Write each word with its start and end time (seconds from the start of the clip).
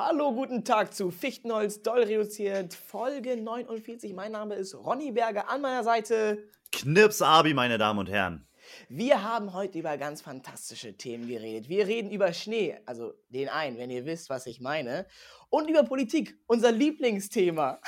Hallo, 0.00 0.32
guten 0.32 0.64
Tag 0.64 0.94
zu 0.94 1.10
Fichtenholz 1.10 1.82
doll 1.82 2.04
reduziert, 2.04 2.72
Folge 2.72 3.36
49. 3.36 4.14
Mein 4.14 4.30
Name 4.30 4.54
ist 4.54 4.76
Ronny 4.76 5.10
Berger, 5.10 5.50
an 5.50 5.60
meiner 5.60 5.82
Seite. 5.82 6.38
Knips 6.70 7.20
Abi, 7.20 7.52
meine 7.52 7.78
Damen 7.78 7.98
und 7.98 8.08
Herren. 8.08 8.46
Wir 8.88 9.24
haben 9.24 9.54
heute 9.54 9.80
über 9.80 9.98
ganz 9.98 10.22
fantastische 10.22 10.96
Themen 10.96 11.26
geredet. 11.26 11.68
Wir 11.68 11.88
reden 11.88 12.12
über 12.12 12.32
Schnee, 12.32 12.78
also 12.86 13.12
den 13.30 13.48
einen, 13.48 13.76
wenn 13.76 13.90
ihr 13.90 14.04
wisst, 14.04 14.30
was 14.30 14.46
ich 14.46 14.60
meine, 14.60 15.04
und 15.50 15.68
über 15.68 15.82
Politik, 15.82 16.38
unser 16.46 16.70
Lieblingsthema. 16.70 17.80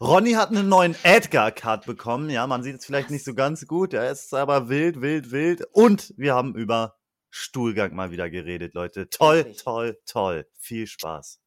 Ronny 0.00 0.32
hat 0.32 0.48
einen 0.48 0.70
neuen 0.70 0.96
Edgar-Cut 1.02 1.84
bekommen. 1.84 2.30
Ja, 2.30 2.46
man 2.46 2.62
sieht 2.62 2.76
es 2.76 2.86
vielleicht 2.86 3.10
nicht 3.10 3.26
so 3.26 3.34
ganz 3.34 3.66
gut. 3.66 3.92
Er 3.92 4.10
ist 4.10 4.32
aber 4.32 4.70
wild, 4.70 5.02
wild, 5.02 5.30
wild. 5.30 5.66
Und 5.72 6.14
wir 6.16 6.34
haben 6.34 6.54
über 6.54 6.96
Stuhlgang 7.28 7.94
mal 7.94 8.10
wieder 8.10 8.30
geredet, 8.30 8.72
Leute. 8.72 9.10
Toll, 9.10 9.54
toll, 9.62 10.00
toll. 10.06 10.46
Viel 10.58 10.86
Spaß. 10.86 11.39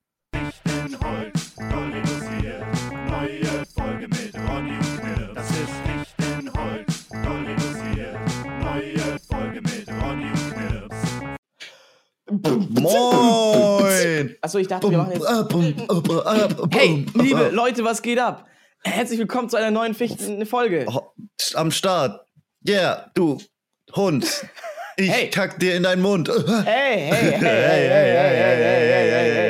Doll 1.72 1.92
reduziert. 1.92 2.64
Neue 3.10 3.66
Folge 3.76 4.08
mit 4.08 4.34
Ronny 4.36 4.78
und. 4.78 5.36
Das 5.36 5.50
ist 5.50 5.76
Fichtenholz, 5.86 7.08
doll 7.10 7.46
reduziert. 7.46 8.18
Neue 8.60 9.20
Folge 9.30 9.62
mit 9.62 9.88
Ronny 10.02 10.32
und. 10.32 10.92
Moin! 12.82 14.36
Achso, 14.42 14.58
ich 14.58 14.68
dachte, 14.68 14.90
wir 14.90 14.98
machen 14.98 15.14
jetzt. 15.14 15.28
Hey, 16.76 17.06
liebe 17.14 17.50
Leute, 17.50 17.84
was 17.84 18.02
geht 18.02 18.20
ab? 18.20 18.46
Herzlich 18.84 19.20
willkommen 19.20 19.50
zu 19.50 19.58
einer 19.58 19.72
neuen 19.72 19.94
Fichten-Folge. 19.94 20.86
Am 21.54 21.72
Start. 21.72 22.26
Yeah, 22.68 23.12
du 23.14 23.40
Hund. 23.96 24.26
Ich 24.98 25.10
Hey. 25.12 25.30
kack 25.30 25.60
dir 25.60 25.76
in 25.76 25.84
deinen 25.84 26.02
Mund. 26.02 26.30
Hey, 26.30 26.36
hey, 26.66 27.10
hey, 27.10 27.12
hey, 27.12 27.40
hey, 27.40 27.40
hey, 27.40 27.90
hey, 27.90 28.58
hey, 28.58 29.10
hey, 29.10 29.34
hey, 29.34 29.43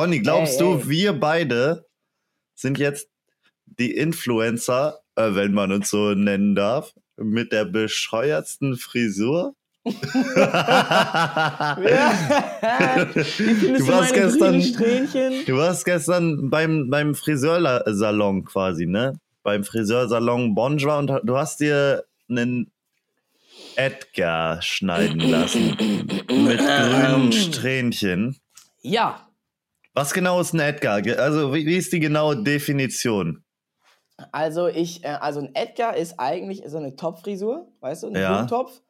Ronny, 0.00 0.20
glaubst 0.20 0.58
Hey, 0.58 0.66
du, 0.66 0.78
hey. 0.78 0.88
wir 0.88 1.12
beide 1.12 1.84
sind 2.54 2.78
jetzt 2.78 3.08
die 3.66 3.94
Influencer, 3.94 5.00
äh, 5.16 5.34
wenn 5.34 5.52
man 5.52 5.72
uns 5.72 5.90
so 5.90 6.14
nennen 6.14 6.54
darf, 6.54 6.94
mit 7.16 7.52
der 7.52 7.66
bescheuertsten 7.66 8.76
Frisur? 8.76 9.54
Ja. 12.60 13.04
Du 13.04 13.88
warst 13.88 14.12
gestern-? 14.14 15.44
Du 15.46 15.56
warst 15.56 15.84
gestern 15.84 16.50
beim, 16.50 16.90
beim 16.90 17.14
Friseursalon 17.14 18.44
quasi, 18.44 18.86
ne? 18.86 19.18
Beim 19.42 19.64
Friseursalon 19.64 20.54
Bonjour 20.54 20.98
und 20.98 21.10
du 21.24 21.36
hast 21.36 21.60
dir 21.60 22.04
einen 22.28 22.70
Edgar 23.76 24.60
schneiden 24.60 25.20
lassen. 25.20 25.76
mit 26.28 26.58
grünen 26.58 27.32
Strähnchen. 27.32 28.36
Ja, 28.82 29.29
Was 29.94 30.12
genau 30.12 30.40
ist 30.40 30.52
ein 30.52 30.60
Edgar? 30.60 31.02
Also, 31.18 31.52
wie, 31.52 31.66
wie 31.66 31.76
ist 31.76 31.92
die 31.92 32.00
genaue 32.00 32.42
Definition? 32.42 33.44
also 34.32 34.66
ich, 34.68 35.02
äh, 35.02 35.08
also 35.08 35.40
ein 35.40 35.54
Edgar 35.54 35.96
ist 35.96 36.18
eigentlich 36.20 36.62
so 36.66 36.76
eine 36.76 36.94
Topfrisur, 36.94 37.72
weißt 37.80 38.02
du, 38.02 38.08
ein 38.08 38.16
Ja. 38.16 38.28
Blumentopf. 38.32 38.82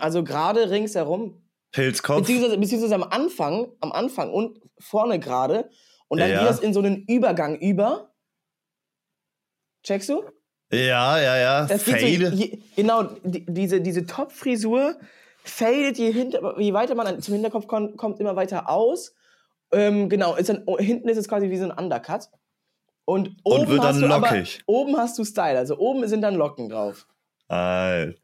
Also 0.00 0.24
gerade 0.24 0.68
ringsherum, 0.70 1.42
Pilzkopf? 1.70 2.20
beziehungsweise, 2.22 2.58
beziehungsweise 2.58 2.94
am 2.96 3.04
Anfang, 3.04 3.68
am 3.80 3.92
Anfang 3.92 4.32
und 4.32 4.58
vorne 4.80 5.20
gerade. 5.20 5.70
Und 6.08 6.18
dann 6.20 6.28
Ja. 6.30 6.40
geht 6.40 6.48
das 6.48 6.58
in 6.60 6.74
so 6.74 6.80
einen 6.80 7.04
Übergang 7.06 7.56
über. 7.58 8.12
Checkst 9.84 10.08
du? 10.08 10.24
Ja, 10.72 11.18
ja, 11.20 11.36
ja. 11.36 11.66
Das 11.66 11.84
geht 11.84 12.00
Fade. 12.00 12.30
So, 12.30 12.34
je, 12.36 12.58
genau, 12.76 13.04
die, 13.24 13.44
diese, 13.46 13.80
diese 13.80 14.06
Top-Frisur 14.06 14.96
fadet 15.44 15.98
je, 15.98 16.12
hinter, 16.12 16.58
je 16.58 16.72
weiter 16.72 16.94
man 16.94 17.06
an- 17.06 17.20
zum 17.22 17.34
Hinterkopf 17.34 17.66
kommt, 17.66 17.96
kommt 17.96 18.18
immer 18.20 18.36
weiter 18.36 18.68
aus. 18.68 19.14
Ähm, 19.72 20.08
genau, 20.08 20.34
ist 20.36 20.48
dann, 20.48 20.64
hinten 20.78 21.08
ist 21.08 21.16
es 21.18 21.28
quasi 21.28 21.48
wie 21.50 21.56
so 21.56 21.64
ein 21.64 21.70
Undercut. 21.70 22.28
Und 23.04 23.36
oben, 23.44 23.68
wird 23.68 23.78
dann 23.80 23.88
hast 23.88 24.00
du 24.00 24.06
aber, 24.06 24.28
lockig. 24.30 24.62
oben 24.66 24.96
hast 24.96 25.18
du 25.18 25.24
Style, 25.24 25.58
also 25.58 25.76
oben 25.78 26.06
sind 26.06 26.20
dann 26.22 26.34
Locken 26.36 26.68
drauf. 26.68 27.06
Alter, 27.48 28.14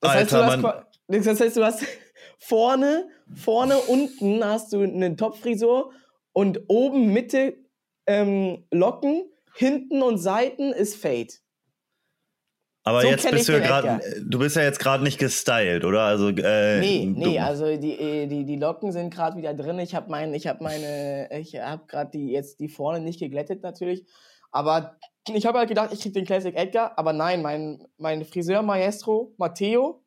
Das 0.00 0.12
heißt, 0.14 0.32
du 0.32 0.36
Alter 0.36 0.46
hast, 0.46 0.62
Mann. 0.62 0.62
qua- 0.62 0.86
das 1.08 1.40
heißt, 1.40 1.56
du 1.56 1.64
hast 1.64 1.82
vorne, 2.38 3.08
vorne, 3.34 3.78
unten 3.78 4.44
hast 4.44 4.72
du 4.72 4.82
eine 4.82 5.16
Top-Frisur 5.16 5.92
und 6.32 6.60
oben, 6.68 7.12
Mitte 7.12 7.56
ähm, 8.06 8.64
Locken, 8.70 9.24
hinten 9.54 10.02
und 10.02 10.18
Seiten 10.18 10.72
ist 10.72 10.96
Fade. 10.96 11.32
Aber 12.86 13.00
so 13.00 13.08
jetzt 13.08 13.28
bist 13.28 13.48
du 13.48 13.60
gerade, 13.60 14.00
du 14.24 14.38
bist 14.38 14.54
ja 14.54 14.62
jetzt 14.62 14.78
gerade 14.78 15.02
nicht 15.02 15.18
gestylt, 15.18 15.84
oder? 15.84 16.02
Also, 16.02 16.28
äh, 16.28 16.78
Nee, 16.78 17.12
nee, 17.12 17.34
du, 17.34 17.42
also 17.42 17.76
die, 17.76 17.98
äh, 17.98 18.26
die, 18.28 18.44
die 18.44 18.54
Locken 18.54 18.92
sind 18.92 19.12
gerade 19.12 19.36
wieder 19.36 19.54
drin. 19.54 19.80
Ich 19.80 19.96
habe 19.96 20.08
mein, 20.08 20.32
ich 20.34 20.46
habe 20.46 20.62
meine, 20.62 21.28
ich 21.36 21.56
habe 21.56 21.84
gerade 21.88 22.12
die 22.12 22.30
jetzt 22.30 22.60
die 22.60 22.68
vorne 22.68 23.00
nicht 23.00 23.18
geglättet 23.18 23.64
natürlich, 23.64 24.06
aber 24.52 24.98
ich 25.34 25.46
habe 25.46 25.58
halt 25.58 25.68
gedacht, 25.68 25.92
ich 25.92 26.00
krieg 26.00 26.14
den 26.14 26.26
Classic 26.26 26.54
Edgar, 26.54 26.96
aber 26.96 27.12
nein, 27.12 27.42
mein, 27.42 27.84
mein 27.98 28.24
Friseur 28.24 28.62
Maestro 28.62 29.34
Matteo, 29.36 30.04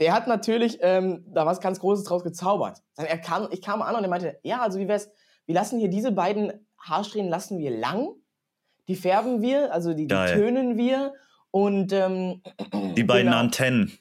der 0.00 0.14
hat 0.14 0.26
natürlich 0.26 0.78
ähm, 0.80 1.26
da 1.26 1.44
was 1.44 1.60
ganz 1.60 1.78
Großes 1.78 2.06
draus 2.06 2.24
gezaubert. 2.24 2.78
Er 2.96 3.18
kam, 3.18 3.48
ich 3.50 3.60
kam 3.60 3.82
an 3.82 3.96
und 3.96 4.02
er 4.02 4.08
meinte, 4.08 4.38
ja, 4.42 4.62
also 4.62 4.78
wie 4.78 4.88
wär's, 4.88 5.10
wir 5.44 5.54
lassen 5.54 5.78
hier 5.78 5.90
diese 5.90 6.10
beiden 6.10 6.66
Haarsträhnen 6.78 7.30
lassen 7.30 7.58
wir 7.58 7.70
lang, 7.70 8.08
die 8.88 8.96
färben 8.96 9.42
wir, 9.42 9.74
also 9.74 9.92
die, 9.92 10.06
die 10.06 10.14
tönen 10.14 10.78
wir 10.78 11.12
und 11.52 11.92
ähm, 11.92 12.42
die 12.96 13.04
beiden 13.04 13.26
genau. 13.26 13.38
Antennen. 13.38 13.92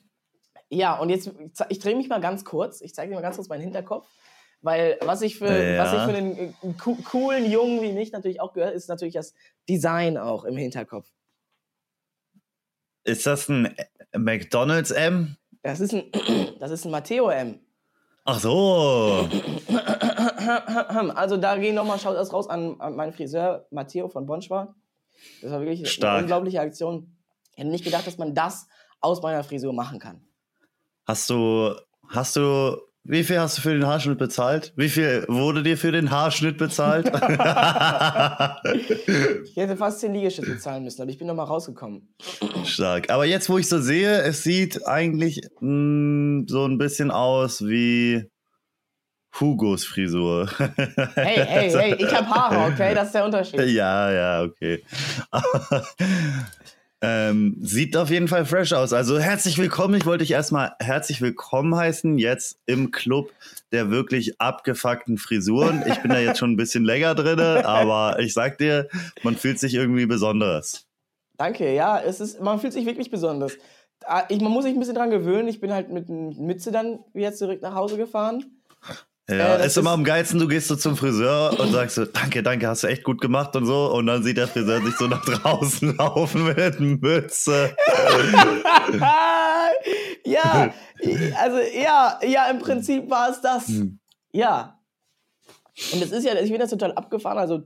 Ja, 0.70 0.98
und 0.98 1.10
jetzt, 1.10 1.30
ich 1.70 1.78
drehe 1.80 1.96
mich 1.96 2.08
mal 2.10 2.22
ganz 2.22 2.44
kurz. 2.46 2.82
Ich 2.82 2.96
zeige 2.96 3.10
dir 3.10 3.16
mal 3.16 3.22
ganz 3.22 3.36
kurz 3.36 3.50
meinen 3.50 3.62
Hinterkopf. 3.62 4.08
Weil 4.64 4.98
was 5.02 5.22
ich 5.24 5.38
für, 5.38 5.48
Ja. 5.48 5.84
was 5.84 5.92
ich 5.94 6.00
für 6.00 6.18
einen, 6.18 6.38
äh, 6.38 6.54
co- 6.80 6.98
coolen 7.04 7.50
Jungen 7.52 7.82
wie 7.82 7.92
mich 7.92 8.12
natürlich 8.12 8.40
auch 8.40 8.54
gehört, 8.54 8.74
ist 8.76 8.88
natürlich 8.90 9.16
das 9.16 9.34
Design 9.68 10.18
auch 10.18 10.44
im 10.46 10.56
Hinterkopf. 10.56 11.10
Ist 13.04 13.26
das 13.26 13.50
ein 13.50 13.76
McDonalds 14.16 14.92
M? 14.92 15.36
Das 15.64 15.80
ist 15.80 15.94
ein, 15.94 16.04
das 16.60 16.72
ist 16.72 16.86
ein 16.86 16.92
Matteo 16.92 17.30
M. 17.30 17.60
Ach 18.24 18.40
so. 18.40 19.28
Also 21.16 21.38
da 21.38 21.58
gehen 21.58 21.76
nochmal, 21.76 22.00
schaut 22.00 22.16
das 22.16 22.34
raus 22.34 22.48
an, 22.50 22.80
an 22.80 22.96
meinen 22.96 23.14
Friseur 23.14 23.68
Matteo 23.72 24.10
von 24.10 24.26
Bonschwar. 24.26 24.76
Das 25.42 25.52
war 25.52 25.60
wirklich 25.62 25.90
Stark. 25.90 26.14
eine 26.14 26.22
unglaubliche 26.24 26.62
Aktion. 26.62 27.16
Ich 27.62 27.66
hätte 27.66 27.74
nicht 27.74 27.86
gedacht, 27.86 28.08
dass 28.08 28.18
man 28.18 28.34
das 28.34 28.66
aus 29.02 29.22
meiner 29.22 29.44
Frisur 29.44 29.72
machen 29.72 30.00
kann. 30.00 30.20
Hast 31.06 31.30
du, 31.30 31.76
hast 32.10 32.36
du, 32.36 32.76
wie 33.04 33.24
viel 33.24 33.40
hast 33.40 33.60
du 33.60 33.62
für 33.62 33.74
den 33.74 33.86
Haarschnitt 33.86 34.18
bezahlt? 34.18 34.74
Wie 34.78 34.90
viel 34.90 35.26
wurde 35.28 35.62
dir 35.62 35.78
für 35.78 35.92
den 35.92 36.10
Haarschnitt 36.10 36.58
bezahlt? 36.58 37.06
Ich 39.46 39.58
hätte 39.58 39.78
fast 39.78 40.00
10 40.00 40.14
Liegestütze 40.16 40.58
zahlen 40.58 40.84
müssen, 40.84 41.04
aber 41.04 41.12
ich 41.12 41.20
bin 41.20 41.28
nochmal 41.28 41.46
rausgekommen. 41.46 42.16
Stark. 42.66 43.12
Aber 43.12 43.26
jetzt, 43.26 43.48
wo 43.48 43.60
ich 43.60 43.70
so 43.70 43.80
sehe, 43.80 44.22
es 44.24 44.42
sieht 44.42 44.88
eigentlich 44.88 45.42
mh, 45.60 46.46
so 46.48 46.66
ein 46.66 46.80
bisschen 46.80 47.12
aus 47.12 47.62
wie 47.68 48.28
Hugos 49.40 49.86
Frisur. 49.86 50.50
Hey, 50.58 51.46
hey, 51.46 51.72
hey, 51.72 51.96
ich 51.96 52.14
habe 52.14 52.28
Haare, 52.28 52.72
okay? 52.72 52.94
Das 52.96 53.08
ist 53.08 53.16
der 53.16 53.26
Unterschied. 53.26 53.60
Ja, 53.62 54.12
ja, 54.12 54.44
okay. 54.44 54.84
ähm, 57.02 57.58
sieht 57.62 57.98
auf 57.98 58.10
jeden 58.10 58.28
Fall 58.28 58.46
fresh 58.46 58.74
aus. 58.74 58.94
Also 58.94 59.20
herzlich 59.20 59.58
willkommen. 59.58 59.96
Ich 59.96 60.06
wollte 60.06 60.24
dich 60.24 60.32
erstmal 60.32 60.76
herzlich 60.80 61.22
willkommen 61.22 61.76
heißen, 61.76 62.18
jetzt 62.20 62.60
im 62.68 62.92
Club 62.92 63.32
der 63.72 63.90
wirklich 63.90 64.40
abgefuckten 64.40 65.18
Frisuren. 65.18 65.84
Ich 65.88 65.98
bin 66.02 66.12
da 66.12 66.20
jetzt 66.20 66.38
schon 66.38 66.52
ein 66.52 66.58
bisschen 66.58 66.86
länger 66.86 67.16
drin, 67.16 67.40
aber 67.40 68.20
ich 68.20 68.34
sag 68.34 68.58
dir, 68.60 68.88
man 69.24 69.36
fühlt 69.36 69.60
sich 69.60 69.74
irgendwie 69.74 70.06
besonderes. 70.06 70.86
Danke, 71.38 71.74
ja, 71.74 72.00
es 72.00 72.20
ist, 72.20 72.40
man 72.40 72.60
fühlt 72.60 72.74
sich 72.74 72.86
wirklich 72.86 73.10
besonders. 73.10 73.58
Ah, 74.06 74.24
Ich, 74.30 74.40
man 74.42 74.52
muss 74.52 74.64
sich 74.64 74.74
ein 74.74 74.80
bisschen 74.80 74.96
dran 74.96 75.10
gewöhnen. 75.10 75.48
Ich 75.48 75.60
bin 75.60 75.74
halt 75.74 75.90
mit 75.90 76.08
Mütze 76.10 76.72
dann 76.72 77.00
wieder 77.14 77.34
zurück 77.34 77.62
nach 77.62 77.74
Hause 77.74 77.98
gefahren. 77.98 78.62
Ja, 79.38 79.58
Äh, 79.58 79.66
ist 79.66 79.78
immer 79.78 79.92
am 79.92 80.04
geilsten, 80.04 80.40
du 80.40 80.48
gehst 80.48 80.68
so 80.68 80.76
zum 80.76 80.96
Friseur 80.96 81.60
und 81.60 81.72
sagst 81.72 81.96
so, 81.96 82.06
danke, 82.06 82.44
danke, 82.44 82.68
hast 82.68 82.84
du 82.84 82.88
echt 82.88 83.04
gut 83.04 83.22
gemacht 83.22 83.56
und 83.56 83.66
so. 83.66 83.92
Und 83.94 84.06
dann 84.08 84.24
sieht 84.24 84.38
der 84.38 84.48
Friseur 84.48 84.82
sich 84.82 84.96
so 84.96 85.08
nach 85.08 85.24
draußen 85.24 85.96
laufen 85.98 86.44
mit 86.46 86.80
Mütze. 86.80 87.76
ja, 90.26 90.74
also 91.40 91.58
ja, 91.74 92.20
ja, 92.24 92.50
im 92.50 92.60
Prinzip 92.60 93.10
war 93.10 93.30
es 93.30 93.42
das. 93.42 93.68
Hm. 93.68 94.00
Ja. 94.34 94.80
Und 95.94 96.02
es 96.02 96.12
ist 96.12 96.26
ja, 96.26 96.36
ich 96.40 96.52
bin 96.52 96.60
das 96.60 96.70
total 96.70 96.94
abgefahren. 96.94 97.38
Also, 97.38 97.62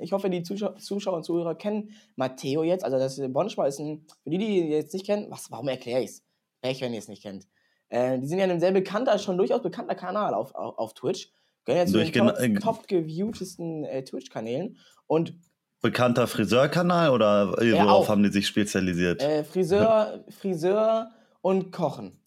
ich 0.00 0.12
hoffe, 0.12 0.30
die 0.30 0.42
Zuschauer, 0.42 0.76
Zuschauer 0.76 1.16
und 1.16 1.24
Zuhörer 1.24 1.54
kennen 1.54 1.90
Matteo 2.16 2.64
jetzt. 2.64 2.84
Also, 2.84 2.98
das 2.98 3.20
Bonschma 3.32 3.66
ist 3.66 3.78
ein, 3.78 4.06
für 4.24 4.30
die, 4.30 4.38
die 4.38 4.58
ihn 4.58 4.70
jetzt 4.70 4.92
nicht 4.94 5.06
kennen, 5.06 5.30
was, 5.30 5.50
warum 5.50 5.68
erkläre 5.68 6.02
ich 6.02 6.10
es? 6.10 6.22
Pech, 6.62 6.80
wenn 6.80 6.92
ihr 6.92 6.98
es 6.98 7.08
nicht 7.08 7.22
kennt. 7.22 7.46
Äh, 7.94 8.18
die 8.18 8.26
sind 8.26 8.38
ja 8.40 8.44
ein 8.46 8.58
sehr 8.58 8.72
bekannter, 8.72 9.18
schon 9.20 9.38
durchaus 9.38 9.62
bekannter 9.62 9.94
Kanal 9.94 10.34
auf, 10.34 10.52
auf, 10.54 10.76
auf 10.78 10.94
Twitch. 10.94 11.30
Gehören 11.64 11.80
ja 11.82 11.86
zu 11.86 11.92
Durch 11.92 12.10
den 12.10 12.26
top, 12.26 12.36
gena- 12.38 12.60
top 12.60 12.88
geviewtesten 12.88 13.84
äh, 13.84 14.02
Twitch-Kanälen. 14.04 14.76
Und 15.06 15.34
Bekannter 15.80 16.26
Friseurkanal 16.26 17.10
oder 17.10 17.48
worauf 17.52 17.62
Ja, 17.62 17.86
auch. 17.90 18.08
haben 18.08 18.22
die 18.22 18.30
sich 18.30 18.46
spezialisiert? 18.46 19.22
äh, 19.22 19.44
Friseur, 19.44 20.24
Friseur 20.30 21.10
und 21.42 21.72
Kochen. 21.72 22.18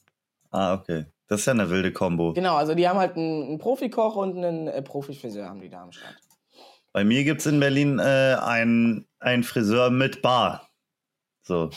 Ah, 0.52 0.75
okay. 0.75 1.06
Das 1.28 1.42
ist 1.42 1.48
ja 1.48 1.54
eine 1.54 1.69
wilde 1.69 1.92
Kombo. 1.92 2.34
Genau, 2.34 2.56
also 2.56 2.74
die 2.75 2.88
haben 2.88 3.00
halt 3.00 3.18
einen, 3.18 3.44
einen 3.44 3.58
Profikoch 3.58 4.16
und 4.16 4.38
einen 4.38 4.68
äh, 4.68 4.81
Profifriseur 4.81 5.50
haben 5.50 5.60
die 5.60 5.69
da 5.69 5.81
am 5.84 5.92
Start. 5.92 6.16
Bei 6.94 7.04
mir 7.04 7.24
gibt 7.25 7.42
es 7.42 7.48
in 7.48 7.60
Berlin 7.60 8.00
äh, 8.00 8.38
einen, 8.40 9.06
einen 9.19 9.44
Friseur 9.44 9.90
mit 9.90 10.22
Bar. 10.22 10.67
So. 11.47 11.69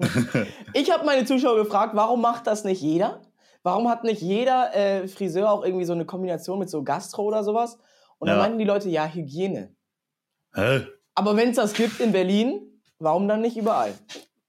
Ich 0.74 0.92
habe 0.92 1.06
meine 1.06 1.24
Zuschauer 1.24 1.56
gefragt, 1.56 1.96
warum 1.96 2.20
macht 2.20 2.46
das 2.46 2.64
nicht 2.64 2.82
jeder? 2.82 3.22
Warum 3.62 3.88
hat 3.88 4.04
nicht 4.04 4.20
jeder 4.20 4.74
äh, 4.74 5.08
Friseur 5.08 5.50
auch 5.50 5.64
irgendwie 5.64 5.86
so 5.86 5.94
eine 5.94 6.04
Kombination 6.04 6.58
mit 6.58 6.68
so 6.68 6.82
Gastro 6.84 7.22
oder 7.22 7.42
sowas? 7.42 7.78
Und 8.18 8.28
dann 8.28 8.36
Ja. 8.36 8.42
meinten 8.42 8.58
die 8.58 8.64
Leute, 8.64 8.88
ja, 8.90 9.06
Hygiene. 9.06 9.74
Hä? 10.54 10.86
Aber 11.14 11.36
wenn 11.36 11.50
es 11.50 11.56
das 11.56 11.72
gibt 11.72 12.00
in 12.00 12.12
Berlin, 12.12 12.82
warum 12.98 13.26
dann 13.28 13.40
nicht 13.40 13.56
überall? 13.56 13.94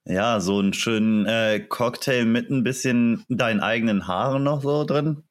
Ja, 0.05 0.39
so 0.39 0.59
einen 0.59 0.73
schönen 0.73 1.25
äh, 1.25 1.61
Cocktail 1.61 2.25
mit 2.25 2.49
ein 2.49 2.63
bisschen 2.63 3.23
deinen 3.29 3.61
eigenen 3.61 4.07
Haaren 4.07 4.43
noch 4.43 4.61
so 4.61 4.83
drin. 4.83 5.23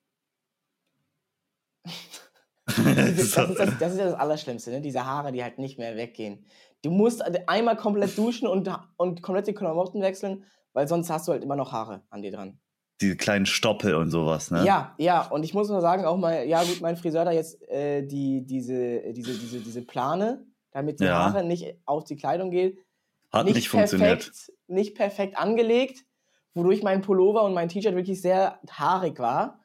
Das 2.67 2.79
ist, 3.19 3.37
das, 3.37 3.51
ist 3.51 3.59
das, 3.59 3.79
das 3.79 3.93
ist 3.93 3.99
ja 3.99 4.05
das 4.07 4.15
Allerschlimmste, 4.15 4.71
ne? 4.71 4.81
diese 4.81 5.05
Haare, 5.05 5.33
die 5.33 5.43
halt 5.43 5.59
nicht 5.59 5.79
mehr 5.79 5.97
weggehen. 5.97 6.45
Du 6.83 6.91
musst 6.91 7.23
einmal 7.49 7.77
komplett 7.77 8.17
duschen 8.17 8.47
und, 8.47 8.71
und 8.97 9.23
komplett 9.23 9.47
die 9.49 9.53
Klamotten 9.55 10.01
wechseln, 10.01 10.45
weil 10.73 10.87
sonst 10.87 11.11
hast 11.11 11.27
du 11.29 11.33
halt 11.33 11.43
immer 11.43 11.57
noch 11.57 11.73
Haare 11.73 12.03
an 12.11 12.23
dir 12.23 12.31
dran. 12.33 12.61
Diese 13.01 13.17
kleinen 13.17 13.47
Stoppel 13.47 13.95
und 13.95 14.11
sowas, 14.11 14.51
ne? 14.51 14.65
Ja, 14.65 14.95
ja, 14.99 15.23
und 15.29 15.45
ich 15.45 15.55
muss 15.55 15.69
mal 15.69 15.81
sagen, 15.81 16.05
auch 16.05 16.17
mal, 16.17 16.47
ja 16.47 16.63
gut, 16.63 16.81
mein 16.81 16.97
Friseur 16.97 17.21
hat 17.21 17.29
da 17.29 17.33
jetzt 17.33 17.63
äh, 17.69 18.03
die, 18.05 18.45
diese, 18.45 19.13
diese, 19.13 19.33
diese, 19.39 19.61
diese 19.61 19.83
Plane, 19.83 20.45
damit 20.73 20.99
die 21.01 21.05
Ja. 21.05 21.27
Haare 21.27 21.45
nicht 21.45 21.77
auf 21.85 22.05
die 22.05 22.17
Kleidung 22.17 22.51
gehen, 22.51 22.77
Hat 23.33 23.45
nicht, 23.47 23.69
funktioniert. 23.69 24.19
perfekt, 24.25 24.53
nicht 24.67 24.95
perfekt 24.97 25.39
angelegt, 25.39 26.05
wodurch 26.55 26.83
mein 26.83 27.03
Pullover 27.03 27.43
und 27.45 27.55
mein 27.55 27.69
T-Shirt 27.69 27.95
wirklich 27.95 28.21
sehr 28.21 28.59
haarig 28.71 29.19
war. 29.21 29.61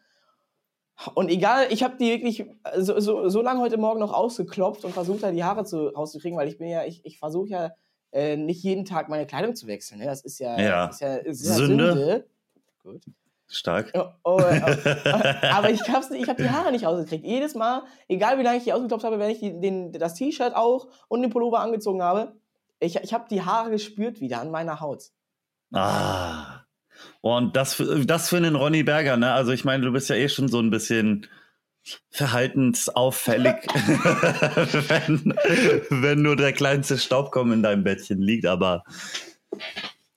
Und 1.16 1.30
egal, 1.30 1.68
ich 1.69 1.84
habe 1.84 1.98
die 1.98 2.12
wirklich 2.12 2.42
äh, 2.42 2.48
so, 2.78 3.00
so, 3.00 3.30
so 3.30 3.42
lange 3.42 3.60
heute 3.60 3.78
Morgen 3.78 4.00
noch 4.00 4.13
ausgeklopft 4.13 4.86
und 4.86 4.94
versucht, 4.94 5.24
da 5.24 5.31
die 5.31 5.44
Haare 5.44 5.66
zu, 5.66 5.88
rauszukriegen, 5.88 6.38
weil 6.38 6.48
ich 6.48 6.57
bin 6.57 6.68
ja, 6.68 6.86
ich, 6.86 7.04
ich 7.06 7.18
versuche 7.18 7.50
ja 7.50 7.72
äh, 8.12 8.38
nicht 8.38 8.63
jeden 8.63 8.86
Tag 8.86 9.10
meine 9.10 9.25
Kleidung 9.25 9.56
zu 9.56 9.68
wechseln. 9.68 10.00
Ne? 10.00 10.06
Das 10.06 10.22
ist 10.22 10.40
ja, 10.40 10.60
Ja. 10.60 10.86
Ist 10.88 11.01
ja, 11.01 11.16
ist 11.16 11.45
ja 11.45 11.54
Sünde. 11.54 11.94
Sünde. 11.94 12.28
Gut. 12.84 13.01
Stark. 13.48 13.92
Oh, 13.94 14.07
oh, 14.24 14.40
oh, 14.40 14.42
aber 14.42 15.69
ich 15.69 15.81
hab's, 15.90 16.10
ich 16.12 16.28
hab 16.28 16.38
die 16.38 16.50
Haare 16.50 16.72
nicht 16.72 16.86
rausgekriegt. 16.86 17.24
Jedes 17.24 17.54
Mal, 17.54 17.84
egal 18.07 18.39
wie 18.39 18.44
lange 18.44 18.57
ich 18.57 18.63
die 18.63 18.74
ausgeklopft 18.74 19.06
habe, 19.06 19.19
wenn 19.19 19.30
ich 19.30 19.39
die, 19.39 19.60
den, 19.60 19.92
das 19.92 20.16
T-Shirt 20.16 20.56
auch 20.56 20.88
und 21.07 21.22
den 21.22 21.30
Pullover 21.30 21.60
angezogen 21.60 22.01
habe, 22.01 22.34
ich, 22.80 22.96
ich 22.98 23.13
habe 23.13 23.25
die 23.30 23.44
Haare 23.44 23.69
gespürt 23.69 24.22
wieder 24.22 24.42
an 24.42 24.51
meiner 24.51 24.80
Haut. 24.80 25.12
Ah. 25.72 26.53
Und 27.22 27.56
das, 27.56 27.74
für- 27.76 28.06
das 28.06 28.30
für 28.30 28.38
einen 28.38 28.56
Ronny 28.56 28.84
Berger, 28.84 29.18
ne? 29.18 29.32
Also 29.34 29.52
ich 29.52 29.64
meine, 29.66 29.86
du 29.86 29.92
bist 29.92 30.10
ja 30.10 30.16
eh 30.16 30.30
schon 30.30 30.48
so 30.50 30.60
ein 30.60 30.70
bisschen 30.70 31.28
verhaltensauffällig, 32.12 33.56
wenn, 34.88 35.34
wenn 35.90 36.22
nur 36.22 36.36
der 36.36 36.54
kleinste 36.54 36.98
Staubkorn 36.98 37.52
in 37.52 37.64
deinem 37.64 37.84
Bettchen 37.84 38.20
liegt. 38.22 38.46
Aber 38.46 38.84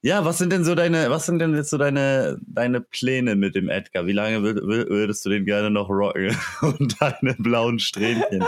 ja, 0.03 0.25
was 0.25 0.38
sind 0.38 0.53
denn 0.53 0.65
so 0.65 0.77
deine, 0.77 1.11
was 1.11 1.27
sind 1.27 1.41
denn 1.41 1.56
jetzt 1.56 1.71
so 1.71 1.79
deine, 1.79 2.38
deine 2.47 2.81
Pläne 2.81 3.35
mit 3.35 3.56
dem 3.56 3.69
Edgar? 3.69 4.06
Wie 4.06 4.12
lange 4.12 4.43
würd, 4.43 4.59
wür- 4.59 4.89
würdest 4.89 5.25
du 5.27 5.31
den 5.31 5.44
gerne 5.44 5.71
noch 5.71 5.89
rocken? 5.89 6.37
Und 6.61 6.94
deine 7.00 7.35
blauen 7.39 7.81
Strähnchen? 7.81 8.44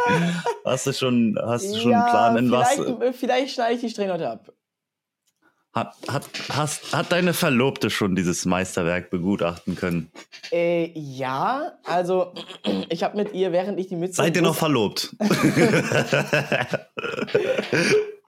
Hast 0.64 0.86
du 0.86 0.92
schon, 0.92 1.36
hast 1.42 1.74
du 1.74 1.78
schon 1.80 1.94
einen 1.94 2.06
Plan, 2.06 2.36
in 2.36 2.50
was? 2.52 2.74
vielleicht, 2.74 3.16
Vielleicht 3.16 3.54
schneide 3.54 3.74
ich 3.74 3.80
die 3.80 3.90
Strähne 3.90 4.12
heute 4.12 4.30
ab. 4.30 4.52
Hat, 5.78 5.94
hat, 6.08 6.24
hast, 6.50 6.92
hat 6.96 7.12
deine 7.12 7.32
Verlobte 7.34 7.90
schon 7.90 8.14
dieses 8.16 8.44
Meisterwerk 8.44 9.10
begutachten 9.10 9.76
können? 9.76 10.10
Äh, 10.50 10.90
ja, 10.94 11.72
also 11.84 12.32
ich 12.88 13.02
habe 13.02 13.16
mit 13.16 13.32
ihr, 13.32 13.52
während 13.52 13.78
ich 13.78 13.86
die 13.88 13.96
Mütze. 13.96 14.14
Seid 14.16 14.36
ihr 14.36 14.42
noch 14.42 14.54
verlobt? 14.56 15.14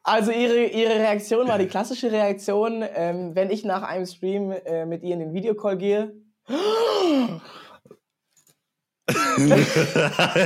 Also 0.02 0.31
ihre, 0.32 0.64
ihre 0.64 0.94
Reaktion 0.94 1.47
war 1.47 1.58
die 1.58 1.67
klassische 1.67 2.11
Reaktion, 2.11 2.82
ähm, 2.94 3.35
wenn 3.35 3.50
ich 3.50 3.64
nach 3.64 3.82
einem 3.82 4.06
Stream 4.06 4.50
äh, 4.50 4.87
mit 4.87 5.03
ihr 5.03 5.12
in 5.12 5.20
den 5.20 5.35
Videocall 5.35 5.76
gehe. 5.76 6.14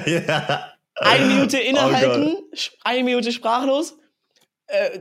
ja. 0.07 0.71
Eine 0.97 1.25
Minute 1.27 1.57
Oh 1.57 1.69
innehalten, 1.69 2.37
sch- 2.55 2.71
eine 2.85 3.03
Minute 3.03 3.33
sprachlos. 3.33 3.97
Äh, 4.67 5.01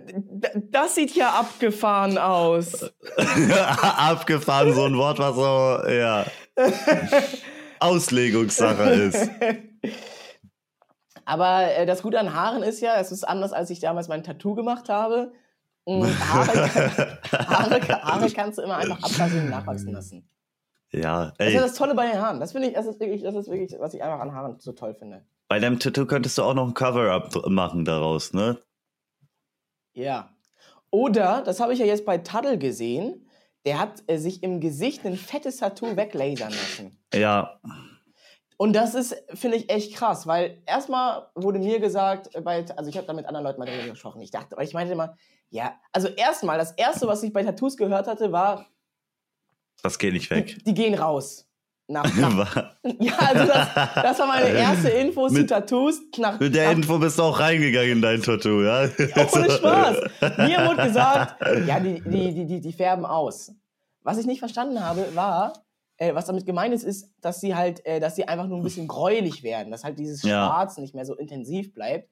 das 0.69 0.95
sieht 0.95 1.15
ja 1.15 1.29
abgefahren 1.31 2.17
aus. 2.17 2.91
Abgefahren, 3.81 4.73
so 4.73 4.83
ein 4.85 4.97
Wort, 4.97 5.19
was 5.19 5.35
so, 5.35 5.89
ja. 5.89 6.25
Auslegungssache 7.79 8.83
ist. 8.89 9.29
Aber 11.25 11.73
äh, 11.75 11.85
das 11.85 12.01
Gute 12.01 12.19
an 12.19 12.33
Haaren 12.33 12.63
ist 12.63 12.81
ja, 12.81 12.95
es 12.99 13.11
ist 13.11 13.23
anders, 13.23 13.53
als 13.53 13.69
ich 13.69 13.79
damals 13.79 14.07
mein 14.07 14.23
Tattoo 14.23 14.55
gemacht 14.55 14.89
habe. 14.89 15.31
Haare, 15.87 16.07
Haare, 17.31 17.81
Haare 18.03 18.31
kannst 18.31 18.57
du 18.57 18.61
immer 18.61 18.77
einfach 18.77 18.97
abrasieren 19.03 19.45
und 19.45 19.49
nachwachsen 19.49 19.91
lassen. 19.91 20.29
Ja, 20.91 21.33
Das 21.37 21.47
ist 21.47 21.53
ey, 21.53 21.55
ja 21.55 21.61
das 21.61 21.73
Tolle 21.73 21.95
bei 21.95 22.07
den 22.09 22.21
Haaren. 22.21 22.39
Das 22.39 22.51
finde 22.53 22.67
ich, 22.69 22.73
das 22.73 22.85
ist 22.85 22.99
wirklich, 22.99 23.23
das 23.23 23.35
ist 23.35 23.49
wirklich, 23.49 23.73
was 23.79 23.93
ich 23.93 24.03
einfach 24.03 24.19
an 24.19 24.33
Haaren 24.33 24.59
so 24.59 24.71
toll 24.73 24.93
finde. 24.93 25.25
bei 25.49 25.59
deinem 25.59 25.79
Tattoo 25.79 26.05
könntest 26.05 26.37
du 26.37 26.43
auch 26.43 26.53
noch 26.53 26.67
ein 26.67 26.73
Cover-Up 26.73 27.47
machen 27.49 27.83
daraus, 27.85 28.33
ne? 28.33 28.57
Ja. 29.93 30.29
Oder, 30.91 31.41
das 31.43 31.59
habe 31.59 31.73
ich 31.73 31.79
ja 31.79 31.85
jetzt 31.85 32.05
bei 32.05 32.19
Taddle 32.19 32.57
gesehen, 32.57 33.27
der 33.65 33.79
hat 33.79 34.03
äh, 34.07 34.17
sich 34.17 34.43
im 34.43 34.59
Gesicht 34.59 35.05
ein 35.05 35.15
fettes 35.15 35.57
Tattoo 35.57 35.95
weglasern 35.95 36.51
lassen. 36.51 36.99
Ja, 37.13 37.59
Und 38.57 38.73
das 38.73 38.93
ist, 38.93 39.15
finde 39.33 39.57
ich, 39.57 39.69
echt 39.69 39.95
krass, 39.95 40.27
weil 40.27 40.61
erstmal 40.65 41.27
wurde 41.35 41.59
mir 41.59 41.79
gesagt, 41.79 42.35
äh, 42.35 42.41
bei, 42.41 42.65
also 42.75 42.89
ich 42.89 42.97
habe 42.97 43.07
da 43.07 43.13
mit 43.13 43.25
anderen 43.25 43.45
Leuten 43.45 43.59
mal 43.59 43.65
drüber 43.65 43.89
gesprochen. 43.89 44.21
Ich 44.21 44.31
dachte, 44.31 44.55
aber 44.55 44.63
ich 44.63 44.73
meinte 44.73 44.93
immer, 44.93 45.17
ja, 45.49 45.79
also 45.91 46.07
erstmal, 46.07 46.57
das 46.57 46.71
erste, 46.71 47.07
was 47.07 47.23
ich 47.23 47.33
bei 47.33 47.43
Tattoos 47.43 47.77
gehört 47.77 48.07
hatte, 48.07 48.31
war, 48.31 48.67
das 49.81 49.97
geht 49.99 50.13
nicht 50.13 50.29
weg. 50.29 50.57
die 50.65 50.73
gehen 50.73 50.93
raus. 50.93 51.47
Nach, 51.87 52.15
nach, 52.15 52.55
ja, 52.99 53.13
also 53.19 53.45
das, 53.45 53.67
das 53.95 54.19
war 54.19 54.27
meine 54.27 54.47
erste 54.57 54.89
Info 54.89 55.27
zu 55.27 55.33
Mit- 55.33 55.49
Tattoos. 55.49 55.99
Nach, 56.17 56.39
Mit 56.39 56.55
der 56.55 56.67
nach, 56.69 56.77
Info 56.77 56.97
bist 56.97 57.19
du 57.19 57.23
auch 57.23 57.39
reingegangen 57.39 57.91
in 57.91 58.01
dein 58.01 58.21
Tattoo, 58.21 58.61
ja? 58.63 58.83
Ohne 58.83 59.51
Spaß. 59.51 59.97
Mir 60.37 60.65
wurde 60.65 60.83
gesagt, 60.87 61.35
ja, 61.67 61.79
die, 61.79 62.01
die, 62.01 62.33
die, 62.33 62.45
die, 62.45 62.61
die 62.61 62.73
färben 62.73 63.05
aus. 63.05 63.51
Was 64.01 64.17
ich 64.17 64.25
nicht 64.25 64.39
verstanden 64.39 64.83
habe, 64.83 65.05
war, 65.13 65.53
äh, 65.97 66.13
was 66.15 66.25
damit 66.25 66.45
gemeint 66.45 66.73
ist, 66.73 66.83
ist, 66.83 67.09
dass 67.21 67.41
sie 67.41 67.53
halt, 67.55 67.85
äh, 67.85 67.99
dass 67.99 68.15
sie 68.15 68.27
einfach 68.27 68.47
nur 68.47 68.57
ein 68.57 68.63
bisschen 68.63 68.87
gräulich 68.87 69.43
werden, 69.43 69.69
dass 69.71 69.83
halt 69.83 69.99
dieses 69.99 70.23
Ja. 70.23 70.47
Schwarz 70.47 70.77
nicht 70.77 70.95
mehr 70.95 71.05
so 71.05 71.15
intensiv 71.15 71.73
bleibt, 71.73 72.09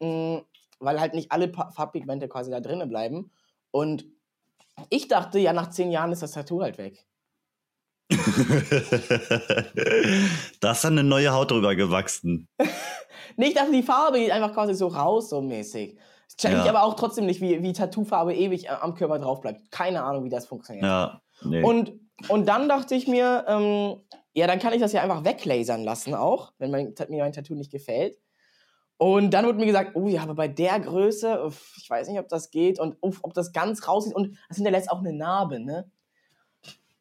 mh, 0.00 0.42
weil 0.78 1.00
halt 1.00 1.14
nicht 1.14 1.30
alle 1.32 1.48
Pa- 1.48 1.70
Farbpigmente 1.72 2.28
quasi 2.28 2.50
da 2.50 2.60
drinnen 2.60 2.88
bleiben. 2.88 3.30
Und 3.72 4.04
ich 4.88 5.08
dachte, 5.08 5.38
ja, 5.40 5.52
nach 5.52 5.70
zehn 5.70 5.90
Jahren 5.90 6.12
ist 6.12 6.22
das 6.22 6.32
Tattoo 6.32 6.62
halt 6.62 6.78
weg. 6.78 7.04
da 10.60 10.72
ist 10.72 10.84
dann 10.84 10.98
eine 10.98 11.08
neue 11.08 11.32
Haut 11.32 11.50
drüber 11.50 11.74
gewachsen. 11.74 12.48
Nee, 13.36 13.46
ich 13.46 13.54
dachte, 13.54 13.70
die 13.70 13.84
Farbe 13.84 14.18
geht 14.18 14.32
einfach 14.32 14.52
quasi 14.52 14.74
so 14.74 14.88
raus, 14.88 15.30
so 15.30 15.40
mäßig. 15.40 15.96
Das 16.26 16.36
check 16.36 16.50
ich 16.50 16.64
Ja. 16.64 16.68
aber 16.68 16.82
auch 16.82 16.94
trotzdem 16.94 17.26
nicht, 17.26 17.40
wie, 17.40 17.62
wie 17.62 17.72
Tattoofarbe 17.72 18.34
ewig 18.34 18.68
am 18.70 18.94
Körper 18.96 19.18
drauf 19.20 19.40
bleibt. 19.40 19.70
Keine 19.70 20.02
Ahnung, 20.02 20.24
wie 20.24 20.28
das 20.28 20.46
funktioniert. 20.46 20.84
Ja, 20.84 21.22
nee. 21.42 21.62
Und, 21.62 21.92
und 22.28 22.46
dann 22.46 22.68
dachte 22.68 22.96
ich 22.96 23.06
mir, 23.06 23.44
ähm, 23.46 24.00
ja, 24.34 24.48
dann 24.48 24.58
kann 24.58 24.72
ich 24.72 24.80
das 24.80 24.92
ja 24.92 25.02
einfach 25.02 25.24
weglasern 25.24 25.84
lassen 25.84 26.14
auch, 26.14 26.52
wenn 26.58 26.72
mein, 26.72 26.92
mir 27.08 27.22
mein 27.22 27.32
Tattoo 27.32 27.54
nicht 27.54 27.70
gefällt. 27.70 28.18
Und 28.98 29.30
dann 29.32 29.46
wurde 29.46 29.58
mir 29.58 29.66
gesagt, 29.66 29.92
oh 29.94 30.08
ja, 30.08 30.22
aber 30.22 30.34
bei 30.34 30.48
der 30.48 30.78
Größe, 30.80 31.48
ich 31.80 31.88
weiß 31.88 32.08
nicht, 32.08 32.18
ob 32.18 32.28
das 32.28 32.50
geht 32.50 32.78
und 32.78 32.96
ob 33.00 33.32
das 33.32 33.52
ganz 33.52 33.86
raussieht 33.88 34.14
und 34.14 34.36
das 34.48 34.56
hinterlässt 34.56 34.90
auch 34.90 34.98
eine 34.98 35.14
Narbe, 35.14 35.60
ne? 35.60 35.90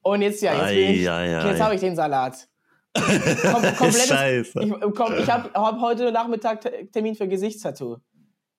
Und 0.10 0.22
jetzt, 0.22 0.42
ja, 0.42 0.54
jetzt, 0.54 0.76
bin 0.76 0.96
ich, 1.02 1.10
ei. 1.10 1.50
jetzt 1.50 1.62
habe 1.62 1.76
ich 1.76 1.82
den 1.82 1.96
Salat. 1.96 2.48
Kom 3.78 3.92
Scheiße. 3.92 4.60
ich 4.64 4.74
komm, 4.96 5.14
ich 5.18 5.30
habe 5.30 5.50
hab 5.54 5.80
heute 5.80 6.12
Nachmittag 6.12 6.62
Te- 6.62 6.88
Termin 6.92 7.16
für 7.16 7.28
Gesichtstattoo. 7.28 7.98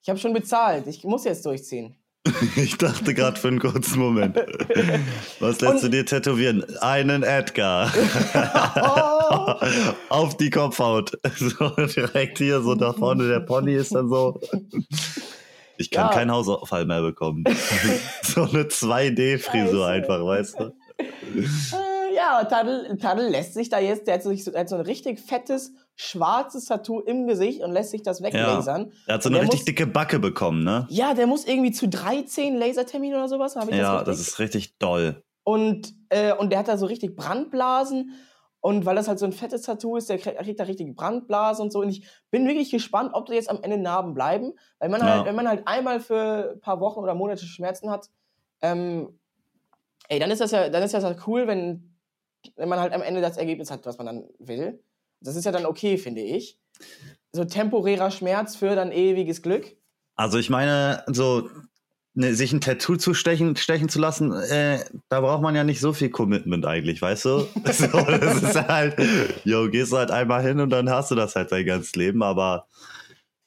Ich 0.03 0.09
habe 0.09 0.19
schon 0.19 0.33
bezahlt, 0.33 0.87
ich 0.87 1.03
muss 1.05 1.25
jetzt 1.25 1.45
durchziehen. 1.45 1.97
Ich 2.57 2.77
dachte 2.79 3.13
gerade 3.15 3.39
für 3.41 3.49
einen 3.49 3.59
kurzen 3.59 3.99
Moment. 3.99 4.37
Was 5.41 5.61
lässt 5.61 5.75
Und- 5.75 5.83
du 5.83 5.89
dir 5.91 6.05
tätowieren? 6.07 6.65
Einen 6.81 7.23
Edgar. 7.23 7.91
Oh. 8.77 9.55
Auf 10.11 10.37
die 10.37 10.51
Kopfhaut. 10.51 11.13
So 11.37 11.69
direkt 11.87 12.39
hier, 12.39 12.61
so 12.61 12.75
da 12.75 12.93
vorne 12.93 13.27
der 13.29 13.41
Pony 13.41 13.75
ist 13.75 13.95
dann 13.95 14.09
so. 14.09 14.41
Ich 15.79 15.91
kann 15.91 16.07
Ja. 16.09 16.13
keinen 16.13 16.31
Hausfall 16.31 16.85
mehr 16.85 17.01
bekommen. 17.03 17.45
so 18.23 18.43
eine 18.43 18.65
2D-Frisur 18.65 19.87
Scheiße. 19.87 19.87
einfach, 19.87 20.25
weißt 20.25 20.61
du? 20.61 20.73
Äh, 21.37 22.15
ja, 22.17 22.45
Tadel, 22.45 22.97
Tadel 22.99 23.29
lässt 23.29 23.55
sich 23.55 23.69
da 23.69 23.79
jetzt, 23.79 24.07
der 24.07 24.15
hat, 24.15 24.23
sich 24.23 24.45
so, 24.45 24.51
der 24.51 24.61
hat 24.61 24.69
so 24.69 24.77
ein 24.77 24.83
richtig 24.83 25.21
fettes, 25.21 25.73
schwarzes 25.97 26.65
Tattoo 26.67 27.01
im 27.01 27.27
Gesicht 27.27 27.63
und 27.63 27.73
lässt 27.73 27.91
sich 27.91 28.03
das 28.03 28.23
weglasern. 28.23 28.93
Er 29.07 29.15
hat 29.15 29.23
so 29.23 29.29
eine 29.29 29.41
richtig 29.41 29.61
muss, 29.61 29.65
dicke 29.65 29.87
Backe 29.87 30.19
bekommen, 30.19 30.65
ne? 30.65 30.87
Ja, 30.91 31.15
der 31.15 31.27
muss 31.27 31.45
irgendwie 31.47 31.73
zu 31.73 31.89
13 31.89 32.57
Laserterminen 32.57 33.17
oder 33.19 33.29
sowas, 33.29 33.57
habe 33.57 33.71
ich 33.71 33.77
Ja, 33.77 33.99
das 33.99 34.05
das 34.05 34.19
richtig? 34.19 34.29
ist 34.33 34.39
richtig 34.39 34.79
doll. 34.79 35.23
Und, 35.45 35.95
äh, 36.11 36.33
und 36.35 36.51
der 36.51 36.59
hat 36.61 36.69
da 36.69 36.77
so 36.77 36.87
richtig 36.87 37.17
Brandblasen. 37.17 38.15
Und 38.63 38.85
weil 38.85 38.95
das 38.95 39.09
halt 39.09 39.19
so 39.19 39.25
ein 39.25 39.33
fettes 39.33 39.63
Tattoo 39.63 39.97
ist, 39.97 40.11
der 40.11 40.19
kriegt, 40.19 40.61
da 40.61 40.65
richtige 40.65 40.93
Brandblase 40.93 41.63
und 41.63 41.73
so. 41.73 41.81
Und 41.81 41.89
ich 41.89 42.07
bin 42.31 42.47
wirklich 42.47 42.71
gespannt, 42.71 43.13
ob 43.15 43.25
da 43.27 43.33
jetzt 43.33 43.49
am 43.49 43.63
Ende 43.63 43.79
Narben 43.79 44.13
bleiben. 44.13 44.53
Weil 44.79 44.91
man 44.91 45.01
Ja. 45.01 45.07
halt, 45.07 45.25
wenn 45.25 45.35
man 45.35 45.49
halt 45.49 45.67
einmal 45.67 45.99
für 46.01 46.53
ein 46.57 46.61
paar 46.61 46.79
Wochen 46.81 46.99
oder 47.01 47.15
Monate 47.15 47.47
Schmerzen 47.47 47.89
hat, 47.91 48.11
ähm, 48.61 49.19
ey, 50.11 50.19
dann 50.19 50.31
ist 50.31 50.41
das 50.41 50.51
ja, 50.51 50.69
dann 50.69 50.83
ist 50.83 50.93
das 50.93 51.05
halt 51.05 51.27
cool, 51.27 51.47
wenn, 51.47 51.97
wenn 52.57 52.69
man 52.69 52.81
halt 52.81 52.93
am 52.93 53.03
Ende 53.03 53.21
das 53.21 53.39
Ergebnis 53.39 53.71
hat, 53.71 53.87
was 53.87 53.97
man 53.97 54.07
dann 54.07 54.25
will. 54.39 54.83
Das 55.21 55.37
ist 55.37 55.45
ja 55.45 55.53
dann 55.53 55.67
okay, 55.67 55.97
finde 55.97 56.21
ich. 56.21 56.59
So 57.33 57.45
temporärer 57.45 58.11
Schmerz 58.11 58.57
für 58.57 58.75
dann 58.75 58.93
ewiges 58.93 59.43
Glück. 59.43 59.77
Also 60.17 60.39
ich 60.39 60.51
meine, 60.51 61.05
so 61.07 61.49
ne, 62.15 62.35
sich 62.35 62.53
ein 62.53 62.61
Tattoo 62.61 62.97
zu 62.97 63.15
stechen, 63.15 63.55
stechen 63.57 63.89
zu 63.89 64.01
lassen, 64.01 64.33
äh, 64.33 64.85
da 65.09 65.21
braucht 65.21 65.43
man 65.43 65.55
ja 65.55 65.63
nicht 65.63 65.81
so 65.81 65.93
viel 65.93 66.11
Commitment 66.11 66.67
eigentlich, 66.67 67.01
weißt 67.01 67.25
du? 67.27 67.39
so, 67.73 67.87
das 67.87 68.43
ist 68.43 68.69
halt, 68.69 68.97
yo, 69.45 69.71
gehst 69.71 69.93
du 69.93 69.99
halt 69.99 70.11
einmal 70.11 70.43
hin 70.43 70.59
und 70.61 70.71
dann 70.71 70.91
hast 70.91 71.11
du 71.11 71.15
das 71.15 71.37
halt 71.37 71.53
dein 71.53 71.67
ganzes 71.67 71.95
Leben, 71.95 72.23
aber 72.23 72.67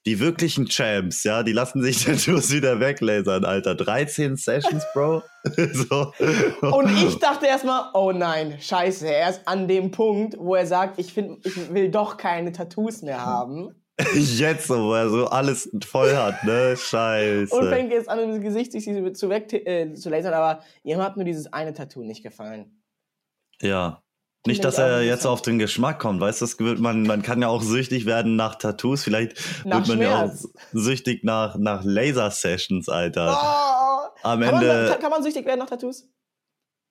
die 0.06 0.20
wirklichen 0.20 0.68
Champs, 0.68 1.24
ja, 1.24 1.44
die 1.44 1.54
lassen 1.54 1.82
sich 1.82 2.04
Tattoos 2.04 2.52
wieder 2.52 2.80
weglasern, 2.80 3.46
Alter. 3.46 3.76
13 3.76 4.36
Sessions, 4.36 4.84
Bro. 4.94 5.24
so. 5.74 6.14
Und 6.62 6.90
ich 6.92 7.18
dachte 7.20 7.46
erstmal, 7.46 7.90
oh 7.94 8.12
nein, 8.12 8.58
scheiße, 8.60 9.08
er 9.08 9.30
ist 9.30 9.42
an 9.46 9.68
dem 9.68 9.92
Punkt, 9.92 10.36
wo 10.38 10.56
er 10.56 10.66
sagt, 10.66 11.00
ich, 11.00 11.14
find, 11.14 11.46
ich 11.46 11.74
will 11.74 11.90
doch 11.90 12.18
keine 12.18 12.52
Tattoos 12.52 13.02
mehr 13.02 13.26
haben. 13.26 13.70
Jetzt 14.16 14.70
wo 14.70 14.94
er 14.94 15.10
so 15.10 15.28
alles 15.28 15.70
voll 15.86 16.16
hat, 16.16 16.44
ne? 16.44 16.76
Scheiße. 16.76 17.54
Und 17.56 17.70
fängt 17.70 17.92
jetzt 17.92 18.10
an, 18.10 18.20
im 18.20 18.42
Gesicht 18.42 18.72
sich 18.72 18.86
zu, 18.86 19.30
weg, 19.30 19.54
äh, 19.54 19.94
zu 19.94 20.10
lasern, 20.10 20.34
aber 20.34 20.64
ihm 20.84 20.98
hat 20.98 21.16
nur 21.16 21.26
dieses 21.26 21.54
eine 21.54 21.74
Tattoo 21.74 22.04
nicht 22.04 22.24
gefallen. 22.24 22.82
Ja. 23.62 24.02
Nicht, 24.46 24.64
dass 24.66 24.78
er 24.78 25.02
jetzt 25.04 25.26
auf 25.26 25.42
den 25.42 25.58
Geschmack 25.58 26.00
kommt, 26.00 26.20
weißt 26.20 26.42
du, 26.60 26.76
man, 26.82 27.04
man 27.04 27.22
kann 27.22 27.42
ja 27.42 27.48
auch 27.48 27.62
süchtig 27.62 28.06
werden 28.06 28.36
nach 28.36 28.56
Tattoos, 28.56 29.04
vielleicht 29.04 29.38
Nach 29.66 29.78
wird 29.78 29.88
man 29.88 30.02
ja 30.02 30.24
auch 30.26 30.26
Schmerz. 30.28 30.50
süchtig 30.74 31.24
nach, 31.24 31.58
nach 31.58 31.84
Laser-Sessions, 31.86 32.90
Alter. 32.90 33.38
Oh! 33.42 34.20
Am 34.24 34.42
Kann 34.42 34.54
man, 34.56 34.64
Ende, 34.64 34.90
kann, 34.92 35.00
kann 35.02 35.12
man 35.12 35.24
süchtig 35.24 35.46
werden 35.46 35.60
nach 35.60 35.70
Tattoos? 35.70 36.08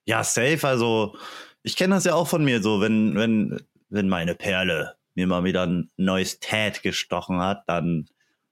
ja, 0.05 0.23
safe, 0.23 0.67
also, 0.67 1.15
ich 1.61 1.75
kenne 1.77 1.95
das 1.95 2.03
ja 2.05 2.15
auch 2.15 2.27
von 2.27 2.43
mir 2.43 2.61
so, 2.61 2.81
wenn, 2.81 3.15
wenn, 3.15 3.61
wenn 3.89 4.09
meine 4.09 4.35
Perle 4.35 4.95
mir 5.15 5.27
mal 5.27 5.43
wieder 5.43 5.63
ein 5.67 5.89
neues 5.95 6.39
Tat 6.39 6.81
gestochen 6.83 7.39
hat, 7.39 7.63
dann, 7.67 8.07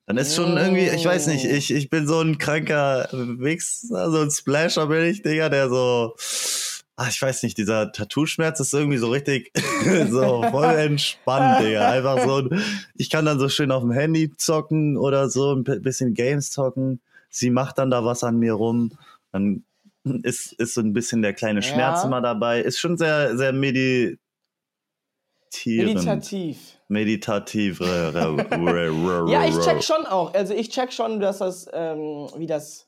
dann 0.06 0.18
ist 0.18 0.36
schon 0.36 0.56
irgendwie, 0.58 0.88
ich 0.90 1.06
weiß 1.06 1.28
nicht, 1.28 1.46
Mm. 1.46 1.56
ich, 1.56 1.72
ich 1.74 1.90
bin 1.90 2.08
so 2.08 2.22
ein 2.22 2.38
kranker 2.38 3.10
Wichser, 3.12 4.12
so 4.12 4.20
ein 4.20 4.32
Splasher 4.32 4.86
bin 4.88 5.06
ich, 5.06 5.24
Digga, 5.24 5.50
der 5.50 5.70
so, 5.70 6.16
ach, 7.02 7.10
ich 7.10 7.22
weiß 7.22 7.42
nicht, 7.44 7.58
dieser 7.58 7.92
Tattoo-Schmerz 7.92 8.60
ist 8.60 8.74
irgendwie 8.74 8.98
so 8.98 9.10
richtig, 9.10 9.52
so 10.10 10.44
voll 10.52 10.66
entspannt, 10.76 11.66
Digga. 11.66 11.90
Einfach 11.90 12.24
so, 12.26 12.48
ich 12.96 13.10
kann 13.10 13.26
dann 13.26 13.40
so 13.40 13.50
schön 13.50 13.72
auf 13.72 13.82
dem 13.82 13.92
Handy 13.92 14.32
zocken 14.38 14.98
oder 14.98 15.30
so, 15.30 15.54
ein 15.54 15.64
bi- 15.64 15.80
bisschen 15.80 16.14
Games 16.14 16.52
zocken. 16.52 17.00
Sie 17.30 17.50
macht 17.50 17.78
dann 17.78 17.90
da 17.90 18.06
was 18.06 18.24
an 18.24 18.38
mir 18.38 18.54
rum. 18.54 18.92
Dann 19.32 19.64
ist, 20.24 20.54
ist 20.54 20.74
so 20.76 20.82
ein 20.82 20.94
bisschen 20.94 21.22
der 21.22 21.34
kleine 21.34 21.62
Schmerz 21.62 22.02
Ja. 22.02 22.08
immer 22.08 22.22
dabei. 22.22 22.62
Ist 22.62 22.78
schon 22.80 22.98
sehr, 22.98 23.36
sehr 23.38 23.54
meditierend. 23.54 24.20
Meditativ. 25.96 26.58
Meditativ. 26.88 27.80
Ja, 27.80 29.46
ich 29.48 29.58
check 29.60 29.84
schon 29.84 30.06
auch. 30.06 30.34
Also 30.34 30.54
ich 30.54 30.70
check 30.70 30.92
schon, 30.94 31.20
dass 31.20 31.38
das, 31.40 31.68
ähm, 31.74 32.28
wie 32.38 32.48
das, 32.48 32.88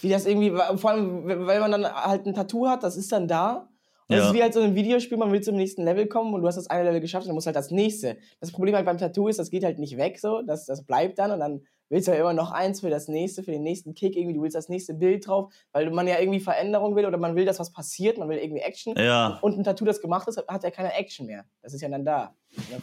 wie 0.00 0.08
das 0.08 0.26
irgendwie, 0.26 0.50
vor 0.76 0.90
allem, 0.90 1.46
weil 1.46 1.60
man 1.60 1.72
dann 1.72 1.84
halt 1.92 2.26
ein 2.26 2.34
Tattoo 2.34 2.68
hat, 2.68 2.82
das 2.82 2.96
ist 2.96 3.12
dann 3.12 3.28
da. 3.28 3.68
Und 4.08 4.16
Das 4.16 4.24
Ja. 4.24 4.28
ist 4.30 4.34
wie 4.34 4.42
halt 4.42 4.54
so 4.54 4.60
ein 4.60 4.74
Videospiel, 4.74 5.16
man 5.16 5.32
will 5.32 5.40
zum 5.40 5.56
nächsten 5.56 5.82
Level 5.84 6.06
kommen 6.06 6.34
und 6.34 6.42
du 6.42 6.46
hast 6.46 6.56
das 6.56 6.66
eine 6.68 6.84
Level 6.84 7.00
geschafft 7.00 7.24
und 7.24 7.28
dann 7.28 7.34
musst 7.34 7.46
halt 7.46 7.56
das 7.56 7.70
nächste. 7.70 8.18
Das 8.40 8.52
Problem 8.52 8.74
halt 8.74 8.84
beim 8.84 8.98
Tattoo 8.98 9.28
ist, 9.28 9.38
das 9.38 9.50
geht 9.50 9.64
halt 9.64 9.78
nicht 9.78 9.96
weg 9.96 10.18
so, 10.20 10.42
das, 10.42 10.66
das 10.66 10.84
bleibt 10.84 11.18
dann 11.18 11.30
und 11.30 11.40
dann 11.40 11.62
willst 11.90 12.08
du 12.08 12.12
ja 12.12 12.18
immer 12.18 12.32
noch 12.32 12.50
eins 12.50 12.80
für 12.80 12.90
das 12.90 13.08
nächste, 13.08 13.42
für 13.42 13.52
den 13.52 13.62
nächsten 13.62 13.94
Kick 13.94 14.16
irgendwie, 14.16 14.34
du 14.34 14.42
willst 14.42 14.56
das 14.56 14.68
nächste 14.68 14.94
Bild 14.94 15.26
drauf, 15.26 15.52
weil 15.72 15.90
man 15.90 16.06
ja 16.08 16.18
irgendwie 16.18 16.40
Veränderung 16.40 16.96
will 16.96 17.06
oder 17.06 17.18
man 17.18 17.36
will, 17.36 17.44
dass 17.44 17.58
was 17.60 17.72
passiert, 17.72 18.18
man 18.18 18.28
will 18.28 18.38
irgendwie 18.38 18.62
Action. 18.62 18.94
Ja. 18.96 19.38
Und 19.42 19.58
ein 19.58 19.64
Tattoo, 19.64 19.84
das 19.84 20.00
gemacht 20.00 20.26
ist, 20.28 20.42
hat 20.48 20.64
ja 20.64 20.70
keine 20.70 20.92
Action 20.94 21.26
mehr. 21.26 21.44
Das 21.62 21.72
ist 21.72 21.80
ja 21.82 21.88
dann 21.88 22.04
da. 22.04 22.34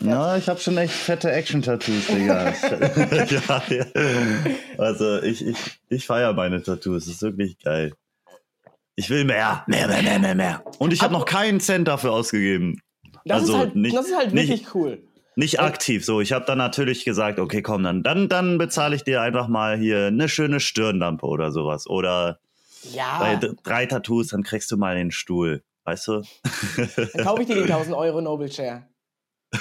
Ja, 0.02 0.08
Ja, 0.10 0.38
ich 0.38 0.48
habe 0.50 0.60
schon 0.60 0.78
echt 0.78 0.94
fette 0.94 1.32
Action-Tattoos, 1.32 2.08
Digga. 2.08 2.50
ja, 3.30 3.64
ja. 3.70 3.86
Also 4.78 5.22
ich, 5.22 5.46
ich, 5.46 5.58
ich 5.90 6.06
feiere 6.06 6.34
meine 6.34 6.62
Tattoos. 6.64 7.06
Das 7.06 7.14
ist 7.16 7.22
wirklich 7.22 7.58
geil. 7.60 7.94
Ich 9.02 9.10
will 9.10 9.26
mehr, 9.26 9.64
mehr, 9.66 9.88
mehr, 9.88 10.04
mehr, 10.04 10.20
mehr, 10.20 10.36
mehr. 10.36 10.64
Und 10.78 10.94
ich 10.94 11.02
habe 11.02 11.12
noch 11.12 11.26
keinen 11.26 11.60
Cent 11.60 11.88
dafür 11.88 12.12
ausgegeben. 12.12 12.80
Das, 13.26 13.40
Also 13.42 13.54
ist 13.54 13.58
halt, 13.60 13.76
nicht- 13.76 13.96
das 13.98 14.06
ist 14.06 14.16
halt 14.16 14.32
nicht- 14.32 14.48
wirklich 14.50 14.76
cool. 14.76 15.02
Nicht 15.36 15.60
aktiv 15.60 16.06
so. 16.06 16.22
Ich 16.22 16.34
habe 16.34 16.46
dann 16.46 16.60
natürlich 16.60 17.04
gesagt, 17.04 17.40
okay, 17.40 17.64
komm, 17.64 17.82
dann, 17.82 18.04
dann, 18.04 18.30
dann 18.30 18.60
bezahle 18.60 18.96
ich 18.96 19.04
dir 19.04 19.22
einfach 19.24 19.48
mal 19.48 19.76
hier 19.76 20.06
eine 20.06 20.30
schöne 20.30 20.60
Stirnlampe 20.60 21.26
oder 21.26 21.52
sowas. 21.52 21.88
Oder 21.88 22.38
Ja. 22.94 23.18
bei 23.18 23.40
drei 23.64 23.88
Tattoos, 23.88 24.28
dann 24.28 24.44
kriegst 24.44 24.70
du 24.70 24.78
mal 24.78 24.94
den 24.96 25.10
Stuhl. 25.10 25.64
Weißt 25.84 26.08
du? 26.08 26.22
Dann 27.16 27.24
kaufe 27.26 27.42
ich 27.42 27.48
dir 27.48 27.56
den 27.56 27.64
1000 27.72 27.96
Euro 27.98 28.22
Noble 28.22 28.50
Chair. 28.50 28.88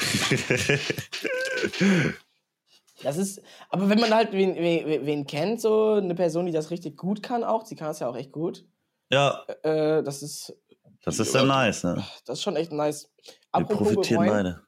Das 3.03 3.17
ist, 3.17 3.41
aber 3.71 3.89
wenn 3.89 3.99
man 3.99 4.13
halt 4.15 4.33
wen, 4.33 4.55
wen, 4.57 5.07
wen 5.07 5.27
kennt, 5.27 5.59
so 5.59 5.95
eine 5.95 6.15
Person, 6.15 6.45
die 6.45 6.53
das 6.53 6.71
richtig 6.71 6.99
gut 6.99 7.23
kann, 7.23 7.45
auch, 7.45 7.65
sie 7.65 7.75
kann 7.75 7.89
das 7.89 8.01
ja 8.01 8.07
auch 8.11 8.15
echt 8.15 8.31
gut, 8.31 8.67
ja, 9.11 9.45
äh, 9.63 10.03
das 10.03 10.23
ist, 10.23 10.55
das 11.03 11.19
ist 11.19 11.35
dann 11.35 11.49
nice, 11.49 11.85
ne? 11.85 12.05
das 12.25 12.39
ist 12.39 12.43
schon 12.43 12.57
echt 12.57 12.73
nice. 12.73 13.11
Wir 13.25 13.35
Apropos 13.53 13.89
profitieren 13.95 14.25
bereuen, 14.25 14.63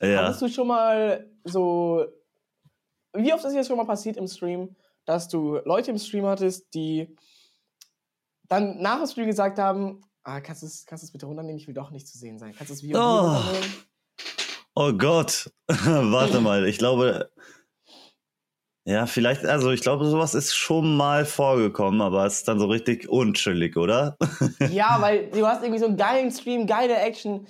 beide. 0.00 0.12
Ja. 0.12 0.22
hattest 0.24 0.42
du 0.42 0.48
schon 0.48 0.66
mal 0.68 1.30
so, 1.44 2.04
wie 3.14 3.32
oft 3.32 3.44
ist 3.44 3.54
jetzt 3.54 3.66
schon 3.68 3.76
mal 3.76 3.84
passiert 3.86 4.16
im 4.16 4.26
Stream, 4.28 4.74
dass 5.04 5.28
du 5.28 5.56
Leute 5.64 5.90
im 5.90 5.98
Stream 5.98 6.26
hattest, 6.26 6.72
die 6.74 7.16
dann 8.48 8.80
nach 8.80 8.98
dem 8.98 9.06
Stream 9.06 9.26
gesagt 9.26 9.58
haben, 9.58 10.00
ah, 10.22 10.40
kannst 10.40 10.62
du 10.62 10.66
es 10.66 10.84
kannst 10.86 11.04
es 11.04 11.12
bitte 11.12 11.26
runternehmen, 11.26 11.58
ich 11.58 11.66
will 11.66 11.74
doch 11.74 11.90
nicht 11.90 12.08
zu 12.08 12.18
sehen 12.18 12.38
sein. 12.38 12.52
Kannst 12.56 12.70
du 12.70 12.74
das 12.74 12.82
Video 12.82 12.98
Oh. 13.00 13.26
runternehmen? 13.36 13.74
Oh 14.74 14.92
Gott, 14.92 15.50
warte 15.68 16.40
mal, 16.40 16.66
ich 16.66 16.78
glaube, 16.78 17.30
ja, 18.84 19.06
vielleicht, 19.06 19.44
also 19.44 19.70
ich 19.70 19.80
glaube, 19.82 20.06
sowas 20.06 20.34
ist 20.34 20.54
schon 20.54 20.96
mal 20.96 21.24
vorgekommen, 21.24 22.00
aber 22.00 22.24
es 22.26 22.38
ist 22.38 22.48
dann 22.48 22.58
so 22.58 22.66
richtig 22.66 23.08
unchillig, 23.08 23.76
oder? 23.76 24.16
Ja, 24.70 24.96
weil 25.00 25.30
du 25.30 25.46
hast 25.46 25.62
irgendwie 25.62 25.80
so 25.80 25.86
einen 25.86 25.96
geilen 25.96 26.30
Stream, 26.30 26.66
geile 26.66 26.96
Action. 26.96 27.46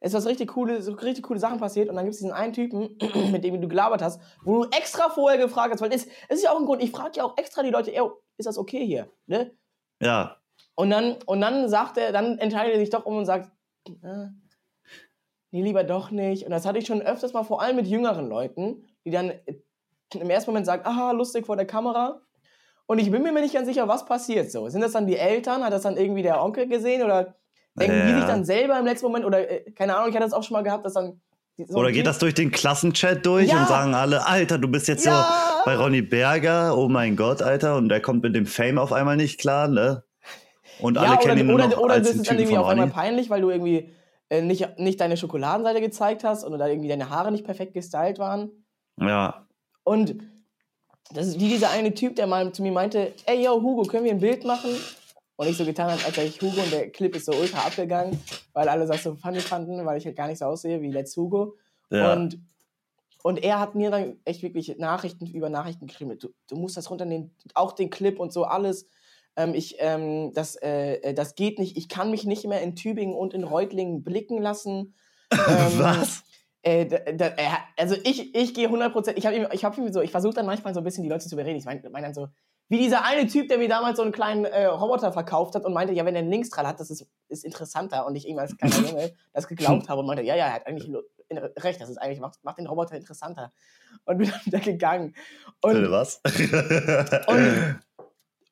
Es 0.00 0.12
ist 0.12 0.18
was 0.18 0.26
richtig 0.26 0.48
coole, 0.50 0.82
so 0.82 0.92
richtig 0.92 1.22
coole 1.24 1.38
Sachen 1.38 1.58
passiert 1.58 1.88
und 1.88 1.94
dann 1.94 2.04
gibt 2.04 2.14
es 2.14 2.18
diesen 2.20 2.32
einen 2.32 2.52
Typen, 2.52 2.96
mit 3.30 3.44
dem 3.44 3.60
du 3.60 3.68
gelabert 3.68 4.02
hast, 4.02 4.20
wo 4.44 4.64
du 4.64 4.70
extra 4.76 5.08
vorher 5.10 5.38
gefragt 5.38 5.72
hast, 5.72 5.80
weil 5.80 5.92
es, 5.92 6.06
es 6.28 6.38
ist 6.38 6.42
ja 6.44 6.50
auch 6.50 6.58
ein 6.58 6.66
Grund, 6.66 6.82
ich 6.82 6.90
frage 6.90 7.12
ja 7.16 7.24
auch 7.24 7.38
extra 7.38 7.62
die 7.62 7.70
Leute, 7.70 7.94
ey, 7.94 8.02
ist 8.36 8.46
das 8.46 8.58
okay 8.58 8.84
hier? 8.84 9.08
Ne? 9.26 9.52
Ja, 10.00 10.38
Und 10.74 10.90
dann, 10.90 11.16
und 11.26 11.40
dann 11.40 11.68
sagt 11.68 11.98
er, 11.98 12.10
dann 12.12 12.38
entscheidet 12.38 12.74
er 12.74 12.80
sich 12.80 12.90
doch 12.90 13.04
um 13.06 13.18
und 13.18 13.26
sagt, 13.26 13.52
nee, 15.52 15.62
lieber 15.62 15.84
doch 15.84 16.10
nicht. 16.10 16.44
Und 16.44 16.50
das 16.50 16.66
hatte 16.66 16.78
ich 16.78 16.86
schon 16.86 17.02
öfters 17.02 17.32
mal, 17.32 17.44
vor 17.44 17.62
allem 17.62 17.76
mit 17.76 17.86
jüngeren 17.86 18.28
Leuten, 18.28 18.84
die 19.04 19.10
dann 19.10 19.32
im 20.14 20.30
ersten 20.30 20.50
Moment 20.50 20.66
sagen, 20.66 20.82
aha, 20.84 21.12
lustig 21.12 21.46
vor 21.46 21.56
der 21.56 21.66
Kamera. 21.66 22.20
Und 22.86 22.98
ich 22.98 23.10
bin 23.10 23.22
mir 23.22 23.32
nicht 23.32 23.54
ganz 23.54 23.66
sicher, 23.68 23.88
was 23.88 24.04
passiert 24.04 24.50
so. 24.50 24.68
Sind 24.68 24.80
das 24.82 24.92
dann 24.92 25.06
die 25.06 25.16
Eltern? 25.16 25.64
Hat 25.64 25.72
das 25.72 25.82
dann 25.82 25.96
irgendwie 25.96 26.22
der 26.22 26.42
Onkel 26.42 26.66
gesehen? 26.66 27.02
Oder 27.02 27.34
denken 27.74 28.02
die 28.06 28.10
Ja. 28.12 28.16
sich 28.18 28.26
dann 28.26 28.44
selber 28.44 28.78
im 28.78 28.84
letzten 28.84 29.06
Moment? 29.06 29.24
Oder 29.24 29.48
äh, 29.50 29.70
keine 29.72 29.96
Ahnung, 29.96 30.10
ich 30.10 30.14
hatte 30.16 30.24
das 30.26 30.32
auch 30.34 30.42
schon 30.42 30.54
mal 30.54 30.62
gehabt, 30.62 30.84
dass 30.84 30.94
dann. 30.94 31.20
die- 31.58 31.64
so 31.66 31.78
oder 31.78 31.92
geht 31.92 32.06
das 32.06 32.18
durch 32.18 32.34
den 32.34 32.50
Klassenchat 32.50 33.24
durch 33.24 33.48
Ja. 33.50 33.60
und 33.62 33.68
sagen 33.68 33.94
alle, 33.94 34.26
Alter, 34.26 34.58
du 34.58 34.68
bist 34.68 34.88
jetzt 34.88 35.04
Ja. 35.06 35.22
so 35.22 35.64
bei 35.64 35.76
Ronny 35.76 36.02
Berger, 36.02 36.76
oh 36.76 36.88
mein 36.88 37.14
Gott, 37.16 37.40
Alter, 37.42 37.76
und 37.76 37.88
der 37.88 38.00
kommt 38.00 38.22
mit 38.22 38.34
dem 38.34 38.46
Fame 38.46 38.78
auf 38.78 38.92
einmal 38.92 39.16
nicht 39.16 39.38
klar, 39.40 39.68
ne? 39.68 40.02
Und 40.80 40.98
alle 40.98 41.16
kennen 41.18 41.38
ihn 41.38 41.46
nur 41.46 41.56
oder, 41.56 41.68
noch 41.68 41.76
oder 41.78 41.94
als 41.94 42.08
das 42.08 42.16
ist 42.16 42.28
dann 42.30 42.38
irgendwie 42.38 42.56
auf 42.58 42.66
einmal 42.66 42.88
peinlich, 42.88 43.30
weil 43.30 43.42
du 43.42 43.50
irgendwie 43.50 43.90
äh, 44.30 44.40
nicht, 44.42 44.78
nicht 44.78 45.00
deine 45.00 45.16
Schokoladenseite 45.16 45.80
gezeigt 45.80 46.24
hast 46.24 46.44
oder 46.44 46.66
irgendwie 46.68 46.88
deine 46.88 47.10
Haare 47.10 47.30
nicht 47.30 47.44
perfekt 47.44 47.74
gestylt 47.74 48.18
waren. 48.18 48.50
Ja, 48.98 49.46
Und 49.84 50.16
das 51.12 51.26
ist 51.26 51.40
wie 51.40 51.48
dieser 51.48 51.70
eine 51.70 51.94
Typ, 51.94 52.16
der 52.16 52.26
mal 52.26 52.52
zu 52.52 52.62
mir 52.62 52.72
meinte, 52.72 53.12
ey, 53.26 53.44
yo, 53.44 53.60
Hugo, 53.60 53.82
können 53.82 54.04
wir 54.04 54.12
ein 54.12 54.20
Bild 54.20 54.44
machen? 54.44 54.70
Und 55.36 55.48
ich 55.48 55.56
so 55.56 55.64
getan 55.64 55.90
habe, 55.90 56.04
als 56.04 56.16
wäre 56.16 56.26
ich 56.26 56.40
Hugo 56.40 56.60
und 56.60 56.72
der 56.72 56.90
Clip 56.90 57.14
ist 57.16 57.26
so 57.26 57.32
ultra 57.32 57.66
abgegangen, 57.66 58.18
weil 58.52 58.68
alle 58.68 58.86
das 58.86 59.02
so 59.02 59.14
funny 59.14 59.40
fanden, 59.40 59.84
weil 59.84 59.98
ich 59.98 60.06
halt 60.06 60.16
gar 60.16 60.28
nicht 60.28 60.38
so 60.38 60.44
aussehe 60.44 60.80
wie 60.82 60.90
Let's 60.90 61.16
Hugo. 61.16 61.56
ja. 61.90 62.12
Und, 62.12 62.38
und 63.22 63.42
er 63.42 63.60
hat 63.60 63.74
mir 63.74 63.90
dann 63.90 64.18
echt 64.24 64.42
wirklich 64.42 64.76
Nachrichten 64.78 65.26
über 65.26 65.48
Nachrichten 65.48 65.86
geschrieben. 65.86 66.18
Du, 66.18 66.30
du 66.48 66.56
musst 66.56 66.76
das 66.76 66.90
runternehmen, 66.90 67.34
auch 67.54 67.72
den 67.72 67.88
Clip 67.88 68.18
und 68.18 68.32
so 68.32 68.44
alles. 68.44 68.88
Ähm, 69.36 69.54
ich, 69.54 69.76
ähm, 69.78 70.32
das, 70.34 70.56
äh, 70.56 70.94
äh, 70.96 71.14
das 71.14 71.34
geht 71.34 71.58
nicht. 71.58 71.76
Ich 71.76 71.88
kann 71.88 72.10
mich 72.10 72.24
nicht 72.24 72.44
mehr 72.46 72.62
in 72.62 72.74
Tübingen 72.74 73.14
und 73.14 73.32
in 73.32 73.44
Reutlingen 73.44 74.02
blicken 74.02 74.40
lassen. 74.40 74.94
Ähm, 75.32 75.78
Was? 75.78 76.24
Äh, 76.62 76.86
da, 76.86 76.98
da, 76.98 77.26
er, 77.26 77.58
also 77.76 77.96
ich, 78.04 78.34
ich 78.34 78.54
gehe 78.54 78.68
100%, 78.68 79.14
ich 79.16 79.26
habe 79.26 79.36
ihm, 79.36 79.48
ich 79.52 79.64
hab 79.64 79.76
ihm 79.76 79.92
so, 79.92 80.00
ich 80.00 80.12
versuche 80.12 80.34
dann 80.34 80.46
manchmal 80.46 80.74
so 80.74 80.80
ein 80.80 80.84
bisschen 80.84 81.02
die 81.02 81.08
Leute 81.08 81.26
zu 81.26 81.34
überreden. 81.34 81.58
Ich 81.58 81.64
meine 81.64 81.82
mein 81.90 82.02
dann 82.02 82.14
so, 82.14 82.28
wie 82.68 82.78
dieser 82.78 83.04
eine 83.04 83.26
Typ, 83.26 83.48
der 83.48 83.58
mir 83.58 83.68
damals 83.68 83.96
so 83.96 84.02
einen 84.02 84.12
kleinen 84.12 84.44
äh, 84.44 84.64
Roboter 84.64 85.12
verkauft 85.12 85.54
hat 85.54 85.64
und 85.64 85.74
meinte, 85.74 85.92
ja, 85.92 86.04
wenn 86.04 86.14
er 86.14 86.20
einen 86.20 86.30
Linkstrahl 86.30 86.66
hat, 86.66 86.80
das 86.80 86.90
ist, 86.90 87.06
ist 87.28 87.44
interessanter. 87.44 88.06
Und 88.06 88.14
ich 88.14 88.26
ihm 88.26 88.38
als 88.38 88.56
kleiner 88.56 88.76
Junge 88.88 89.12
das 89.32 89.46
geglaubt 89.46 89.88
habe 89.88 90.00
und 90.00 90.06
meinte, 90.06 90.22
ja, 90.22 90.36
ja, 90.36 90.46
er 90.46 90.54
hat 90.54 90.66
eigentlich 90.66 90.90
recht, 91.58 91.80
das 91.80 91.90
ist 91.90 91.98
eigentlich, 91.98 92.20
macht, 92.20 92.42
macht 92.44 92.58
den 92.58 92.66
Roboter 92.66 92.96
interessanter. 92.96 93.52
Und 94.04 94.18
bin 94.18 94.30
dann 94.30 94.40
wieder 94.46 94.60
gegangen. 94.60 95.14
Und, 95.60 95.90
was? 95.90 96.20
und, 97.26 97.80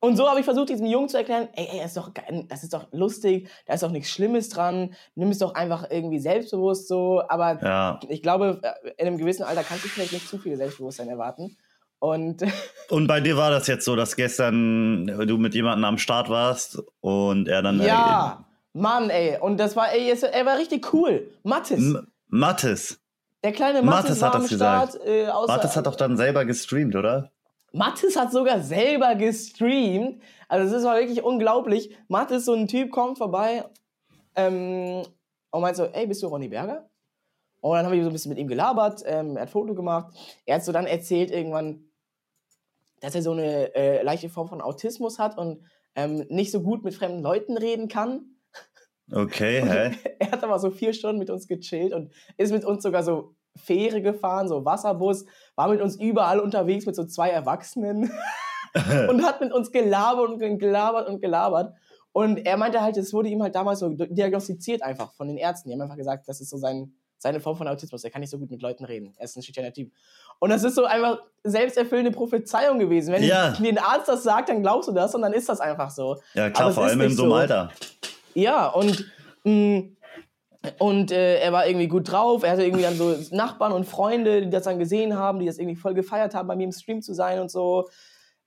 und 0.00 0.16
so 0.16 0.28
habe 0.28 0.40
ich 0.40 0.44
versucht, 0.44 0.68
diesem 0.70 0.86
Jungen 0.86 1.08
zu 1.08 1.16
erklären, 1.18 1.48
ey, 1.54 1.68
ey, 1.72 1.78
das 1.80 1.88
ist, 1.88 1.96
doch, 1.98 2.10
das 2.48 2.62
ist 2.62 2.72
doch 2.74 2.88
lustig, 2.92 3.48
da 3.66 3.74
ist 3.74 3.82
doch 3.82 3.90
nichts 3.90 4.10
Schlimmes 4.10 4.48
dran, 4.48 4.94
nimm 5.14 5.28
es 5.30 5.38
doch 5.38 5.54
einfach 5.54 5.86
irgendwie 5.90 6.18
selbstbewusst 6.18 6.88
so. 6.88 7.22
Aber 7.28 7.62
ja. 7.62 8.00
ich 8.08 8.22
glaube, 8.22 8.60
äh, 8.62 8.90
in 8.98 9.06
einem 9.06 9.18
gewissen 9.18 9.42
Alter 9.44 9.62
kannst 9.62 9.84
du 9.84 9.88
vielleicht 9.88 10.12
nicht 10.12 10.28
zu 10.28 10.38
viel 10.38 10.56
Selbstbewusstsein 10.56 11.08
erwarten. 11.08 11.56
Und 11.98 12.42
Und 12.88 13.06
bei 13.06 13.20
dir 13.20 13.36
war 13.36 13.50
das 13.50 13.66
jetzt 13.66 13.84
so, 13.84 13.94
dass 13.94 14.16
gestern 14.16 15.06
du 15.06 15.36
mit 15.36 15.54
jemandem 15.54 15.84
am 15.84 15.98
Start 15.98 16.28
warst 16.30 16.82
und 17.00 17.46
er 17.46 17.60
dann. 17.62 17.80
ja, 17.82 18.44
Mann, 18.72 19.10
ey. 19.10 19.36
Und 19.38 19.58
das 19.58 19.76
war, 19.76 19.92
ey, 19.92 20.10
es- 20.10 20.22
er 20.22 20.46
war 20.46 20.56
richtig 20.56 20.92
cool. 20.94 21.28
Mathis. 21.42 21.78
Äh, 21.78 21.98
M- 21.98 22.06
Mathis. 22.28 22.98
der 23.44 23.52
kleine 23.52 23.82
Mathis 23.82 24.20
war 24.22 24.28
hat 24.30 24.36
am 24.36 24.42
das 24.42 24.52
Start. 24.54 24.92
gesagt. 24.92 25.06
Äh, 25.08 25.26
außer, 25.28 25.52
Mathis 25.52 25.76
hat 25.76 25.86
doch 25.86 25.96
dann 25.96 26.16
selber 26.16 26.44
gestreamt, 26.46 26.96
oder? 26.96 27.30
Mathis 27.72 28.16
hat 28.16 28.32
sogar 28.32 28.60
selber 28.62 29.14
gestreamt. 29.14 30.22
Also 30.48 30.66
es 30.68 30.80
ist 30.80 30.84
mal 30.84 31.00
wirklich 31.00 31.22
unglaublich. 31.22 31.96
Mathis, 32.08 32.44
so 32.44 32.54
ein 32.54 32.66
Typ, 32.66 32.90
kommt 32.90 33.18
vorbei 33.18 33.64
ähm, 34.34 35.02
und 35.50 35.60
meint 35.60 35.76
so, 35.76 35.84
ey, 35.84 36.06
bist 36.06 36.22
du 36.22 36.26
Ronny 36.26 36.48
Berger? 36.48 36.88
Und 37.60 37.76
dann 37.76 37.86
haben 37.86 37.92
wir 37.92 38.02
so 38.02 38.08
ein 38.08 38.12
bisschen 38.12 38.30
mit 38.30 38.38
ihm 38.38 38.48
gelabert, 38.48 39.02
ähm, 39.04 39.36
er 39.36 39.42
hat 39.42 39.50
Foto 39.50 39.74
gemacht. 39.74 40.14
Er 40.46 40.56
hat 40.56 40.64
so 40.64 40.72
dann 40.72 40.86
erzählt 40.86 41.30
irgendwann, 41.30 41.84
dass 43.00 43.14
er 43.14 43.22
so 43.22 43.32
eine 43.32 43.74
äh, 43.74 44.02
leichte 44.02 44.28
Form 44.28 44.48
von 44.48 44.60
Autismus 44.60 45.18
hat 45.18 45.36
und 45.36 45.64
ähm, 45.94 46.26
nicht 46.28 46.52
so 46.52 46.62
gut 46.62 46.84
mit 46.84 46.94
fremden 46.94 47.22
Leuten 47.22 47.56
reden 47.58 47.88
kann. 47.88 48.36
Okay, 49.12 49.62
hä? 49.62 49.96
Er 50.18 50.30
hat 50.30 50.44
aber 50.44 50.58
so 50.58 50.70
vier 50.70 50.92
Stunden 50.92 51.18
mit 51.18 51.30
uns 51.30 51.48
gechillt 51.48 51.92
und 51.92 52.12
ist 52.36 52.52
mit 52.52 52.64
uns 52.64 52.82
sogar 52.82 53.02
so 53.02 53.34
Fähre 53.64 54.02
gefahren, 54.02 54.48
so 54.48 54.64
Wasserbus, 54.64 55.24
war 55.56 55.68
mit 55.68 55.80
uns 55.80 55.96
überall 55.96 56.40
unterwegs 56.40 56.86
mit 56.86 56.96
so 56.96 57.04
zwei 57.04 57.30
Erwachsenen 57.30 58.10
und 59.08 59.24
hat 59.24 59.40
mit 59.40 59.52
uns 59.52 59.70
gelabert 59.72 60.28
und 60.30 60.58
gelabert 60.58 61.08
und 61.08 61.20
gelabert. 61.20 61.74
Und 62.12 62.38
er 62.38 62.56
meinte 62.56 62.80
halt, 62.82 62.96
es 62.96 63.12
wurde 63.12 63.28
ihm 63.28 63.42
halt 63.42 63.54
damals 63.54 63.78
so 63.80 63.88
diagnostiziert 63.88 64.82
einfach 64.82 65.12
von 65.14 65.28
den 65.28 65.36
Ärzten. 65.36 65.68
Die 65.68 65.74
haben 65.74 65.80
einfach 65.82 65.96
gesagt, 65.96 66.26
das 66.28 66.40
ist 66.40 66.50
so 66.50 66.56
sein, 66.56 66.92
seine 67.18 67.38
Form 67.38 67.56
von 67.56 67.68
Autismus. 67.68 68.02
Er 68.02 68.10
kann 68.10 68.20
nicht 68.20 68.30
so 68.30 68.38
gut 68.38 68.50
mit 68.50 68.62
Leuten 68.62 68.84
reden. 68.84 69.14
Er 69.16 69.26
ist 69.26 69.36
ein 69.36 69.42
schüchterner 69.42 69.72
Typ. 69.72 69.92
Und 70.40 70.50
das 70.50 70.64
ist 70.64 70.74
so 70.74 70.84
einfach 70.86 71.20
selbsterfüllende 71.44 72.10
Prophezeiung 72.10 72.78
gewesen. 72.80 73.12
Wenn 73.12 73.22
Ja. 73.22 73.52
dir 73.52 73.68
ein 73.68 73.78
Arzt 73.78 74.08
das 74.08 74.22
sagt, 74.24 74.48
dann 74.48 74.62
glaubst 74.62 74.88
du 74.88 74.92
das 74.92 75.14
und 75.14 75.22
dann 75.22 75.32
ist 75.32 75.48
das 75.48 75.60
einfach 75.60 75.90
so. 75.90 76.16
Ja, 76.34 76.50
klar, 76.50 76.72
vor 76.72 76.84
allem 76.84 77.00
in 77.02 77.10
so 77.14 77.24
einem. 77.24 77.32
Alter. 77.32 77.70
Ja, 78.34 78.68
und, 78.68 79.04
mh, 79.44 79.82
und 80.78 81.10
äh, 81.10 81.38
er 81.38 81.52
war 81.52 81.66
irgendwie 81.66 81.88
gut 81.88 82.10
drauf. 82.10 82.42
Er 82.42 82.52
hatte 82.52 82.64
irgendwie 82.64 82.82
dann 82.82 82.96
so 82.96 83.16
Nachbarn 83.34 83.72
und 83.72 83.84
Freunde, 83.84 84.42
die 84.42 84.50
das 84.50 84.64
dann 84.64 84.78
gesehen 84.78 85.16
haben, 85.16 85.38
die 85.38 85.46
das 85.46 85.58
irgendwie 85.58 85.76
voll 85.76 85.94
gefeiert 85.94 86.34
haben, 86.34 86.48
bei 86.48 86.56
mir 86.56 86.64
im 86.64 86.72
Stream 86.72 87.00
zu 87.00 87.14
sein 87.14 87.40
und 87.40 87.50
so. 87.50 87.88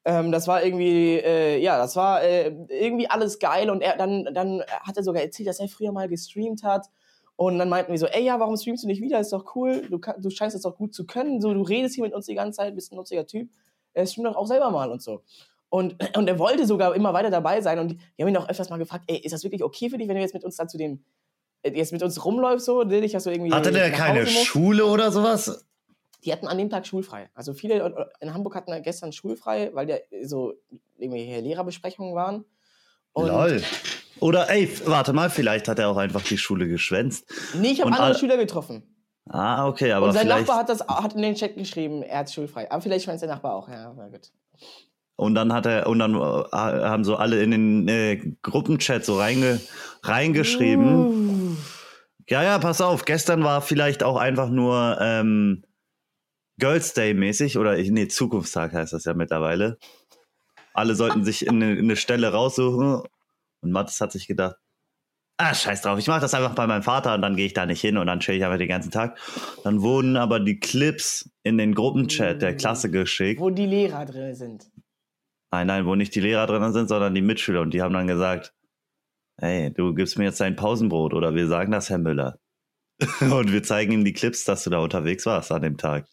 Ähm, 0.05 0.31
das 0.31 0.47
war 0.47 0.63
irgendwie, 0.63 1.15
äh, 1.17 1.57
ja, 1.59 1.77
das 1.77 1.95
war 1.95 2.23
äh, 2.23 2.53
irgendwie 2.69 3.09
alles 3.09 3.39
geil. 3.39 3.69
Und 3.69 3.81
er 3.81 3.97
dann, 3.97 4.25
dann 4.33 4.61
hat 4.81 4.97
er 4.97 5.03
sogar 5.03 5.23
erzählt, 5.23 5.49
dass 5.49 5.59
er 5.59 5.67
früher 5.67 5.91
mal 5.91 6.07
gestreamt 6.07 6.63
hat. 6.63 6.87
Und 7.35 7.57
dann 7.57 7.69
meinten 7.69 7.91
wir 7.91 7.97
so, 7.97 8.05
ey, 8.05 8.23
ja, 8.23 8.39
warum 8.39 8.57
streamst 8.57 8.83
du 8.83 8.87
nicht 8.87 9.01
wieder? 9.01 9.19
Ist 9.19 9.33
doch 9.33 9.55
cool. 9.55 9.87
Du, 9.89 9.97
du 9.97 10.29
scheinst 10.29 10.55
es 10.55 10.61
doch 10.61 10.77
gut 10.77 10.93
zu 10.93 11.07
können. 11.07 11.41
So, 11.41 11.53
du 11.53 11.63
redest 11.63 11.95
hier 11.95 12.03
mit 12.03 12.13
uns 12.13 12.27
die 12.27 12.35
ganze 12.35 12.57
Zeit, 12.57 12.75
bist 12.75 12.91
ein 12.91 12.95
nutziger 12.95 13.25
Typ. 13.25 13.49
Äh, 13.93 14.05
stream 14.05 14.25
doch 14.25 14.35
auch 14.35 14.45
selber 14.45 14.69
mal 14.69 14.91
und 14.91 15.01
so. 15.01 15.23
Und, 15.69 15.95
und 16.15 16.27
er 16.27 16.37
wollte 16.37 16.67
sogar 16.67 16.95
immer 16.95 17.13
weiter 17.13 17.31
dabei 17.31 17.61
sein. 17.61 17.79
Und 17.79 17.97
wir 18.15 18.25
haben 18.25 18.29
ihn 18.29 18.37
auch 18.37 18.49
öfters 18.49 18.69
mal 18.69 18.77
gefragt, 18.77 19.05
ey, 19.07 19.17
ist 19.17 19.31
das 19.31 19.43
wirklich 19.43 19.63
okay 19.63 19.89
für 19.89 19.97
dich, 19.97 20.07
wenn 20.07 20.15
du 20.15 20.21
jetzt 20.21 20.35
mit 20.35 20.43
uns 20.43 20.57
dann 20.57 20.69
zu 20.69 20.77
dem, 20.77 21.03
jetzt 21.63 21.91
mit 21.91 22.03
uns 22.03 22.23
rumläufst 22.23 22.65
so, 22.65 22.83
dich, 22.83 23.11
dass 23.11 23.23
du 23.23 23.31
irgendwie 23.31 23.51
Hatte 23.51 23.71
der 23.71 23.91
keine? 23.91 24.27
Schule 24.27 24.85
oder 24.85 25.11
sowas? 25.11 25.65
Die 26.23 26.31
hatten 26.31 26.47
an 26.47 26.57
dem 26.57 26.69
Tag 26.69 26.87
schulfrei. 26.87 27.29
Also 27.33 27.53
viele 27.53 28.07
in 28.21 28.33
Hamburg 28.33 28.55
hatten 28.55 28.81
gestern 28.83 29.11
schulfrei, 29.11 29.71
weil 29.73 29.89
ja 29.89 29.97
so 30.23 30.53
irgendwelche 30.97 31.41
Lehrerbesprechungen 31.41 32.15
waren. 32.15 32.45
Und 33.11 33.27
Lol. 33.27 33.61
Oder 34.19 34.49
ey, 34.49 34.69
warte 34.85 35.11
mal, 35.11 35.29
vielleicht 35.29 35.67
hat 35.67 35.79
er 35.79 35.89
auch 35.89 35.97
einfach 35.97 36.21
die 36.21 36.37
Schule 36.37 36.67
geschwänzt. 36.67 37.25
Nee, 37.59 37.71
ich 37.71 37.81
habe 37.81 37.91
andere 37.91 38.07
alle- 38.07 38.17
Schüler 38.17 38.37
getroffen. 38.37 38.83
Ah, 39.29 39.67
okay, 39.67 39.91
aber 39.93 40.07
und 40.07 40.13
sein 40.13 40.23
vielleicht. 40.23 40.47
Nachbar 40.47 40.57
hat 40.57 40.69
das 40.69 40.81
hat 40.85 41.13
in 41.13 41.21
den 41.21 41.35
Chat 41.35 41.55
geschrieben, 41.55 42.03
er 42.03 42.19
hat 42.19 42.31
schulfrei. 42.31 42.69
Aber 42.69 42.81
vielleicht 42.81 43.05
schwänzt 43.05 43.21
der 43.21 43.29
Nachbar 43.29 43.55
auch, 43.55 43.69
ja, 43.69 43.93
na 43.95 44.09
gut. 44.09 44.31
Und 45.15 45.35
dann 45.35 45.53
hat 45.53 45.65
er, 45.65 45.87
und 45.87 45.99
dann 45.99 46.15
äh, 46.15 46.19
haben 46.51 47.03
so 47.03 47.15
alle 47.15 47.41
in 47.41 47.51
den 47.51 47.87
äh, 47.87 48.33
Gruppenchat 48.41 49.05
so 49.05 49.17
reinge, 49.17 49.61
reingeschrieben. 50.01 51.05
Uh. 51.05 51.32
Ja, 52.33 52.41
ja, 52.41 52.57
pass 52.57 52.81
auf, 52.81 53.05
gestern 53.05 53.43
war 53.43 53.61
vielleicht 53.61 54.01
auch 54.01 54.17
einfach 54.17 54.49
nur 54.49 54.97
ähm, 54.99 55.63
Girls 56.57 56.95
Day 56.95 57.13
mäßig 57.13 57.59
oder 57.59 57.77
nee, 57.77 58.07
Zukunftstag 58.07 58.73
heißt 58.73 58.91
das 58.91 59.05
ja 59.05 59.13
mittlerweile. 59.13 59.77
Alle 60.73 60.95
sollten 60.95 61.23
sich 61.23 61.45
in 61.45 61.61
eine, 61.61 61.73
in 61.73 61.85
eine 61.85 61.95
Stelle 61.95 62.31
raussuchen 62.31 63.03
und 63.61 63.71
Mathis 63.71 64.01
hat 64.01 64.11
sich 64.11 64.25
gedacht, 64.25 64.55
ah, 65.37 65.53
scheiß 65.53 65.83
drauf, 65.83 65.99
ich 65.99 66.07
mache 66.07 66.21
das 66.21 66.33
einfach 66.33 66.55
bei 66.55 66.65
meinem 66.65 66.81
Vater 66.81 67.13
und 67.13 67.21
dann 67.21 67.35
gehe 67.35 67.45
ich 67.45 67.53
da 67.53 67.67
nicht 67.67 67.81
hin 67.81 67.99
und 67.99 68.07
dann 68.07 68.19
chill 68.19 68.33
ich 68.33 68.43
einfach 68.43 68.57
den 68.57 68.67
ganzen 68.67 68.89
Tag. 68.89 69.15
Dann 69.63 69.83
wurden 69.83 70.17
aber 70.17 70.39
die 70.39 70.59
Clips 70.59 71.29
in 71.43 71.59
den 71.59 71.75
Gruppenchat 71.75 72.41
der 72.41 72.57
Klasse 72.57 72.89
geschickt. 72.89 73.41
Wo 73.41 73.51
die 73.51 73.67
Lehrer 73.67 74.05
drin 74.05 74.33
sind. 74.33 74.71
Nein, 75.51 75.67
nein, 75.67 75.85
wo 75.85 75.93
nicht 75.93 76.15
die 76.15 76.21
Lehrer 76.21 76.47
drin 76.47 76.73
sind, 76.73 76.89
sondern 76.89 77.13
die 77.13 77.21
Mitschüler. 77.21 77.61
Und 77.61 77.75
die 77.75 77.83
haben 77.83 77.93
dann 77.93 78.07
gesagt, 78.07 78.55
hey, 79.37 79.73
du 79.73 79.93
gibst 79.93 80.17
mir 80.17 80.25
jetzt 80.25 80.39
dein 80.41 80.55
Pausenbrot 80.55 81.13
oder 81.13 81.33
wir 81.35 81.47
sagen 81.47 81.71
das, 81.71 81.89
Herr 81.89 81.97
Müller. 81.97 82.39
Und 83.21 83.51
wir 83.51 83.63
zeigen 83.63 83.91
ihm 83.91 84.05
die 84.05 84.13
Clips, 84.13 84.43
dass 84.45 84.63
du 84.63 84.69
da 84.69 84.79
unterwegs 84.79 85.25
warst 85.25 85.51
an 85.51 85.61
dem 85.63 85.77
Tag. 85.77 86.05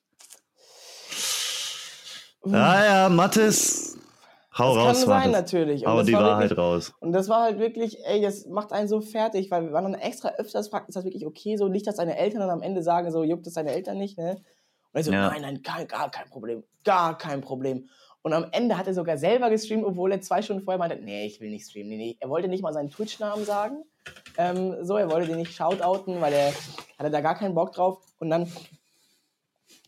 Ja, 2.47 2.85
ja, 2.85 3.09
Mathis, 3.11 3.99
hau 4.57 4.75
das 4.75 4.77
raus, 4.85 4.87
kann 4.87 4.95
sein, 4.97 5.31
Mathis. 5.31 5.33
natürlich. 5.33 5.83
Und 5.85 5.93
Hau 5.93 5.99
das 5.99 6.07
die 6.07 6.13
war 6.15 6.23
Wahrheit 6.23 6.51
wirklich, 6.51 6.59
raus. 6.59 6.93
Und 7.01 7.13
das 7.13 7.29
war 7.29 7.43
halt 7.43 7.59
wirklich, 7.59 7.99
ey, 8.07 8.23
das 8.23 8.47
macht 8.47 8.73
einen 8.73 8.89
so 8.89 9.01
fertig, 9.03 9.51
weil 9.51 9.65
wir 9.65 9.73
waren 9.73 9.85
dann 9.93 10.01
extra 10.01 10.31
öfters 10.39 10.67
gefragt, 10.67 10.89
ist 10.89 10.95
das 10.97 11.05
wirklich 11.05 11.27
okay 11.27 11.57
so? 11.57 11.69
Nicht, 11.69 11.87
dass 11.87 11.97
deine 11.97 12.17
Eltern 12.17 12.41
dann 12.41 12.51
am 12.51 12.63
Ende 12.63 12.83
sagen, 12.83 13.11
so 13.13 13.23
juckt 13.25 13.47
es 13.47 13.55
deine 13.55 13.73
Eltern 13.73 13.99
nicht, 13.99 14.17
ne? 14.17 14.37
Und 14.93 14.99
er 14.99 15.05
so, 15.05 15.13
Ja. 15.13 15.29
nein, 15.29 15.43
nein, 15.43 15.63
gar, 15.63 15.85
gar 15.85 16.11
kein 16.11 16.29
Problem, 16.31 16.65
gar 16.83 17.17
kein 17.19 17.43
Problem. 17.43 17.89
Und 18.23 18.33
am 18.35 18.47
Ende 18.53 18.77
hat 18.77 18.87
er 18.87 18.95
sogar 18.95 19.17
selber 19.17 19.49
gestreamt, 19.49 19.85
obwohl 19.85 20.13
er 20.13 20.21
zwei 20.21 20.43
Stunden 20.43 20.63
vorher 20.63 20.79
meinte, 20.79 20.97
nee, 20.97 21.27
ich 21.27 21.41
will 21.41 21.51
nicht 21.51 21.67
streamen. 21.69 21.89
Nee, 21.89 21.97
nee. 21.97 22.17
Er 22.21 22.29
wollte 22.29 22.49
nicht 22.49 22.63
mal 22.63 22.73
seinen 22.73 22.91
Twitch-Namen 22.91 23.45
sagen. 23.45 23.85
Ähm, 24.37 24.85
so, 24.85 24.97
er 24.97 25.11
wollte 25.11 25.29
den 25.29 25.39
nicht 25.39 25.55
shoutouten, 25.55 26.21
weil 26.21 26.33
er 26.33 26.53
hatte 26.99 27.11
da 27.11 27.21
gar 27.21 27.35
keinen 27.35 27.55
Bock 27.55 27.73
drauf. 27.73 27.99
Und 28.19 28.29
dann 28.31 28.51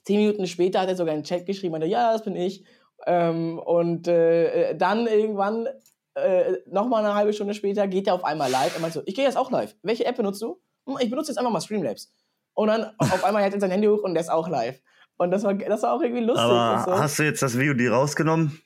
zehn 0.04 0.20
Minuten 0.20 0.46
später 0.46 0.80
hat 0.80 0.88
er 0.88 0.96
sogar 0.96 1.14
in 1.14 1.20
den 1.20 1.26
Chat 1.26 1.44
geschrieben, 1.46 1.72
meinte, 1.72 1.86
ja, 1.86 2.12
das 2.12 2.24
bin 2.24 2.36
ich. 2.36 2.64
Ähm, 3.06 3.58
und 3.58 4.08
äh, 4.08 4.74
dann 4.76 5.06
irgendwann, 5.06 5.68
äh, 6.14 6.54
nochmal 6.66 7.04
eine 7.04 7.14
halbe 7.14 7.32
Stunde 7.32 7.54
später, 7.54 7.86
geht 7.86 8.06
er 8.06 8.14
auf 8.14 8.24
einmal 8.24 8.50
live 8.50 8.74
und 8.76 8.82
meint 8.82 8.94
so, 8.94 9.02
ich 9.04 9.14
gehe 9.14 9.24
jetzt 9.24 9.36
auch 9.36 9.50
live. 9.50 9.74
Welche 9.82 10.06
App 10.06 10.16
benutzt 10.16 10.40
du? 10.40 10.60
Hm, 10.86 10.96
Ich 11.00 11.10
benutze 11.10 11.32
jetzt 11.32 11.38
einfach 11.38 11.52
mal 11.52 11.60
Streamlabs. 11.60 12.12
Und 12.54 12.68
dann 12.68 12.92
auf 12.98 13.24
einmal 13.24 13.42
hält 13.42 13.54
er 13.54 13.60
sein 13.60 13.70
Handy 13.70 13.88
hoch 13.88 14.02
und 14.02 14.14
der 14.14 14.22
ist 14.22 14.30
auch 14.30 14.48
live. 14.48 14.80
Und 15.22 15.30
das 15.30 15.44
war, 15.44 15.54
das 15.54 15.82
war 15.82 15.94
auch 15.94 16.02
irgendwie 16.02 16.22
lustig. 16.24 16.44
Aber 16.44 16.84
so. 16.84 16.98
hast 16.98 17.18
du 17.18 17.22
jetzt 17.24 17.42
das 17.42 17.58
Video 17.58 17.74
die 17.74 17.86
rausgenommen? 17.86 18.60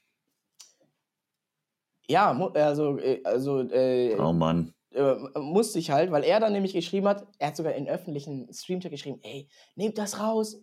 Ja, 2.08 2.30
also, 2.54 2.98
äh, 2.98 3.20
also 3.24 3.60
äh, 3.62 4.16
Oh 4.18 4.32
Mann. 4.32 4.72
äh, 4.92 5.14
musste 5.38 5.78
ich 5.78 5.90
halt, 5.90 6.10
weil 6.10 6.24
er 6.24 6.40
dann 6.40 6.52
nämlich 6.52 6.72
geschrieben 6.72 7.08
hat, 7.08 7.26
er 7.38 7.48
hat 7.48 7.56
sogar 7.56 7.74
in 7.74 7.88
öffentlichen 7.88 8.52
Streamchat 8.52 8.92
geschrieben, 8.92 9.18
ey, 9.22 9.48
nehmt 9.74 9.98
das 9.98 10.20
raus. 10.20 10.60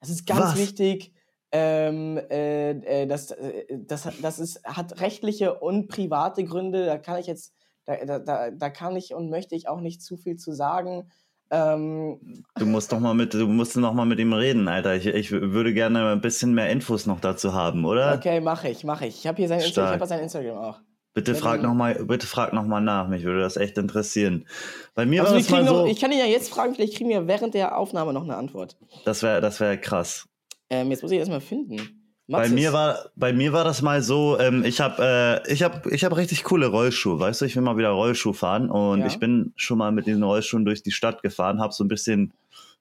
Das 0.00 0.10
ist 0.10 0.26
ganz 0.26 0.40
Was? 0.40 0.58
wichtig. 0.58 1.14
Ähm, 1.52 2.16
äh, 2.30 2.70
äh, 2.70 3.06
das, 3.06 3.32
äh, 3.32 3.64
das, 3.70 4.08
das 4.22 4.38
ist, 4.38 4.62
hat 4.64 5.00
rechtliche 5.00 5.58
und 5.58 5.88
private 5.88 6.44
Gründe. 6.44 6.86
Da 6.86 6.98
kann 6.98 7.18
ich 7.18 7.26
jetzt, 7.26 7.54
da, 7.86 8.18
da, 8.20 8.50
da 8.50 8.70
kann 8.70 8.94
ich 8.96 9.14
und 9.14 9.30
möchte 9.30 9.56
ich 9.56 9.68
auch 9.68 9.80
nicht 9.80 10.02
zu 10.02 10.16
viel 10.16 10.36
zu 10.36 10.52
sagen. 10.52 11.10
Ähm, 11.50 12.44
Du 12.58 12.66
musst 12.66 12.92
noch 12.92 13.00
mal 13.00 13.14
mit, 13.14 13.34
du 13.34 13.46
musst 13.48 13.76
noch 13.76 13.92
mal 13.92 14.04
mit 14.04 14.20
ihm 14.20 14.32
reden, 14.32 14.68
Alter. 14.68 14.94
Ich, 14.94 15.06
ich 15.06 15.30
würde 15.32 15.74
gerne 15.74 16.12
ein 16.12 16.20
bisschen 16.20 16.54
mehr 16.54 16.70
Infos 16.70 17.06
noch 17.06 17.20
dazu 17.20 17.54
haben, 17.54 17.84
oder? 17.84 18.14
okay, 18.14 18.40
mache 18.40 18.68
ich, 18.68 18.84
mache 18.84 19.06
ich. 19.06 19.18
Ich 19.18 19.26
habe 19.26 19.36
hier 19.38 19.48
sein, 19.48 19.60
Insta 19.60 19.94
ich 19.94 20.00
hab 20.00 20.08
sein 20.08 20.20
Instagram 20.20 20.58
auch. 20.58 20.80
Bitte 21.12 21.34
frag 21.34 21.60
noch 21.60 21.74
mal, 21.74 22.04
bitte 22.04 22.26
frag 22.28 22.52
noch 22.52 22.64
mal 22.64 22.80
nach. 22.80 23.08
Mich 23.08 23.24
würde 23.24 23.40
das 23.40 23.56
echt 23.56 23.76
interessieren. 23.78 24.46
Bei 24.94 25.06
mir 25.06 25.22
Also 25.22 25.32
war 25.32 25.40
das 25.40 25.50
mal 25.50 25.66
so, 25.66 25.72
noch, 25.82 25.86
ich 25.88 26.00
kann 26.00 26.12
ihn 26.12 26.20
ja 26.20 26.24
jetzt 26.24 26.50
fragen, 26.50 26.74
vielleicht 26.76 26.96
kriegen 26.96 27.10
wir 27.10 27.26
während 27.26 27.54
der 27.54 27.76
Aufnahme 27.76 28.12
noch 28.12 28.22
eine 28.22 28.36
Antwort. 28.36 28.76
das 29.04 29.22
wäre, 29.24 29.40
das 29.40 29.58
wäre 29.58 29.76
krass. 29.76 30.28
Ähm, 30.70 30.90
jetzt 30.92 31.02
muss 31.02 31.10
ich 31.10 31.18
erstmal 31.18 31.40
finden. 31.40 31.99
Bei 32.30 32.48
mir 32.48 32.72
war, 32.72 33.10
bei 33.16 33.32
mir 33.32 33.52
war 33.52 33.64
das 33.64 33.82
mal 33.82 34.02
so. 34.02 34.38
Ähm, 34.38 34.64
ich 34.64 34.80
habe, 34.80 35.42
äh, 35.46 35.52
ich 35.52 35.62
habe, 35.62 35.90
ich 35.90 36.04
habe 36.04 36.16
richtig 36.16 36.44
coole 36.44 36.66
Rollschuhe. 36.66 37.18
Weißt 37.18 37.40
du, 37.40 37.44
ich 37.44 37.56
will 37.56 37.62
mal 37.62 37.76
wieder 37.76 37.90
Rollschuh 37.90 38.32
fahren 38.32 38.70
und 38.70 39.00
Ja. 39.00 39.06
ich 39.06 39.18
bin 39.18 39.52
schon 39.56 39.78
mal 39.78 39.90
mit 39.90 40.06
diesen 40.06 40.22
Rollschuhen 40.22 40.64
durch 40.64 40.82
die 40.82 40.92
Stadt 40.92 41.22
gefahren, 41.22 41.60
habe 41.60 41.72
so 41.72 41.82
ein 41.84 41.88
bisschen 41.88 42.32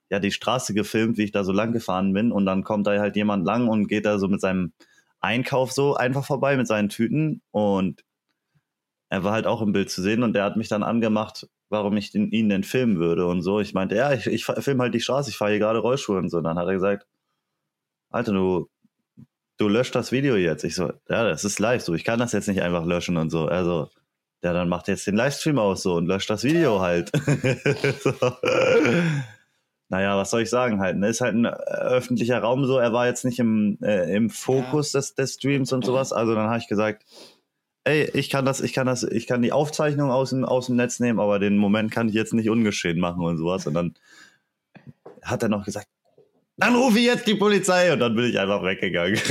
ja 0.09 0.19
die 0.19 0.31
Straße 0.31 0.73
gefilmt, 0.73 1.17
wie 1.17 1.23
ich 1.23 1.31
da 1.31 1.43
so 1.43 1.51
lang 1.51 1.71
gefahren 1.71 2.13
bin 2.13 2.31
und 2.31 2.45
dann 2.45 2.63
kommt 2.63 2.87
da 2.87 2.97
halt 2.99 3.15
jemand 3.15 3.45
lang 3.45 3.67
und 3.67 3.87
geht 3.87 4.05
da 4.05 4.19
so 4.19 4.27
mit 4.27 4.41
seinem 4.41 4.71
Einkauf 5.19 5.71
so 5.71 5.95
einfach 5.95 6.25
vorbei 6.25 6.55
mit 6.55 6.67
seinen 6.67 6.89
Tüten 6.89 7.41
und 7.51 8.03
er 9.09 9.23
war 9.23 9.33
halt 9.33 9.47
auch 9.47 9.61
im 9.61 9.71
Bild 9.71 9.89
zu 9.89 10.01
sehen 10.01 10.23
und 10.23 10.33
der 10.33 10.43
hat 10.43 10.55
mich 10.57 10.67
dann 10.67 10.83
angemacht, 10.83 11.47
warum 11.69 11.97
ich 11.97 12.11
den, 12.11 12.31
ihn 12.31 12.49
denn 12.49 12.63
filmen 12.63 12.99
würde 12.99 13.25
und 13.25 13.41
so. 13.41 13.59
Ich 13.59 13.73
meinte, 13.73 13.95
ja, 13.95 14.13
ich, 14.13 14.27
ich 14.27 14.45
filme 14.45 14.83
halt 14.83 14.93
die 14.93 14.99
Straße, 14.99 15.29
ich 15.29 15.37
fahre 15.37 15.51
hier 15.51 15.59
gerade 15.59 15.79
Rollschuhe 15.79 16.17
und 16.17 16.29
so. 16.29 16.37
Und 16.37 16.43
dann 16.43 16.57
hat 16.57 16.67
er 16.67 16.73
gesagt, 16.73 17.07
Alter, 18.11 18.33
du, 18.33 18.69
du 19.59 19.67
löscht 19.67 19.93
das 19.93 20.11
Video 20.11 20.35
jetzt. 20.35 20.63
Ich 20.63 20.75
so, 20.75 20.91
ja, 21.09 21.23
das 21.23 21.43
ist 21.45 21.59
live 21.59 21.81
so, 21.83 21.93
ich 21.93 22.03
kann 22.03 22.19
das 22.19 22.31
jetzt 22.31 22.47
nicht 22.47 22.61
einfach 22.61 22.85
löschen 22.85 23.17
und 23.17 23.29
so. 23.29 23.45
Also, 23.45 23.89
ja, 24.43 24.53
dann 24.53 24.69
macht 24.69 24.87
jetzt 24.87 25.05
den 25.05 25.15
Livestream 25.15 25.59
aus 25.59 25.83
so 25.83 25.95
und 25.95 26.07
löscht 26.07 26.29
das 26.29 26.43
Video 26.43 26.79
halt. 26.79 27.11
so. 28.03 28.13
Naja, 29.89 30.17
was 30.17 30.29
soll 30.29 30.43
ich 30.43 30.49
sagen 30.49 30.79
halt? 30.79 30.97
Ne? 30.97 31.09
Ist 31.09 31.21
halt 31.21 31.35
ein 31.35 31.45
äh, 31.45 31.49
öffentlicher 31.49 32.39
Raum 32.39 32.65
so. 32.65 32.77
Er 32.77 32.93
war 32.93 33.07
jetzt 33.07 33.25
nicht 33.25 33.39
im, 33.39 33.79
äh, 33.81 34.15
im 34.15 34.29
Fokus 34.29 34.91
des, 34.91 35.15
des 35.15 35.33
Streams 35.33 35.73
und 35.73 35.83
sowas. 35.83 36.13
Also 36.13 36.35
dann 36.35 36.47
habe 36.47 36.59
ich 36.59 36.67
gesagt, 36.67 37.05
ey, 37.85 38.09
ich 38.13 38.29
kann 38.29 38.45
das, 38.45 38.61
ich 38.61 38.73
kann 38.73 38.85
das, 38.85 39.03
ich 39.03 39.27
kann 39.27 39.41
die 39.41 39.51
Aufzeichnung 39.51 40.11
aus 40.11 40.29
dem, 40.29 40.45
aus 40.45 40.67
dem 40.67 40.75
Netz 40.75 40.99
nehmen, 40.99 41.19
aber 41.19 41.39
den 41.39 41.57
Moment 41.57 41.91
kann 41.91 42.07
ich 42.07 42.13
jetzt 42.13 42.33
nicht 42.33 42.49
ungeschehen 42.49 42.99
machen 42.99 43.23
und 43.23 43.37
sowas. 43.37 43.65
Und 43.65 43.73
dann 43.73 43.95
hat 45.23 45.43
er 45.43 45.49
noch 45.49 45.65
gesagt, 45.65 45.87
dann 46.59 46.75
rufe 46.75 46.99
ich 46.99 47.05
jetzt 47.05 47.27
die 47.27 47.35
Polizei 47.35 47.91
und 47.93 47.99
dann 47.99 48.15
bin 48.15 48.25
ich 48.25 48.39
einfach 48.39 48.63
weggegangen. 48.63 49.15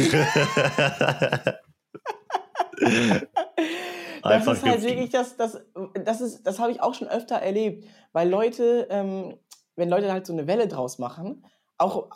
das 4.23 4.47
ist 4.47 4.63
halt 4.65 4.83
wirklich 4.83 5.11
das, 5.11 5.37
das, 5.37 5.61
das 5.95 6.21
ist, 6.21 6.43
das 6.47 6.59
habe 6.59 6.73
ich 6.73 6.81
auch 6.81 6.95
schon 6.95 7.09
öfter 7.09 7.37
erlebt, 7.37 7.85
weil 8.13 8.29
Leute, 8.29 8.87
ähm, 8.91 9.39
wenn 9.77 9.89
Leute 9.89 10.13
halt 10.13 10.27
so 10.27 10.33
eine 10.33 10.47
Welle 10.47 10.69
draus 10.69 10.99
machen, 10.99 11.45
auch 11.77 12.09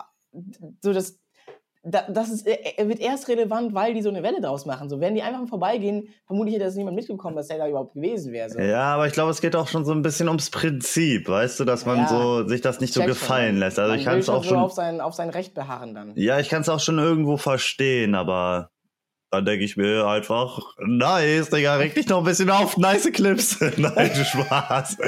so 0.80 0.92
das, 0.92 1.20
das 1.84 2.30
ist, 2.30 2.46
er 2.46 2.88
wird 2.88 3.00
erst 3.00 3.28
relevant, 3.28 3.74
weil 3.74 3.94
die 3.94 4.02
so 4.02 4.08
eine 4.08 4.22
Welle 4.22 4.40
draus 4.40 4.66
machen. 4.66 4.88
So, 4.88 5.00
wenn 5.00 5.16
die 5.16 5.22
einfach 5.22 5.48
vorbeigehen, 5.48 6.08
vermutlich 6.26 6.54
hätte 6.54 6.66
das 6.66 6.76
niemand 6.76 6.94
mitbekommen, 6.94 7.34
dass 7.34 7.48
der 7.48 7.58
da 7.58 7.68
überhaupt 7.68 7.94
gewesen 7.94 8.32
wäre. 8.32 8.50
So. 8.50 8.60
Ja, 8.60 8.94
aber 8.94 9.08
ich 9.08 9.12
glaube, 9.12 9.32
es 9.32 9.40
geht 9.40 9.56
auch 9.56 9.66
schon 9.66 9.84
so 9.84 9.92
ein 9.92 10.02
bisschen 10.02 10.28
ums 10.28 10.50
Prinzip, 10.50 11.28
weißt 11.28 11.58
du, 11.58 11.64
dass 11.64 11.84
man 11.84 11.98
ja, 11.98 12.08
so 12.08 12.46
sich 12.46 12.60
das 12.60 12.80
nicht 12.80 12.94
so 12.94 13.02
gefallen 13.02 13.54
schon. 13.54 13.58
lässt. 13.58 13.78
Also 13.80 13.90
man 13.90 13.98
ich 13.98 14.04
kann 14.04 14.18
es 14.18 14.28
auch 14.28 14.44
schon 14.44 14.58
auf 14.58 14.72
sein, 14.72 15.00
auf 15.00 15.14
sein 15.14 15.30
Recht 15.30 15.54
beharren 15.54 15.94
dann. 15.94 16.12
Ja, 16.14 16.38
ich 16.38 16.48
kann 16.48 16.62
es 16.62 16.68
auch 16.68 16.80
schon 16.80 16.98
irgendwo 16.98 17.36
verstehen, 17.36 18.14
aber 18.14 18.70
dann 19.32 19.46
denke 19.46 19.64
ich 19.64 19.78
mir 19.78 20.06
einfach, 20.06 20.76
nice, 20.78 21.48
Digga, 21.48 21.76
reg 21.76 21.94
dich 21.94 22.06
noch 22.06 22.18
ein 22.18 22.24
bisschen 22.24 22.50
auf, 22.50 22.76
nice 22.76 23.10
Clips. 23.12 23.58
Nein, 23.78 24.10
Spaß, 24.14 24.98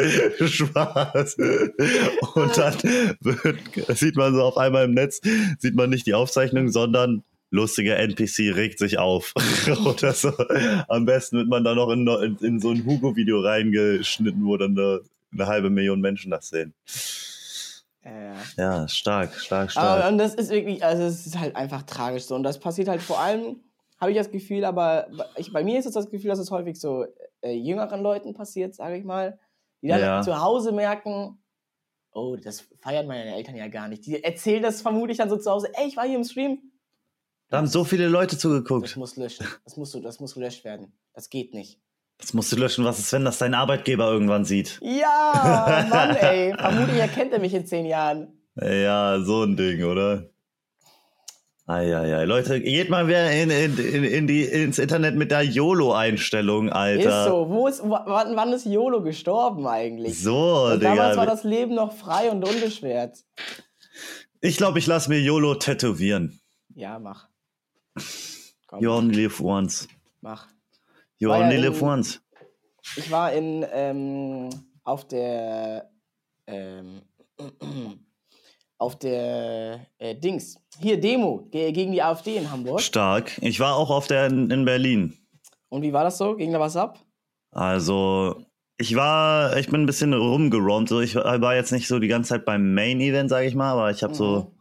Spaß. 0.47 1.37
Und 2.35 2.57
dann 2.57 2.75
wird, 3.21 3.59
sieht 3.99 4.17
man 4.17 4.35
so 4.35 4.43
auf 4.43 4.57
einmal 4.57 4.87
im 4.87 4.93
Netz, 4.93 5.21
sieht 5.59 5.77
man 5.77 5.91
nicht 5.91 6.07
die 6.07 6.15
Aufzeichnung, 6.15 6.71
sondern 6.71 7.23
lustiger 7.51 7.99
NPC 7.99 8.55
regt 8.57 8.79
sich 8.79 8.97
auf. 8.97 9.35
Oder 9.85 10.15
so. 10.15 10.33
Am 10.89 11.05
besten 11.05 11.37
wird 11.37 11.49
man 11.49 11.63
da 11.63 11.75
noch 11.75 11.91
in, 11.91 12.09
in, 12.09 12.39
in 12.39 12.61
so 12.61 12.71
ein 12.71 12.87
Hugo-Video 12.87 13.41
reingeschnitten, 13.41 14.43
wo 14.47 14.57
dann 14.57 14.71
eine, 14.71 15.01
eine, 15.35 15.47
halbe 15.47 15.69
Million 15.69 16.01
Menschen 16.01 16.31
das 16.31 16.49
sehen. 16.49 16.73
Ja, 18.57 18.89
stark, 18.89 19.35
stark, 19.35 19.71
stark. 19.71 20.01
Aber, 20.01 20.09
und 20.09 20.17
das 20.17 20.35
ist 20.35 20.49
wirklich, 20.49 20.83
also 20.83 21.03
es 21.03 21.27
ist 21.27 21.39
halt 21.39 21.57
einfach 21.57 21.83
tragisch 21.83 22.25
so. 22.25 22.35
Und 22.35 22.43
das 22.43 22.59
passiert 22.59 22.89
halt 22.89 23.03
vor 23.03 23.21
allem 23.21 23.57
habe 24.05 24.13
ich 24.13 24.19
das 24.19 24.31
Gefühl, 24.31 24.65
aber 24.65 25.09
ich, 25.37 25.53
bei 25.53 25.65
mir 25.65 25.79
ist 25.79 25.87
es 25.87 25.95
das 25.95 26.11
Gefühl, 26.11 26.29
dass 26.29 26.39
es 26.39 26.51
häufig 26.51 26.79
so 26.79 27.07
äh, 27.41 27.53
jüngeren 27.53 28.03
Leuten 28.03 28.35
passiert, 28.35 28.75
sage 28.75 28.97
ich 28.97 29.05
mal, 29.05 29.39
die 29.83 29.89
dann 29.89 30.01
ja. 30.01 30.23
zu 30.23 30.41
Hause 30.41 30.73
merken, 30.73 31.43
oh, 32.13 32.37
das 32.37 32.67
feiern 32.81 33.07
meine 33.07 33.35
Eltern 33.35 33.57
ja 33.57 33.69
gar 33.69 33.89
nicht. 33.89 34.05
Die 34.07 34.23
erzählen 34.23 34.63
das 34.63 34.83
vermutlich 34.83 35.17
dann 35.19 35.31
so 35.31 35.39
zu 35.39 35.51
Hause, 35.51 35.71
ey, 35.75 35.89
ich 35.89 35.97
war 35.97 36.07
hier 36.07 36.17
im 36.17 36.25
Stream. 36.25 36.71
Da 37.49 37.59
haben 37.59 37.67
so 37.67 37.85
viele 37.85 38.09
Leute 38.09 38.37
zugeguckt. 38.37 38.85
Das 38.85 38.97
muss 38.97 39.17
löschen. 39.17 39.47
Das 39.65 39.77
muss, 39.77 39.93
das 39.93 40.21
muss 40.21 40.35
gelöscht 40.35 40.65
werden. 40.65 40.93
Das 41.15 41.31
geht 41.31 41.55
nicht. 41.55 41.81
Das 42.19 42.35
musst 42.35 42.53
du 42.53 42.57
löschen. 42.57 42.85
Was 42.85 42.99
ist, 42.99 43.13
wenn 43.13 43.25
das 43.25 43.39
dein 43.39 43.55
Arbeitgeber 43.55 44.11
irgendwann 44.11 44.45
sieht? 44.45 44.81
Ja, 44.83 45.87
Mann, 45.91 46.17
ey. 46.17 46.55
Vermutlich 46.55 46.99
erkennt 46.99 47.33
er 47.33 47.41
mich 47.41 47.55
in 47.55 47.67
zehn 47.67 47.87
Jahren. 47.87 48.39
Ja, 48.57 49.21
so 49.21 49.43
ein 49.43 49.57
Ding, 49.57 49.83
oder? 49.83 50.31
Eieiei. 51.67 52.25
Leute, 52.27 52.61
geht 52.61 52.91
mal 52.91 53.09
wieder 53.09 53.31
in, 53.33 53.49
in, 53.49 54.05
in 54.05 54.27
die, 54.27 54.43
ins 54.45 54.79
Internet 54.79 55.15
mit 55.15 55.31
der 55.31 55.43
YOLO-Einstellung, 55.43 56.71
Alter. 56.71 57.23
Ist 57.23 57.31
so. 57.31 57.49
Wo 57.49 57.67
ist, 57.67 57.81
wann, 57.83 58.37
wann 58.37 58.53
ist 58.53 58.67
YOLO 58.67 59.03
gestorben 59.03 59.67
eigentlich? 59.67 60.21
So, 60.21 60.67
und 60.67 60.81
Digga. 60.81 60.95
Damals 60.95 61.17
war 61.17 61.27
das 61.27 61.43
Leben 61.43 61.75
noch 61.75 61.95
frei 61.95 62.31
und 62.31 62.47
unbeschwert. 62.47 63.17
Ich 64.43 64.59
glaube, 64.59 64.79
ich 64.79 64.87
lasse 64.87 65.09
mir 65.09 65.21
YOLO 65.21 65.55
tätowieren. 65.55 66.39
Ja, 66.75 66.99
mach. 66.99 67.29
Komm. 68.67 68.83
You 68.83 68.91
only 68.91 69.23
live 69.23 69.41
once. 69.41 69.89
Mach. 70.21 70.49
You 71.17 71.33
only 71.33 71.55
ja 71.55 71.61
live 71.63 71.81
once. 71.81 72.21
Ich 72.97 73.11
war 73.11 73.33
in, 73.33 73.65
ähm, 73.73 74.51
auf 74.83 75.09
der, 75.09 75.91
ähm, 76.47 77.01
auf 78.79 78.99
der 78.99 79.87
äh, 79.99 80.15
Dings. 80.15 80.57
Hier, 80.81 81.01
Demo 81.01 81.49
gegen 81.51 81.93
die 81.93 82.03
AfD 82.03 82.37
in 82.37 82.51
Hamburg. 82.51 82.81
Stark. 82.81 83.39
Ich 83.43 83.61
war 83.61 83.77
auch 83.77 83.91
auf 83.91 84.07
der 84.07 84.27
in, 84.27 84.51
in 84.51 84.65
Berlin. 84.65 85.17
Und 85.69 85.83
wie 85.83 85.93
war 85.93 86.05
das 86.05 86.19
so? 86.19 86.37
Ging 86.37 86.53
da 86.53 86.61
was 86.61 86.77
ab? 86.77 86.99
Also, 87.51 88.45
ich 88.77 88.97
war, 88.97 89.57
ich 89.57 89.69
bin 89.69 89.83
ein 89.83 89.87
bisschen 89.87 90.13
rumgeräumt. 90.13 90.89
So, 90.89 91.01
ich 91.01 91.15
war 91.15 91.55
jetzt 91.55 91.73
nicht 91.73 91.87
so 91.87 91.99
die 91.99 92.09
ganze 92.09 92.31
Zeit 92.31 92.45
beim 92.45 92.75
Main-Event, 92.75 93.31
sage 93.31 93.47
ich 93.47 93.55
mal, 93.55 93.73
aber 93.73 93.91
ich 93.91 94.03
habe 94.03 94.13
mhm. 94.13 94.19
so 94.19 94.53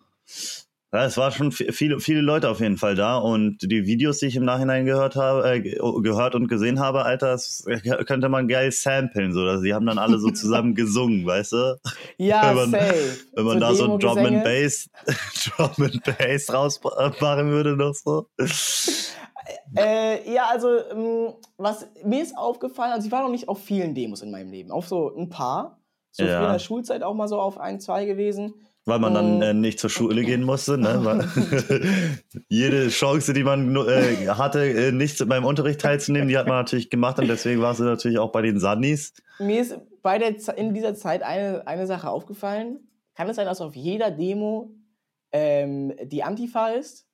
ja, 0.94 1.06
es 1.06 1.18
war 1.18 1.32
schon 1.32 1.52
viele, 1.52 2.00
viele 2.00 2.22
Leute 2.22 2.48
auf 2.50 2.60
jeden 2.60 2.78
Fall 2.78 2.94
da 2.94 3.18
und 3.18 3.58
die 3.64 3.88
Videos, 3.88 4.20
die 4.20 4.28
ich 4.28 4.36
im 4.36 4.46
Nachhinein 4.46 4.86
gehört 4.86 5.16
habe, 5.16 5.50
äh, 5.50 5.60
gehört 5.60 6.36
und 6.36 6.48
gesehen 6.48 6.80
habe, 6.80 7.04
Alter, 7.04 7.32
das 7.32 7.66
könnte 8.06 8.30
man 8.30 8.48
geil 8.48 8.72
samplen, 8.72 9.34
so. 9.34 9.42
Also, 9.42 9.64
die 9.64 9.74
haben 9.74 9.88
dann 9.88 9.98
alle 9.98 10.20
so 10.20 10.30
zusammen 10.30 10.76
gesungen, 10.76 11.26
weißt 11.26 11.54
du? 11.54 11.80
Ja, 12.18 12.50
wenn 12.50 12.56
man, 12.56 12.72
safe. 12.72 13.18
Wenn 13.34 13.46
man 13.46 13.54
so 13.56 13.60
da 13.60 13.74
so 13.74 13.98
Drum 13.98 14.20
and 14.20 14.44
Bass, 14.44 14.88
Drum 15.58 15.72
and 15.80 16.04
Bass 16.04 16.54
rausmachen 16.54 17.50
würde 17.50 17.76
noch 17.76 17.96
so. 17.96 18.28
Äh, 19.76 20.32
ja, 20.32 20.46
also, 20.52 20.78
ähm, 20.92 21.34
was 21.58 21.88
mir 22.06 22.22
ist 22.22 22.38
aufgefallen, 22.38 22.92
also 22.92 23.08
ich 23.08 23.12
war 23.12 23.24
noch 23.24 23.32
nicht 23.32 23.50
auf 23.50 23.64
vielen 23.64 23.96
Demos 23.96 24.22
in 24.22 24.30
meinem 24.30 24.52
Leben, 24.52 24.70
auf 24.70 24.88
so 24.88 25.12
ein 25.16 25.30
paar. 25.30 25.80
So 26.12 26.24
ja. 26.24 26.46
in 26.46 26.52
der 26.52 26.60
Schulzeit 26.60 27.02
auch 27.02 27.16
mal 27.16 27.28
so 27.28 27.40
auf 27.40 27.58
ein, 27.58 27.80
zwei 27.80 28.06
gewesen. 28.06 28.54
Weil 28.86 29.00
man 29.00 29.14
dann 29.14 29.42
äh, 29.42 29.54
nicht 29.54 29.80
zur 29.80 29.90
Schule 29.90 30.24
gehen 30.24 30.44
musste. 30.44 30.78
Ne? 30.78 31.30
Jede 32.50 32.90
Chance, 32.90 33.34
die 33.34 33.44
man 33.44 33.74
äh, 33.76 34.28
hatte, 34.28 34.66
äh, 34.66 34.92
nicht 34.92 35.26
beim 35.30 35.46
Unterricht 35.46 35.80
teilzunehmen, 35.80 36.28
die 36.28 36.38
hat 36.38 36.48
man 36.48 36.58
natürlich 36.58 36.90
gemacht 36.90 37.18
und 37.18 37.30
deswegen 37.30 37.62
warst 37.62 37.80
du 37.80 37.86
natürlich 37.86 38.18
auch 38.18 38.34
bei 38.34 38.42
den 38.42 38.60
Sandis. 38.60 39.14
Mir 39.40 39.62
ist 39.62 39.80
bei 40.02 40.20
der, 40.20 40.36
in 40.58 40.74
dieser 40.74 40.96
Zeit 40.96 41.24
eine, 41.24 41.66
eine 41.66 41.88
Sache 41.88 42.10
aufgefallen. 42.10 42.80
Kann 43.16 43.30
es 43.30 43.38
sein, 43.38 43.46
dass 43.46 43.62
auf 43.62 43.76
jeder 43.76 44.12
Demo 44.12 44.76
ähm, 45.32 45.94
die 46.04 46.24
Antifa 46.24 46.70
ist? 46.70 47.08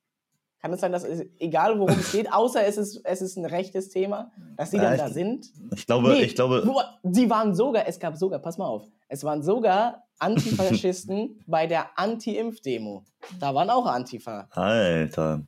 Kann 0.60 0.72
es 0.74 0.80
sein, 0.80 0.92
dass 0.92 1.04
es, 1.04 1.24
egal 1.38 1.78
worum 1.78 1.98
es 1.98 2.12
geht, 2.12 2.30
außer 2.30 2.66
es 2.66 2.76
ist, 2.76 3.00
es 3.04 3.22
ist 3.22 3.36
ein 3.38 3.46
rechtes 3.46 3.88
Thema, 3.88 4.30
dass 4.56 4.70
sie 4.70 4.76
dann 4.76 4.98
da 4.98 5.08
sind? 5.08 5.46
Ich 5.74 5.86
glaube, 5.86 6.10
nee, 6.10 6.22
ich 6.22 6.34
glaube. 6.34 6.62
sie 7.02 7.30
waren 7.30 7.54
sogar, 7.54 7.88
es 7.88 7.98
gab 7.98 8.16
sogar, 8.16 8.40
pass 8.40 8.58
mal 8.58 8.66
auf, 8.66 8.86
es 9.08 9.24
waren 9.24 9.42
sogar 9.42 10.04
Antifaschisten 10.18 11.42
bei 11.46 11.66
der 11.66 11.98
Anti-Impf-Demo. 11.98 13.04
Da 13.38 13.54
waren 13.54 13.70
auch 13.70 13.86
Antifa. 13.86 14.48
Alter. 14.50 15.46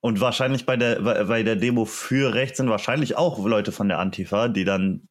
Und 0.00 0.20
wahrscheinlich 0.20 0.66
bei 0.66 0.76
der, 0.76 1.00
bei 1.00 1.42
der 1.42 1.56
Demo 1.56 1.86
für 1.86 2.34
rechts 2.34 2.58
sind 2.58 2.68
wahrscheinlich 2.68 3.16
auch 3.16 3.42
Leute 3.44 3.72
von 3.72 3.88
der 3.88 4.00
Antifa, 4.00 4.48
die 4.48 4.64
dann 4.64 5.08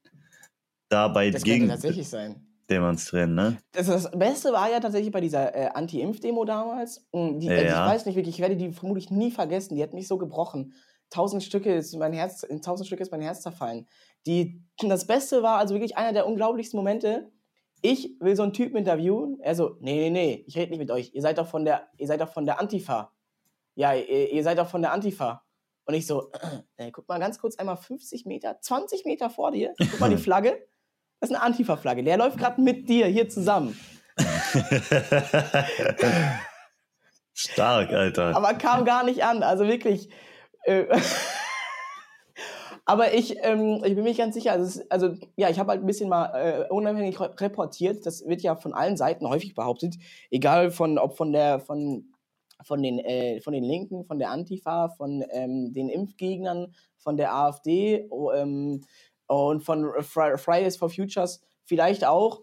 dabei 0.89 1.31
das 1.31 1.43
gegen 1.43 1.67
tatsächlich 1.67 2.09
sein. 2.09 2.45
Demonstrieren, 2.71 3.35
ne? 3.35 3.57
Das, 3.73 3.87
das, 3.87 4.09
Beste 4.11 4.51
war 4.53 4.71
ja 4.71 4.79
tatsächlich 4.79 5.11
bei 5.11 5.21
dieser 5.21 5.55
äh, 5.55 5.67
Anti-Impf-Demo 5.73 6.45
damals. 6.45 7.07
Die, 7.13 7.45
ja. 7.45 7.61
Ich 7.61 7.91
weiß 7.93 8.05
nicht 8.05 8.15
wirklich, 8.15 8.35
ich 8.35 8.41
werde 8.41 8.55
die 8.55 8.71
vermutlich 8.71 9.11
nie 9.11 9.31
vergessen. 9.31 9.75
Die 9.75 9.83
hat 9.83 9.93
mich 9.93 10.07
so 10.07 10.17
gebrochen. 10.17 10.73
Tausend 11.09 11.43
Stücke 11.43 11.75
ist 11.75 11.93
mein 11.95 12.13
Herz, 12.13 12.43
in 12.43 12.61
tausend 12.61 12.87
Stücke 12.87 13.03
ist 13.03 13.11
mein 13.11 13.21
Herz 13.21 13.41
zerfallen. 13.41 13.87
Die, 14.25 14.63
das 14.81 15.05
Beste 15.05 15.43
war 15.43 15.57
also 15.57 15.75
wirklich 15.75 15.97
einer 15.97 16.13
der 16.13 16.25
unglaublichsten 16.25 16.77
Momente 16.77 17.31
ich 17.81 18.15
will 18.19 18.35
so 18.35 18.43
einen 18.43 18.53
Typen 18.53 18.77
interviewen. 18.77 19.39
Er 19.41 19.55
so, 19.55 19.77
nee, 19.79 19.95
nee, 19.95 20.09
nee, 20.09 20.43
ich 20.47 20.57
rede 20.57 20.69
nicht 20.69 20.79
mit 20.79 20.91
euch. 20.91 21.13
Ihr 21.13 21.21
seid 21.21 21.37
doch 21.37 21.47
von 21.47 21.65
der, 21.65 21.87
ihr 21.97 22.07
seid 22.07 22.21
doch 22.21 22.31
von 22.31 22.45
der 22.45 22.59
Antifa. 22.59 23.11
Ja, 23.75 23.93
ihr, 23.93 24.31
ihr 24.31 24.43
seid 24.43 24.59
doch 24.59 24.67
von 24.67 24.81
der 24.81 24.91
Antifa. 24.93 25.43
Und 25.85 25.95
ich 25.95 26.05
so, 26.05 26.31
äh, 26.77 26.91
guck 26.91 27.07
mal 27.07 27.19
ganz 27.19 27.39
kurz 27.39 27.55
einmal 27.55 27.77
50 27.77 28.25
Meter, 28.25 28.59
20 28.59 29.05
Meter 29.05 29.29
vor 29.29 29.51
dir. 29.51 29.73
Guck 29.77 29.99
mal 29.99 30.09
die 30.09 30.17
Flagge. 30.21 30.67
Das 31.21 31.29
ist 31.29 31.35
eine 31.35 31.45
Antifa-Flagge. 31.45 32.03
Der 32.03 32.17
läuft 32.17 32.37
gerade 32.39 32.59
mit 32.59 32.89
dir 32.89 33.05
hier 33.05 33.29
zusammen. 33.29 33.79
Stark, 37.33 37.93
Alter. 37.93 38.35
Aber 38.35 38.55
kam 38.55 38.83
gar 38.85 39.03
nicht 39.03 39.23
an. 39.23 39.43
Also 39.43 39.67
wirklich. 39.67 40.09
Äh, 40.63 40.85
Aber 42.85 43.13
ich, 43.13 43.37
ähm, 43.43 43.83
ich 43.85 43.93
bin 43.93 44.03
mir 44.03 44.15
ganz 44.15 44.33
sicher, 44.33 44.51
also, 44.53 44.81
also 44.89 45.13
ja, 45.35 45.49
ich 45.49 45.59
habe 45.59 45.69
halt 45.69 45.81
ein 45.81 45.85
bisschen 45.85 46.09
mal 46.09 46.33
äh, 46.33 46.67
unabhängig 46.69 47.19
reportiert. 47.19 48.03
Das 48.05 48.25
wird 48.27 48.41
ja 48.41 48.55
von 48.55 48.73
allen 48.73 48.97
Seiten 48.97 49.29
häufig 49.29 49.53
behauptet, 49.53 49.95
egal 50.31 50.71
von 50.71 50.97
ob 50.97 51.15
von 51.15 51.31
der 51.31 51.59
von 51.59 52.11
von 52.63 52.81
den, 52.83 52.99
äh, 52.99 53.41
von 53.41 53.53
den 53.53 53.63
Linken, 53.63 54.05
von 54.05 54.19
der 54.19 54.29
Antifa, 54.29 54.89
von 54.89 55.23
ähm, 55.31 55.73
den 55.73 55.89
Impfgegnern, 55.89 56.73
von 56.97 57.17
der 57.17 57.33
AfD 57.33 58.07
oh, 58.09 58.31
ähm, 58.31 58.81
und 59.31 59.61
von 59.63 59.91
Fri 60.01 60.37
Fridays 60.37 60.77
for 60.77 60.89
Futures 60.89 61.41
vielleicht 61.63 62.03
auch. 62.05 62.41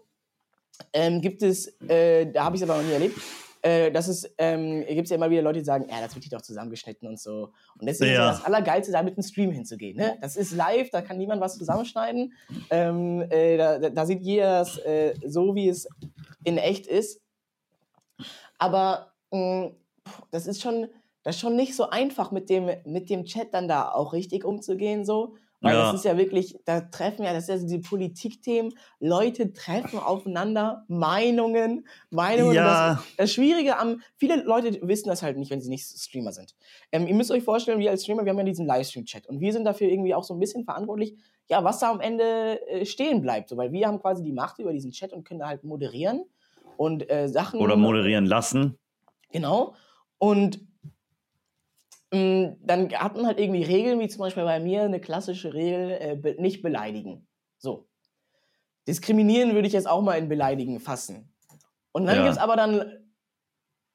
Ähm, 0.93 1.21
gibt 1.21 1.43
es, 1.43 1.67
äh, 1.87 2.25
da 2.31 2.45
habe 2.45 2.55
ich 2.55 2.61
es 2.61 2.69
aber 2.69 2.79
noch 2.79 2.87
nie 2.87 2.93
erlebt, 2.93 3.19
äh, 3.61 3.91
das 3.91 4.07
ist, 4.07 4.33
ähm, 4.37 4.85
gibt 4.87 5.03
es 5.03 5.09
ja 5.09 5.17
immer 5.17 5.29
wieder 5.29 5.41
Leute, 5.41 5.59
die 5.59 5.65
sagen, 5.65 5.85
ja, 5.89 5.99
das 5.99 6.15
wird 6.15 6.23
hier 6.23 6.37
doch 6.37 6.41
zusammengeschnitten 6.41 7.05
und 7.07 7.19
so. 7.19 7.51
Und 7.77 7.85
deswegen 7.85 8.13
Ja. 8.13 8.31
ist 8.31 8.37
das 8.39 8.45
Allergeilste, 8.45 8.93
da 8.93 9.03
mit 9.03 9.17
einem 9.17 9.23
Stream 9.23 9.51
hinzugehen. 9.51 9.97
Ne? 9.97 10.17
Das 10.21 10.37
ist 10.37 10.53
live, 10.55 10.89
da 10.89 11.01
kann 11.01 11.17
niemand 11.17 11.41
was 11.41 11.57
zusammenschneiden. 11.57 12.31
Ähm, 12.69 13.21
äh, 13.29 13.57
da, 13.57 13.77
da- 13.89 14.05
sieht 14.05 14.21
jeder 14.21 14.61
es 14.61 14.77
äh, 14.77 15.13
so, 15.27 15.53
wie 15.53 15.67
es 15.67 15.87
in 16.45 16.57
echt 16.57 16.87
ist. 16.87 17.21
Aber 18.57 19.11
mh, 19.31 19.71
puh, 20.05 20.23
das 20.31 20.47
ist 20.47 20.61
schon, 20.61 20.87
das 21.23 21.35
ist 21.35 21.41
schon 21.41 21.55
nicht 21.57 21.75
so 21.75 21.89
einfach, 21.89 22.31
mit 22.31 22.49
dem, 22.49 22.69
mit 22.85 23.09
dem 23.09 23.25
Chat 23.25 23.53
dann 23.53 23.67
da 23.67 23.91
auch 23.91 24.13
richtig 24.13 24.45
umzugehen, 24.45 25.03
so. 25.05 25.35
Weil 25.61 25.75
Ja. 25.75 25.91
das 25.91 25.95
ist 25.95 26.05
ja 26.05 26.17
wirklich, 26.17 26.57
da 26.65 26.81
treffen 26.81 27.23
ja, 27.23 27.33
das 27.33 27.43
ist 27.43 27.49
ja 27.49 27.57
so 27.57 27.67
die 27.67 27.79
Politikthemen, 27.79 28.73
Leute 28.99 29.51
treffen 29.51 29.99
aufeinander, 29.99 30.85
Meinungen, 30.87 31.85
Meinungen. 32.09 32.55
Ja. 32.55 32.93
Das, 32.93 33.03
das 33.17 33.33
Schwierige 33.33 33.77
am, 33.77 34.01
viele 34.15 34.43
Leute 34.43 34.79
wissen 34.87 35.09
das 35.09 35.21
halt 35.21 35.37
nicht, 35.37 35.51
wenn 35.51 35.59
sie 35.59 35.69
nicht 35.69 35.85
Streamer 35.85 36.31
sind. 36.31 36.55
Ähm, 36.91 37.07
ihr 37.07 37.15
müsst 37.15 37.31
euch 37.31 37.43
vorstellen, 37.43 37.79
wir 37.79 37.91
als 37.91 38.03
Streamer, 38.03 38.23
wir 38.23 38.31
haben 38.31 38.37
ja 38.39 38.45
diesen 38.45 38.65
Livestream-Chat 38.65 39.27
und 39.27 39.41
wir 39.41 39.51
sind 39.51 39.65
dafür 39.65 39.89
irgendwie 39.89 40.13
auch 40.13 40.23
so 40.23 40.33
ein 40.33 40.39
bisschen 40.39 40.63
verantwortlich, 40.63 41.15
ja, 41.49 41.63
was 41.63 41.79
da 41.79 41.91
am 41.91 41.99
Ende 41.99 42.65
äh, 42.67 42.85
stehen 42.85 43.21
bleibt. 43.21 43.49
So, 43.49 43.57
weil 43.57 43.71
wir 43.73 43.87
haben 43.87 43.99
quasi 43.99 44.23
die 44.23 44.31
Macht 44.31 44.59
über 44.59 44.71
diesen 44.71 44.91
Chat 44.91 45.11
und 45.11 45.25
können 45.25 45.41
da 45.41 45.47
halt 45.47 45.63
moderieren 45.65 46.23
und 46.77 47.09
äh, 47.11 47.27
Sachen. 47.27 47.59
Oder 47.59 47.75
moderieren 47.75 48.25
lassen. 48.25 48.77
Genau. 49.31 49.73
Und 50.19 50.61
dann 52.11 52.91
hat 52.93 53.15
man 53.15 53.27
halt 53.27 53.39
irgendwie 53.39 53.63
Regeln, 53.63 53.99
wie 53.99 54.07
zum 54.07 54.19
Beispiel 54.19 54.43
bei 54.43 54.59
mir 54.59 54.81
eine 54.83 54.99
klassische 54.99 55.53
Regel, 55.53 55.91
äh, 55.99 56.15
be 56.15 56.35
nicht 56.39 56.61
beleidigen. 56.63 57.27
So. 57.57 57.87
Diskriminieren 58.87 59.53
würde 59.53 59.67
ich 59.67 59.73
jetzt 59.73 59.87
auch 59.87 60.01
mal 60.01 60.15
in 60.17 60.27
beleidigen 60.29 60.79
fassen. 60.79 61.31
Und 61.91 62.07
dann 62.07 62.17
Ja. 62.17 62.23
gibt's 62.23 62.39
aber 62.39 62.55
dann, 62.55 62.79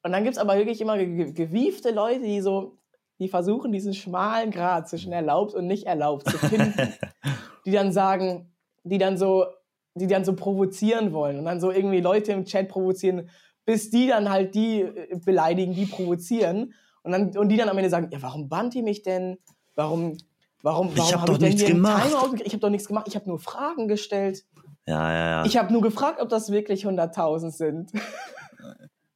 und 0.04 0.12
dann 0.12 0.22
gibt's 0.22 0.38
aber 0.38 0.56
wirklich 0.56 0.80
immer 0.80 0.96
ge 0.96 1.06
ge 1.16 1.32
gewiefte 1.32 1.90
Leute, 1.90 2.20
die 2.20 2.40
so, 2.40 2.78
die 3.18 3.28
versuchen, 3.28 3.72
diesen 3.72 3.94
schmalen 3.94 4.50
Grat 4.50 4.88
zwischen 4.88 5.12
erlaubt 5.12 5.54
und 5.54 5.66
nicht 5.66 5.86
erlaubt 5.86 6.28
zu 6.28 6.38
finden. 6.38 6.94
die 7.66 7.72
dann 7.72 7.92
sagen, 7.92 8.54
die 8.84 8.98
dann 8.98 9.16
so, 9.16 9.46
die 9.94 10.06
dann 10.06 10.24
so 10.24 10.36
provozieren 10.36 11.12
wollen 11.12 11.38
und 11.38 11.46
dann 11.46 11.60
so 11.60 11.70
irgendwie 11.72 12.00
Leute 12.00 12.32
im 12.32 12.44
Chat 12.44 12.68
provozieren, 12.68 13.30
bis 13.64 13.90
die 13.90 14.06
dann 14.08 14.30
halt 14.30 14.54
die 14.54 14.82
äh, 14.82 15.18
beleidigen, 15.24 15.74
die 15.74 15.86
provozieren 15.86 16.74
und 17.04 17.12
dann 17.12 17.36
und 17.36 17.48
die 17.50 17.56
dann 17.56 17.68
am 17.68 17.78
Ende 17.78 17.90
sagen, 17.90 18.08
ja, 18.10 18.20
warum 18.22 18.48
bannt 18.48 18.74
ihr 18.74 18.82
mich 18.82 19.02
denn? 19.02 19.38
Warum 19.76 20.16
warum 20.62 20.96
warum 20.96 21.12
hab 21.12 21.20
hab 21.20 21.30
ich 21.30 21.38
denn 21.38 21.48
nichts 21.48 21.62
hier 21.62 21.74
gemacht. 21.74 22.14
Ausgekriegt? 22.14 22.46
Ich 22.46 22.52
habe 22.54 22.60
doch 22.60 22.70
nichts 22.70 22.88
gemacht. 22.88 23.06
Ich 23.08 23.14
habe 23.14 23.28
nur 23.28 23.38
Fragen 23.38 23.86
gestellt. 23.86 24.44
Ja, 24.86 25.12
ja, 25.12 25.26
ja. 25.26 25.44
Ich 25.44 25.56
habe 25.56 25.72
nur 25.72 25.82
gefragt, 25.82 26.20
ob 26.20 26.28
das 26.28 26.50
wirklich 26.50 26.86
100.000 26.86 27.50
sind. 27.50 27.92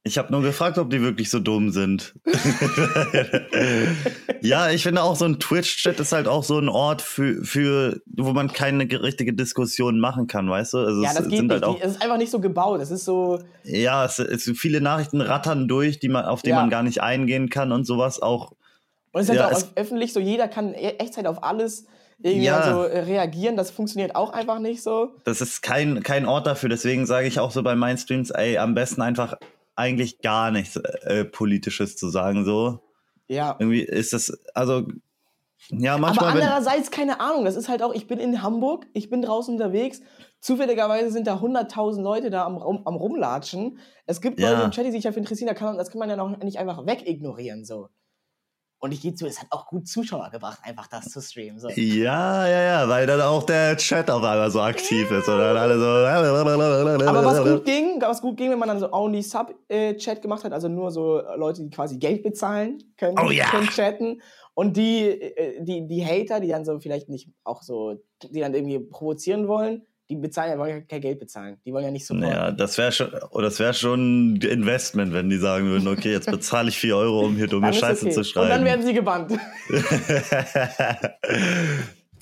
Ich 0.03 0.17
habe 0.17 0.31
nur 0.31 0.41
gefragt, 0.41 0.77
ob 0.77 0.89
die 0.89 1.01
wirklich 1.01 1.29
so 1.29 1.39
dumm 1.39 1.71
sind. 1.71 2.13
ja, 4.41 4.69
ich 4.71 4.83
finde 4.83 5.03
auch 5.03 5.15
so 5.15 5.25
ein 5.25 5.39
Twitch-Chat 5.39 5.99
ist 5.99 6.11
halt 6.13 6.27
auch 6.27 6.43
so 6.43 6.57
ein 6.57 6.69
Ort 6.69 7.01
für, 7.01 7.43
für 7.43 8.01
wo 8.05 8.31
man 8.31 8.51
keine 8.51 8.87
ge- 8.87 8.99
richtige 8.99 9.33
Diskussion 9.33 9.99
machen 9.99 10.27
kann, 10.27 10.49
weißt 10.49 10.73
du? 10.73 10.77
Also 10.79 11.03
ja, 11.03 11.13
das 11.13 11.27
geht 11.27 11.37
sind 11.39 11.47
nicht. 11.47 11.51
halt 11.51 11.63
auch, 11.65 11.79
Es 11.81 11.91
ist 11.91 12.01
einfach 12.01 12.17
nicht 12.17 12.31
so 12.31 12.39
gebaut. 12.39 12.81
Es 12.81 12.91
ist 12.91 13.05
so, 13.05 13.39
ja, 13.63 14.05
es, 14.05 14.19
es 14.19 14.49
viele 14.55 14.81
Nachrichten 14.81 15.21
rattern 15.21 15.67
durch, 15.67 15.99
die 15.99 16.09
man, 16.09 16.25
auf 16.25 16.41
die 16.41 16.49
Ja. 16.51 16.55
man 16.57 16.69
gar 16.69 16.83
nicht 16.83 17.01
eingehen 17.01 17.49
kann 17.49 17.71
und 17.71 17.85
sowas 17.85 18.21
auch. 18.21 18.53
Und 19.11 19.21
es 19.21 19.29
ist 19.29 19.35
Ja, 19.35 19.45
halt 19.45 19.55
auch 19.55 19.59
es- 19.59 19.71
öffentlich 19.75 20.13
so, 20.13 20.19
jeder 20.19 20.47
kann 20.47 20.73
e- 20.73 20.95
Echtzeit 20.99 21.27
auf 21.27 21.43
alles 21.43 21.85
irgendwie 22.21 22.45
Ja. 22.47 22.59
also, 22.59 22.83
äh, 22.83 22.99
reagieren. 23.01 23.57
Das 23.57 23.71
funktioniert 23.71 24.15
auch 24.15 24.31
einfach 24.31 24.59
nicht 24.59 24.81
so. 24.81 25.11
Das 25.25 25.41
ist 25.41 25.61
kein, 25.61 26.03
kein 26.03 26.25
Ort 26.25 26.47
dafür. 26.47 26.69
Deswegen 26.69 27.05
sage 27.05 27.27
ich 27.27 27.39
auch 27.39 27.51
so 27.51 27.63
bei 27.63 27.75
meinen 27.75 27.97
Streams, 27.97 28.29
ey, 28.31 28.57
am 28.57 28.73
besten 28.75 29.01
einfach 29.01 29.35
eigentlich 29.79 30.21
gar 30.21 30.51
nichts 30.51 30.75
äh, 30.75 31.25
Politisches 31.25 31.95
zu 31.97 32.09
sagen. 32.09 32.45
So 32.45 32.79
Ja. 33.27 33.55
irgendwie 33.59 33.81
ist 33.81 34.13
das, 34.13 34.37
also 34.53 34.85
ja, 35.71 35.93
Aber 35.93 36.01
manchmal. 36.01 36.35
wenn, 36.35 36.41
andererseits, 36.41 36.89
keine 36.89 37.19
Ahnung, 37.19 37.43
das 37.45 37.55
ist 37.55 37.67
halt 37.69 37.83
auch, 37.83 37.93
ich 37.93 38.07
bin 38.07 38.17
in 38.19 38.41
Hamburg, 38.41 38.85
ich 38.93 39.09
bin 39.09 39.21
draußen 39.21 39.53
unterwegs. 39.53 40.01
Zufälligerweise 40.39 41.11
sind 41.11 41.27
da 41.27 41.35
100.000 41.41 42.01
Leute 42.01 42.29
da 42.29 42.45
am, 42.45 42.57
am 42.57 42.95
Rumlatschen. 42.95 43.77
Es 44.05 44.21
gibt 44.21 44.39
Ja. 44.39 44.51
Leute 44.51 44.63
im 44.63 44.71
Chat, 44.71 44.85
die 44.85 44.91
sich 44.91 45.03
dafür 45.03 45.19
interessieren, 45.19 45.47
da 45.49 45.53
kann, 45.53 45.67
man- 45.67 45.77
das 45.77 45.89
kann 45.91 45.99
man 45.99 46.09
ja 46.09 46.15
noch 46.15 46.37
nicht 46.37 46.57
einfach 46.59 46.85
wegignorieren. 46.85 47.65
So. 47.65 47.89
Und 48.81 48.93
ich 48.93 49.01
gehe 49.01 49.13
zu, 49.13 49.27
es 49.27 49.39
hat 49.39 49.47
auch 49.49 49.65
gut 49.67 49.87
Zuschauer 49.89 50.29
gebracht, 50.31 50.59
einfach 50.63 50.87
das 50.87 51.09
zu 51.09 51.21
streamen. 51.21 51.59
So. 51.59 51.67
Ja, 51.69 52.47
ja, 52.47 52.61
ja, 52.61 52.89
weil 52.89 53.05
dann 53.05 53.19
auch 53.19 53.43
der 53.43 53.75
Chat 53.75 54.09
auf 54.09 54.23
einmal 54.23 54.49
so 54.49 54.61
aktiv 54.61 55.11
ist 55.11 55.27
und 55.27 55.37
dann 55.37 55.57
alle 55.57 55.77
so. 55.77 57.05
Aber 57.05 57.25
was 57.25 57.43
gut 57.43 57.65
ging, 57.65 58.01
was 58.01 58.21
gut 58.21 58.37
ging, 58.37 58.51
wenn 58.51 58.59
man 58.59 58.69
dann 58.69 58.79
so 58.79 58.91
Only 58.93 59.21
Sub-Chat 59.21 60.21
gemacht 60.21 60.45
hat, 60.45 60.53
also 60.53 60.69
nur 60.69 60.91
so 60.91 61.21
Leute, 61.35 61.61
die 61.61 61.69
quasi 61.69 61.97
Geld 61.97 62.23
bezahlen 62.23 62.81
können, 62.95 63.17
Oh 63.19 63.29
ja. 63.29 63.49
können 63.49 63.67
chatten. 63.67 64.21
Und 64.53 64.77
die, 64.77 65.07
äh, 65.07 65.61
die, 65.63 65.87
die 65.87 66.05
Hater, 66.05 66.39
die 66.39 66.49
dann 66.49 66.65
so 66.65 66.79
vielleicht 66.79 67.09
nicht 67.09 67.29
auch 67.43 67.61
so, 67.61 67.95
die 68.23 68.39
dann 68.39 68.53
irgendwie 68.53 68.79
provozieren 68.79 69.47
wollen, 69.47 69.85
die 70.09 70.15
bezahlen 70.15 70.51
ja, 70.51 70.57
wollen 70.57 70.69
ja 70.71 70.81
kein 70.81 71.01
Geld 71.01 71.19
bezahlen. 71.19 71.57
Die 71.65 71.71
wollen 71.71 71.85
ja 71.85 71.91
nicht 71.91 72.07
supporten. 72.07 72.31
Ja, 72.31 72.51
das 72.51 72.77
wäre 72.77 72.91
schon, 72.91 73.11
oh, 73.29 73.41
das 73.41 73.59
wäre 73.59 73.75
schon 73.75 74.33
ein 74.33 74.41
Investment, 74.41 75.13
wenn 75.13 75.29
die 75.29 75.37
sagen 75.37 75.67
würden, 75.67 75.87
okay, 75.87 76.11
jetzt 76.11 76.31
bezahle 76.31 76.69
ich 76.69 76.79
4 76.79 76.97
Euro, 76.97 77.25
um 77.25 77.35
hier 77.35 77.47
dumme 77.47 77.71
Scheiße 77.73 78.05
okay. 78.05 78.15
zu 78.15 78.23
schreiben. 78.23 78.45
Und 78.45 78.49
dann 78.49 78.65
werden 78.65 78.85
sie 78.85 78.93
gebannt. 78.93 79.31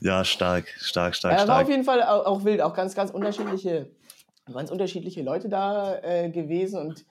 ja, 0.01 0.25
stark, 0.25 0.67
stark, 0.79 1.15
stark, 1.15 1.37
war 1.37 1.43
stark. 1.43 1.63
auf 1.63 1.69
jeden 1.69 1.85
Fall 1.85 2.03
auch, 2.03 2.25
auch 2.25 2.43
wild, 2.43 2.61
auch 2.61 2.73
ganz, 2.73 2.93
ganz 2.93 3.09
unterschiedliche, 3.11 3.89
ganz 4.51 4.69
unterschiedliche 4.69 5.21
Leute 5.21 5.47
da 5.47 5.97
äh, 6.01 6.29
gewesen 6.29 6.79
und 6.79 7.05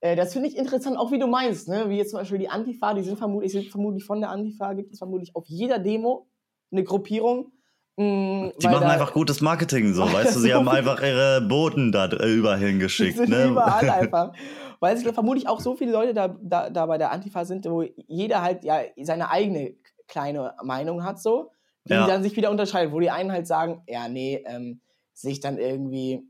äh, 0.00 0.16
das 0.16 0.32
finde 0.32 0.48
ich 0.48 0.56
interessant, 0.56 0.96
auch 0.96 1.12
wie 1.12 1.18
du 1.18 1.26
meinst, 1.26 1.68
ne? 1.68 1.88
wie 1.88 1.96
jetzt 1.96 2.10
zum 2.10 2.20
Beispiel 2.20 2.38
die 2.38 2.48
Antifa, 2.48 2.94
die 2.94 3.02
sind 3.02 3.18
vermutlich, 3.18 3.52
sind 3.52 3.68
vermutlich 3.68 4.04
von 4.04 4.20
der 4.20 4.30
Antifa, 4.30 4.72
gibt 4.72 4.92
es 4.92 4.98
vermutlich 4.98 5.34
auf 5.34 5.44
jeder 5.48 5.78
Demo 5.78 6.28
eine 6.70 6.84
Gruppierung. 6.84 7.52
Mh, 7.98 8.52
Die 8.60 8.66
machen 8.68 8.84
einfach 8.84 9.12
gutes 9.12 9.40
Marketing 9.40 9.92
so, 9.94 10.10
weißt 10.10 10.36
du, 10.36 10.40
sie 10.40 10.54
haben 10.54 10.68
einfach 10.68 11.02
ihre 11.02 11.40
Boten 11.42 11.92
da 11.92 12.08
überall 12.08 12.58
hingeschickt. 12.58 13.28
Ne? 13.28 13.46
überall 13.46 13.88
einfach. 13.90 14.32
Weil 14.80 14.96
es 14.96 15.02
vermutlich 15.02 15.48
auch 15.48 15.60
so 15.60 15.74
viele 15.74 15.92
Leute 15.92 16.14
da, 16.14 16.28
da, 16.40 16.70
da 16.70 16.86
bei 16.86 16.98
der 16.98 17.10
Antifa 17.10 17.44
sind, 17.44 17.66
wo 17.66 17.82
jeder 17.82 18.42
halt 18.42 18.62
ja 18.64 18.80
seine 19.02 19.30
eigene 19.30 19.74
kleine 20.06 20.54
Meinung 20.62 21.04
hat, 21.04 21.20
so, 21.20 21.50
die 21.84 21.94
Ja. 21.94 22.06
dann 22.06 22.22
sich 22.22 22.36
wieder 22.36 22.50
unterscheidet, 22.50 22.92
wo 22.92 23.00
die 23.00 23.10
einen 23.10 23.32
halt 23.32 23.46
sagen, 23.46 23.82
ja, 23.88 24.08
nee, 24.08 24.42
ähm, 24.46 24.80
sich 25.12 25.40
dann 25.40 25.58
irgendwie, 25.58 26.22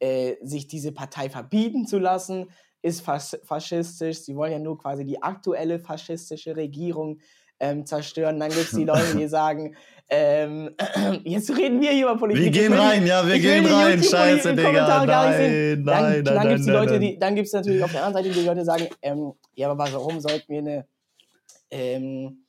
äh, 0.00 0.34
sich 0.42 0.66
diese 0.68 0.92
Partei 0.92 1.30
verbieten 1.30 1.86
zu 1.86 1.98
lassen, 1.98 2.50
ist 2.82 3.00
fas 3.00 3.38
faschistisch. 3.44 4.20
Sie 4.20 4.36
wollen 4.36 4.52
ja 4.52 4.58
nur 4.58 4.78
quasi 4.78 5.04
die 5.04 5.22
aktuelle 5.22 5.80
faschistische 5.80 6.54
Regierung 6.56 7.18
ähm, 7.58 7.86
zerstören. 7.86 8.38
Dann 8.38 8.50
gibt 8.50 8.66
es 8.66 8.70
die 8.72 8.84
Leute, 8.84 9.16
die 9.16 9.26
sagen, 9.28 9.74
ähm, 10.10 10.70
jetzt 11.24 11.50
reden 11.56 11.80
wir 11.80 11.90
hier 11.90 12.04
über 12.04 12.16
Politik. 12.16 12.44
Wir 12.44 12.50
gehen 12.50 12.72
will 12.72 12.78
rein, 12.80 13.06
ja, 13.06 13.26
wir 13.26 13.38
gehen 13.38 13.66
rein. 13.66 14.02
Scheiße, 14.02 14.54
Digga. 14.54 15.04
Nein, 15.04 15.36
sehen. 15.36 15.84
nein, 15.84 15.84
Dann, 15.84 16.12
nein, 16.12 16.24
dann 16.24 16.34
nein, 16.34 16.48
gibt 16.48 16.60
es 16.60 16.66
die 16.66 16.70
nein, 16.72 16.80
Leute, 16.80 16.92
nein. 16.92 17.00
die, 17.02 17.18
dann 17.18 17.34
gibt 17.34 17.46
es 17.46 17.52
natürlich 17.52 17.84
auf 17.84 17.92
der 17.92 18.04
anderen 18.04 18.24
Seite 18.24 18.38
die 18.38 18.46
Leute, 18.46 18.60
die 18.60 18.66
sagen, 18.66 18.88
ähm, 19.02 19.32
ja, 19.54 19.70
aber 19.70 19.92
warum 19.92 20.20
sollten 20.20 20.48
wir 20.48 20.58
eine, 20.58 20.86
ähm, 21.70 22.44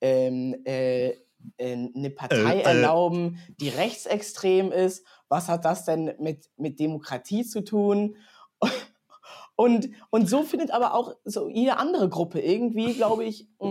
ähm, 0.00 0.56
äh, 0.64 1.08
äh, 1.08 1.16
eine 1.58 2.10
Partei 2.10 2.58
Äh, 2.58 2.60
äh. 2.60 2.62
erlauben, 2.62 3.38
die 3.60 3.68
rechtsextrem 3.68 4.72
ist? 4.72 5.06
Was 5.28 5.48
hat 5.48 5.64
das 5.64 5.84
denn 5.84 6.14
mit, 6.18 6.48
mit 6.56 6.80
Demokratie 6.80 7.44
zu 7.44 7.62
tun? 7.62 8.16
Und, 9.54 9.90
und 10.10 10.28
so 10.28 10.42
findet 10.42 10.70
aber 10.70 10.94
auch 10.94 11.14
so 11.24 11.48
jede 11.48 11.76
andere 11.76 12.08
Gruppe 12.08 12.40
irgendwie, 12.40 12.94
glaube 12.94 13.24
ich, 13.24 13.46
mh, 13.60 13.68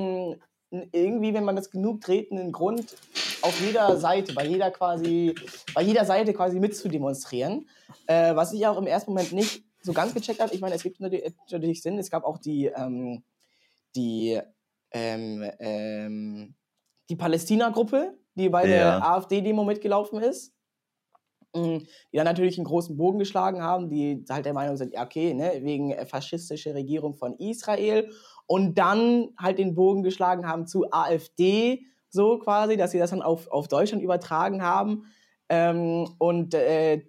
irgendwie, 0.72 1.34
wenn 1.34 1.44
man 1.44 1.56
das 1.56 1.70
genug 1.70 2.02
dreht, 2.02 2.32
einen 2.32 2.52
Grund 2.52 2.96
auf 3.42 3.60
jeder 3.60 3.98
Seite, 3.98 4.34
bei 4.34 4.46
jeder 4.46 4.72
quasi, 4.72 5.36
bei 5.74 5.82
jeder 5.82 6.06
Seite 6.06 6.34
quasi 6.34 6.60
mitzudemonstrieren. 6.60 7.68
Äh, 8.08 8.36
was 8.36 8.54
ich 8.54 8.66
auch 8.66 8.78
im 8.78 8.88
ersten 8.88 9.12
Moment 9.12 9.34
nicht 9.34 9.64
so 9.82 9.94
ganz 9.94 10.14
gecheckt 10.14 10.40
habe. 10.40 10.54
Ich 10.54 10.62
meine, 10.62 10.76
es 10.76 10.84
gibt 10.84 11.00
natürlich, 11.00 11.34
natürlich 11.52 11.82
Sinn. 11.82 11.98
Es 11.98 12.10
gab 12.12 12.24
auch 12.24 12.38
die, 12.38 12.68
ähm, 12.68 13.24
die, 13.96 14.40
ähm, 14.92 15.50
ähm, 15.60 16.56
die 17.10 17.16
Palästina-Gruppe, 17.16 18.18
die 18.36 18.50
bei 18.50 18.66
der 18.68 18.78
Ja. 18.80 19.00
AfD-Demo 19.18 19.64
mitgelaufen 19.64 20.22
ist. 20.22 20.54
Mm, 21.54 21.80
Die 21.80 22.18
dann 22.18 22.26
natürlich 22.26 22.58
einen 22.58 22.66
großen 22.66 22.96
Bogen 22.96 23.20
geschlagen 23.20 23.62
haben, 23.62 23.90
die 23.90 24.24
halt 24.30 24.46
der 24.46 24.54
Meinung 24.54 24.78
sind, 24.78 24.94
ja, 24.94 25.04
okay, 25.04 25.34
ne, 25.34 25.60
wegen 25.62 25.92
äh, 25.92 26.06
faschistischer 26.06 26.74
Regierung 26.74 27.14
von 27.14 27.36
Israel. 27.40 28.10
Und 28.52 28.78
dann 28.78 29.30
halt 29.38 29.60
den 29.60 29.76
Bogen 29.76 30.04
geschlagen 30.04 30.46
haben 30.46 30.68
zu 30.68 30.92
AfD, 30.92 31.86
so 32.10 32.38
quasi, 32.38 32.76
dass 32.76 32.92
sie 32.92 33.00
das 33.00 33.12
dann 33.12 33.22
auf, 33.22 33.48
auf 33.48 33.70
Deutschland 33.70 34.04
übertragen 34.04 34.62
haben. 34.62 35.06
Ähm, 35.48 36.10
und 36.18 36.54
äh, 36.54 37.06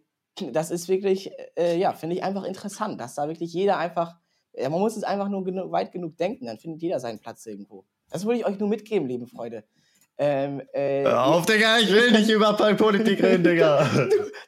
das 0.53 0.71
ist 0.71 0.89
wirklich, 0.89 1.33
äh, 1.59 1.77
ja, 1.77 1.95
finde 1.95 2.15
ich 2.15 2.23
einfach 2.23 2.45
interessant, 2.45 3.01
dass 3.01 3.17
da 3.17 3.27
wirklich 3.27 3.53
jeder 3.53 3.77
einfach 3.79 4.15
Ja, 4.55 4.71
man 4.71 4.79
muss 4.79 4.97
es 4.97 5.03
einfach 5.03 5.29
nur 5.29 5.43
genu 5.43 5.73
weit 5.73 5.91
genug 5.91 6.17
denken, 6.17 6.47
dann 6.47 6.59
findet 6.59 6.81
jeder 6.81 7.01
seinen 7.01 7.19
Platz 7.19 7.45
irgendwo. 7.45 7.87
Das 8.09 8.25
würde 8.25 8.39
ich 8.39 8.47
euch 8.47 8.61
nur 8.61 8.69
mitgeben, 8.69 9.09
liebe 9.09 9.27
Freunde. 9.27 9.65
Ähm, 10.19 10.63
äh, 10.73 11.03
Hör 11.03 11.27
auf, 11.27 11.45
Digga, 11.45 11.79
ich 11.79 11.91
will 11.91 12.13
nicht 12.13 12.31
über 12.37 12.53
Politik 12.53 13.21
reden, 13.21 13.43
Digga. 13.43 13.91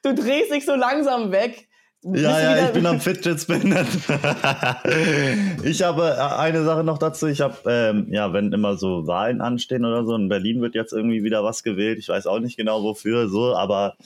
du 0.05 0.15
drehst 0.15 0.53
dich 0.53 0.65
so 0.65 0.77
langsam 0.77 1.33
weg. 1.33 1.69
Ja, 2.12 2.38
ja, 2.40 2.67
ich 2.67 2.73
bin 2.73 2.85
am 2.87 3.01
Fidget 3.01 3.40
Spinnen. 3.40 3.87
ich 5.64 5.83
habe 5.83 6.03
äh, 6.19 6.21
eine 6.37 6.62
Sache 6.64 6.85
noch 6.85 6.99
dazu. 6.99 7.27
Ich 7.29 7.40
habe, 7.40 7.57
ähm, 7.67 8.07
ja, 8.11 8.33
wenn 8.33 8.53
immer 8.53 8.77
so 8.77 9.07
Wahlen 9.07 9.40
anstehen 9.40 9.85
oder 9.85 10.05
so, 10.05 10.14
in 10.14 10.29
Berlin 10.29 10.61
wird 10.61 10.75
jetzt 10.75 10.93
irgendwie 10.93 11.23
wieder 11.25 11.43
was 11.45 11.62
gewählt. 11.62 11.99
Ich 11.99 12.09
weiß 12.09 12.27
auch 12.27 12.40
nicht 12.40 12.57
genau 12.59 12.83
wofür, 12.83 13.29
so, 13.29 13.55
aber 13.57 13.97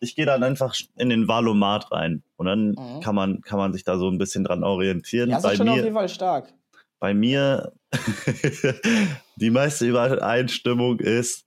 ich 0.00 0.14
gehe 0.16 0.24
dann 0.26 0.42
einfach 0.42 0.74
in 0.96 1.10
den 1.10 1.28
Wahlomat 1.28 1.92
rein 1.92 2.22
und 2.36 2.46
dann 2.46 2.68
Mhm. 2.70 3.00
kann 3.02 3.14
man 3.14 3.40
kann 3.42 3.58
man 3.58 3.72
sich 3.72 3.84
da 3.84 3.98
so 3.98 4.08
ein 4.08 4.18
bisschen 4.18 4.44
dran 4.44 4.62
orientieren. 4.64 5.28
Ja, 5.30 5.36
das 5.36 5.44
ist 5.44 5.50
bei 5.50 5.56
schon 5.56 5.68
auf 5.68 5.76
mir, 5.76 5.82
jeden 5.82 5.94
Fall 5.96 6.08
stark. 6.08 6.52
bei 7.00 7.12
mir 7.14 7.72
die 9.36 9.50
meiste 9.50 9.86
Übereinstimmung 9.86 11.00
ist 11.00 11.44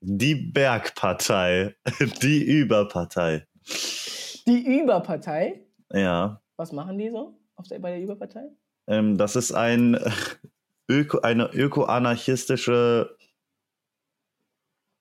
die 0.00 0.34
Bergpartei, 0.36 1.74
die 2.22 2.42
Überpartei. 2.44 3.46
Die 4.46 4.80
Überpartei, 4.80 5.66
Ja. 5.92 6.40
was 6.56 6.72
machen 6.72 6.96
die 6.98 7.10
so 7.10 7.38
auf 7.56 7.68
der, 7.68 7.78
bei 7.80 7.90
der 7.90 8.00
Überpartei? 8.00 8.48
Ähm, 8.88 9.18
das 9.18 9.36
ist 9.36 9.52
ein 9.52 9.96
Öko, 10.90 11.20
eine 11.20 11.50
öko-anarchistische 11.52 13.16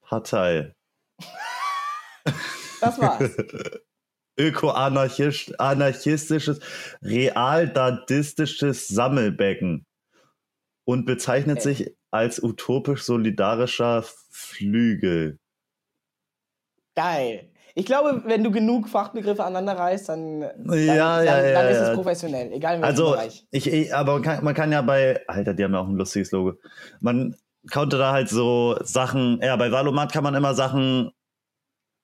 Partei. 0.02 0.74
Das 2.82 3.00
war's. 3.00 3.32
Öko-anarchistisches, 4.40 6.60
real-dadistisches 7.02 8.88
Sammelbecken 8.90 9.86
und 10.86 11.06
bezeichnet 11.06 11.60
Äh. 11.60 11.62
sich 11.62 11.96
als 12.12 12.44
utopisch-solidarischer 12.44 14.04
Flügel. 14.30 15.40
Geil. 16.96 17.50
Ich 17.78 17.86
glaube, 17.86 18.24
wenn 18.26 18.42
du 18.42 18.52
genug 18.52 18.88
Fachbegriffe 18.88 19.44
aneinander 19.44 19.78
reißt, 19.78 20.08
dann, 20.08 20.40
dann, 20.42 20.80
Ja, 20.80 21.18
dann, 21.18 21.26
ja, 21.26 21.52
dann 21.52 21.68
ist 21.68 21.78
ja. 21.78 21.90
es 21.90 21.94
professionell, 21.94 22.54
egal 22.54 22.78
in 22.78 22.82
welchem 22.82 22.84
Also, 22.84 23.12
Bereich. 23.12 23.46
ich, 23.52 23.94
aber 23.94 24.14
man 24.14 24.22
kann, 24.22 24.44
man 24.46 24.54
kann 24.54 24.72
ja 24.72 24.82
bei, 24.82 25.22
Alter, 25.28 25.54
die 25.54 25.64
haben 25.66 25.74
ja 25.74 25.82
auch 25.82 25.88
ein 25.88 25.98
lustiges 25.98 26.32
Logo. 26.32 26.54
Man 27.02 27.36
konnte 27.70 27.98
da 27.98 28.14
halt 28.14 28.30
so 28.30 28.78
Sachen, 28.82 29.42
ja, 29.44 29.58
bei 29.58 29.72
Valomat 29.74 30.14
kann 30.14 30.24
man 30.24 30.36
immer 30.36 30.54
Sachen 30.54 31.12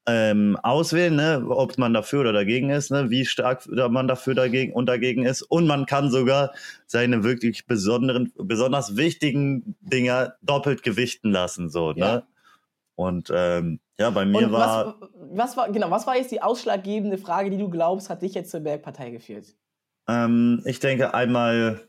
ähm, 0.08 0.58
auswählen, 0.62 1.16
ne, 1.16 1.46
ob 1.48 1.78
man 1.78 1.94
dafür 1.94 2.22
oder 2.22 2.34
dagegen 2.34 2.70
ist, 2.70 2.92
ne, 2.92 3.10
wie 3.10 3.26
stark 3.26 3.66
man 3.68 4.10
dafür 4.10 4.34
dagegen 4.34 4.74
und 4.74 4.88
dagegen 4.88 5.26
ist. 5.26 5.42
Und 5.44 5.68
man 5.68 5.86
kann 5.86 6.12
sogar 6.12 6.52
seine 6.86 7.24
wirklich 7.24 7.66
besonderen, 7.66 8.34
besonders 8.36 8.98
wichtigen 8.98 9.76
Dinger 9.80 10.34
doppelt 10.42 10.84
gewichten 10.84 11.32
lassen, 11.32 11.70
so, 11.70 11.94
Ja. 11.96 12.24
Und 13.02 13.32
ähm, 13.34 13.80
ja, 14.00 14.10
bei 14.12 14.26
mir 14.26 14.46
Und 14.48 14.52
war. 14.52 14.96
was, 15.02 15.10
was 15.34 15.58
war, 15.58 15.72
genau, 15.72 15.90
was 15.90 16.06
war 16.06 16.16
jetzt 16.18 16.32
die 16.32 16.42
ausschlaggebende 16.42 17.18
Frage, 17.18 17.50
die 17.50 17.58
du 17.58 17.70
glaubst, 17.70 18.10
hat 18.10 18.22
dich 18.22 18.34
jetzt 18.36 18.52
zur 18.52 18.60
Bergpartei 18.60 19.10
geführt? 19.10 19.56
Ähm, 20.08 20.62
ich 20.66 20.80
denke 20.80 21.14
einmal 21.14 21.82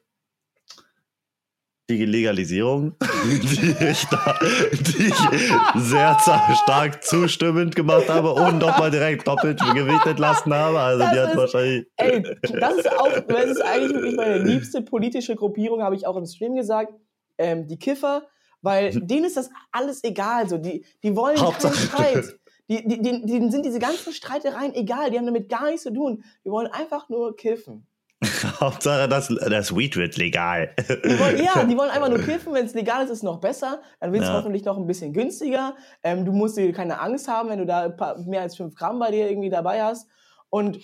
die 1.91 2.05
Legalisierung, 2.07 2.95
die 3.25 3.77
ich, 3.85 4.07
da, 4.07 4.39
die 4.73 5.09
ich 5.09 5.83
sehr 5.83 6.17
stark 6.63 7.05
zustimmend 7.05 7.77
gemacht 7.77 8.09
habe 8.09 8.33
und 8.33 8.61
doch 8.61 8.79
mal 8.79 8.91
direkt 8.91 9.27
doppelt 9.29 9.61
gewichtet 9.75 10.19
lassen 10.19 10.55
habe. 10.55 10.79
Also 10.79 11.01
Das 11.05 11.13
die 11.13 11.21
hat 11.21 11.31
ist- 11.31 11.37
wahrscheinlich. 11.37 11.87
Ey, 11.97 12.23
das 12.23 12.77
ist 12.77 12.93
auch, 12.99 13.11
das 13.29 13.45
ist 13.45 13.61
eigentlich 13.63 13.93
wirklich 13.95 14.17
meine 14.17 14.39
liebste 14.39 14.81
politische 14.81 15.37
Gruppierung, 15.37 15.83
habe 15.83 15.95
ich 15.97 16.07
auch 16.07 16.17
im 16.17 16.25
Stream 16.25 16.55
gesagt. 16.55 16.95
Ähm, 17.37 17.67
die 17.67 17.79
Kiffer, 17.79 18.23
weil 18.63 18.91
denen 19.01 19.25
ist 19.27 19.37
das 19.37 19.51
alles 19.71 20.03
egal. 20.05 20.49
So. 20.49 20.57
Die, 20.59 20.85
die 21.03 21.15
wollen 21.15 21.39
Hauptsache- 21.39 21.89
keinen 21.89 22.23
Streit. 22.23 22.39
Die, 22.71 22.87
die, 22.89 23.03
die, 23.03 23.27
denen 23.27 23.51
sind 23.51 23.67
diese 23.67 23.79
ganzen 23.81 24.13
Streitereien 24.13 24.73
egal, 24.75 25.11
die 25.11 25.19
haben 25.19 25.27
damit 25.27 25.49
gar 25.49 25.67
nichts 25.67 25.83
zu 25.83 25.93
tun. 25.93 26.25
Die 26.45 26.51
wollen 26.51 26.69
einfach 26.69 27.09
nur 27.11 27.37
kiffen. 27.37 27.87
Hauptsache, 28.61 29.09
das, 29.09 29.29
das 29.29 29.77
Weed 29.77 29.97
wird 29.97 30.17
legal. 30.17 30.75
Die 30.79 31.19
wollen, 31.19 31.43
ja, 31.45 31.65
die 31.65 31.77
wollen 31.77 31.91
einfach 31.91 32.09
nur 32.09 32.21
kiffen. 32.25 32.55
Wenn 32.55 32.65
es 32.65 32.73
legal 32.73 33.03
ist, 33.05 33.11
ist 33.11 33.19
es 33.19 33.23
noch 33.25 33.41
besser. 33.41 33.83
Dann 34.01 34.13
wird 34.13 34.23
es 34.23 34.29
Ja. 34.29 34.37
hoffentlich 34.37 34.65
noch 34.65 34.79
ein 34.79 34.87
bisschen 34.87 35.13
günstiger. 35.13 35.75
Ähm, 36.05 36.25
du 36.25 36.31
musst 36.33 36.57
dir 36.57 36.73
keine 36.73 37.01
Angst 37.01 37.27
haben, 37.27 37.49
wenn 37.49 37.59
du 37.59 37.67
da 37.67 37.89
paar, 37.89 38.17
mehr 38.21 38.43
als 38.43 38.57
5 38.57 38.75
Gramm 38.77 39.01
bei 39.01 39.11
dir 39.11 39.29
irgendwie 39.29 39.51
dabei 39.51 39.83
hast. 39.83 40.07
Und, 40.51 40.79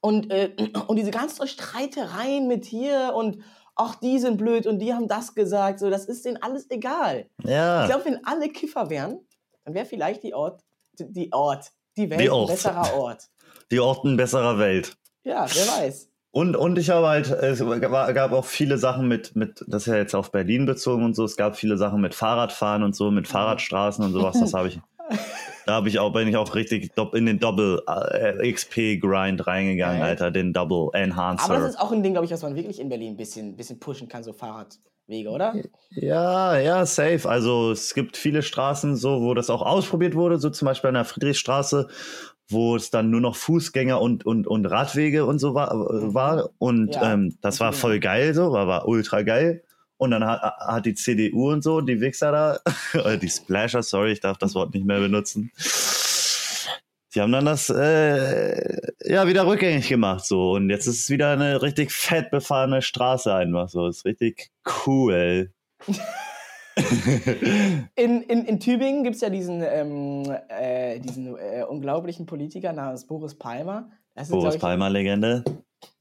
und, 0.00 0.30
äh, 0.32 0.52
und 0.86 0.96
diese 0.96 1.10
ganzen 1.10 1.46
Streitereien 1.46 2.48
mit 2.48 2.64
hier 2.64 3.12
und 3.14 3.42
ach, 3.78 3.94
die 3.96 4.18
sind 4.18 4.36
blöd 4.36 4.66
und 4.66 4.80
die 4.80 4.92
haben 4.92 5.08
das 5.08 5.34
gesagt, 5.34 5.78
so, 5.78 5.88
das 5.88 6.04
ist 6.04 6.24
denen 6.24 6.36
alles 6.42 6.68
egal. 6.70 7.26
Ich 7.42 7.50
ja. 7.50 7.86
glaube, 7.86 8.04
wenn 8.06 8.24
alle 8.26 8.48
Kiffer 8.48 8.90
wären, 8.90 9.20
dann 9.64 9.74
wäre 9.74 9.86
vielleicht 9.86 10.22
die 10.24 10.34
Ort, 10.34 10.60
die- 10.98 11.32
Ort, 11.32 11.70
die 11.96 12.10
Welt 12.10 12.20
Die 12.20 12.26
ein 12.28 12.32
Ort. 12.32 12.48
besserer 12.50 12.94
Ort. 12.94 13.24
Die 13.70 13.80
Orten 13.80 14.16
besserer 14.16 14.58
Welt. 14.58 14.96
Ja, 15.24 15.46
wer 15.52 15.66
weiß. 15.84 16.08
Und, 16.30 16.56
und 16.56 16.78
ich 16.78 16.88
habe 16.88 17.06
halt, 17.06 17.30
es 17.30 17.58
gab 17.58 18.32
auch 18.32 18.44
viele 18.44 18.78
Sachen 18.78 19.08
mit, 19.08 19.36
mit, 19.36 19.62
das 19.66 19.82
ist 19.82 19.86
ja 19.88 19.96
jetzt 19.96 20.14
auf 20.14 20.30
Berlin 20.30 20.64
bezogen 20.64 21.04
und 21.04 21.14
so, 21.14 21.24
es 21.24 21.36
gab 21.36 21.56
viele 21.56 21.76
Sachen 21.76 22.00
mit 22.00 22.14
Fahrradfahren 22.14 22.82
und 22.82 22.94
so, 22.96 23.10
mit 23.10 23.28
Fahrradstraßen 23.28 24.04
und 24.04 24.12
sowas, 24.12 24.38
das 24.40 24.54
habe 24.54 24.68
ich, 24.68 24.80
da 25.68 25.74
habe 25.74 25.90
ich 25.90 25.98
auch, 25.98 26.14
bin 26.14 26.26
ich 26.26 26.36
auch 26.38 26.54
richtig 26.54 26.92
in 27.12 27.26
den 27.26 27.38
Double 27.38 27.82
äh, 27.86 28.50
XP 28.50 28.98
Grind 28.98 29.46
reingegangen, 29.46 30.00
Geil. 30.00 30.08
Alter, 30.08 30.30
den 30.30 30.54
Double 30.54 30.88
Enhancer. 30.94 31.44
Aber 31.44 31.58
das 31.58 31.74
ist 31.74 31.78
auch 31.78 31.92
ein 31.92 32.02
Ding, 32.02 32.14
glaube 32.14 32.24
ich, 32.24 32.30
was 32.32 32.40
man 32.40 32.56
wirklich 32.56 32.80
in 32.80 32.88
Berlin 32.88 33.12
ein 33.12 33.16
bisschen, 33.18 33.54
bisschen 33.54 33.78
pushen 33.78 34.08
kann, 34.08 34.24
so 34.24 34.32
Fahrradwege, 34.32 35.28
oder? 35.28 35.54
Ja, 35.90 36.56
ja, 36.56 36.86
safe. 36.86 37.28
Also 37.28 37.70
es 37.72 37.92
gibt 37.92 38.16
viele 38.16 38.40
Straßen 38.40 38.96
so, 38.96 39.20
wo 39.20 39.34
das 39.34 39.50
auch 39.50 39.60
ausprobiert 39.60 40.14
wurde, 40.14 40.38
so 40.38 40.48
zum 40.48 40.64
Beispiel 40.64 40.88
an 40.88 40.94
der 40.94 41.04
Friedrichstraße, 41.04 41.88
wo 42.48 42.74
es 42.74 42.90
dann 42.90 43.10
nur 43.10 43.20
noch 43.20 43.36
Fußgänger 43.36 44.00
und, 44.00 44.24
und, 44.24 44.46
und 44.46 44.64
Radwege 44.64 45.26
und 45.26 45.38
so 45.38 45.52
war. 45.52 45.70
äh, 45.70 46.14
war. 46.14 46.48
Und 46.56 46.94
Ja, 46.94 47.12
ähm, 47.12 47.36
das 47.42 47.60
war 47.60 47.74
voll 47.74 48.00
geil 48.00 48.32
so, 48.32 48.52
war, 48.52 48.68
war 48.68 48.88
ultra 48.88 49.20
geil. 49.20 49.64
Und 49.98 50.12
dann 50.12 50.24
hat, 50.24 50.40
hat 50.42 50.86
die 50.86 50.94
CDU 50.94 51.50
und 51.50 51.62
so, 51.62 51.80
die 51.80 52.00
Wichser 52.00 52.32
da, 52.32 53.16
die 53.16 53.28
Splasher, 53.28 53.82
sorry, 53.82 54.12
ich 54.12 54.20
darf 54.20 54.38
das 54.38 54.54
Wort 54.54 54.72
nicht 54.72 54.86
mehr 54.86 55.00
benutzen. 55.00 55.50
Die 57.14 57.20
haben 57.20 57.32
dann 57.32 57.46
das 57.46 57.68
äh, 57.70 58.92
ja 59.02 59.26
wieder 59.26 59.46
rückgängig 59.46 59.88
gemacht 59.88 60.26
so 60.26 60.52
und 60.52 60.68
jetzt 60.68 60.86
ist 60.86 61.00
es 61.00 61.10
wieder 61.10 61.30
eine 61.30 61.62
richtig 61.62 61.90
fett 61.90 62.30
befahrene 62.30 62.82
Straße 62.82 63.34
einfach 63.34 63.68
so, 63.70 63.88
ist 63.88 64.04
richtig 64.04 64.50
cool. 64.86 65.50
In, 67.96 68.22
in, 68.22 68.44
in 68.44 68.60
Tübingen 68.60 69.02
gibt 69.02 69.16
es 69.16 69.20
ja 69.20 69.30
diesen, 69.30 69.62
ähm, 69.62 70.22
äh, 70.48 71.00
diesen 71.00 71.36
äh, 71.36 71.64
unglaublichen 71.68 72.24
Politiker 72.26 72.72
namens 72.72 73.04
Boris 73.04 73.34
Palmer. 73.34 73.90
Das 74.14 74.28
ist, 74.28 74.30
Boris 74.30 74.44
glaub 74.44 74.54
ich, 74.54 74.60
Palmer 74.60 74.88
Legende. 74.88 75.42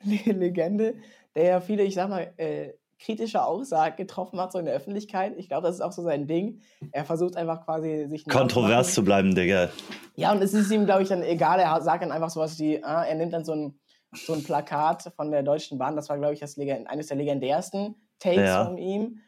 eine 0.04 0.16
Legende, 0.38 0.96
der 1.36 1.44
ja 1.46 1.62
viele, 1.62 1.84
ich 1.84 1.96
sag 1.96 2.10
mal, 2.10 2.32
äh, 2.38 2.74
kritische 3.00 3.44
Aussagen 3.44 3.96
getroffen 3.96 4.40
hat, 4.40 4.52
so 4.52 4.60
in 4.60 4.66
der 4.66 4.74
Öffentlichkeit. 4.74 5.34
Ich 5.38 5.48
glaube, 5.48 5.68
das 5.68 5.76
ist 5.76 5.82
auch 5.82 5.92
so 5.92 6.02
sein 6.02 6.28
Ding. 6.28 6.62
Er 6.92 7.06
versucht 7.06 7.36
einfach 7.36 7.64
quasi 7.66 8.08
sich. 8.10 8.26
Kontrovers 8.26 8.94
zu 8.94 9.04
bleiben, 9.04 9.36
Digga. 9.36 9.70
Ja, 10.16 10.32
und 10.32 10.42
es 10.42 10.54
ist 10.54 10.72
ihm, 10.72 10.86
glaube 10.86 11.04
ich, 11.04 11.10
dann 11.10 11.22
egal. 11.22 11.60
Er 11.60 11.80
sagt 11.82 12.04
dann 12.04 12.12
einfach 12.12 12.30
sowas 12.30 12.58
wie, 12.60 12.84
ah, 12.84 13.04
er 13.04 13.16
nimmt 13.16 13.34
dann 13.34 13.46
so 13.46 13.54
ein, 13.54 13.80
so 14.14 14.34
ein 14.34 14.44
Plakat 14.44 15.12
von 15.16 15.32
der 15.32 15.44
Deutschen 15.44 15.78
Bahn. 15.78 15.96
Das 15.96 16.10
war, 16.10 16.18
glaube 16.18 16.34
ich, 16.34 16.40
das 16.40 16.58
eines 16.58 17.08
der 17.08 17.18
legendärsten 17.18 17.96
Takes 18.20 18.42
Ja. 18.42 18.66
von 18.66 18.78
ihm. 18.78 19.20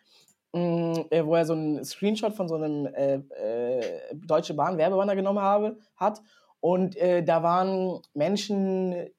Mm, 0.51 0.93
äh, 1.11 1.23
wo 1.23 1.35
er 1.35 1.45
so 1.45 1.53
einen 1.53 1.85
Screenshot 1.85 2.33
von 2.33 2.47
so 2.47 2.55
einem 2.55 2.87
äh, 2.87 3.15
äh, 3.17 4.15
Deutsche 4.15 4.55
Bahn 4.55 4.79
Werbebanner 4.79 5.15
genommen 5.15 5.41
habe, 5.41 5.77
hat. 5.95 6.21
Und 6.59 6.97
äh, 6.97 7.23
da 7.23 7.43
waren 7.43 8.01
Menschen 8.15 9.09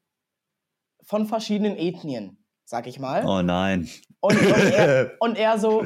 von 1.02 1.26
verschiedenen 1.26 1.76
Ethnien, 1.76 2.39
sag 2.70 2.86
ich 2.86 3.00
mal. 3.00 3.26
Oh 3.26 3.42
nein. 3.42 3.88
Und, 4.20 4.40
und, 4.40 4.72
er, 4.72 5.10
und 5.20 5.36
er 5.36 5.58
so, 5.58 5.84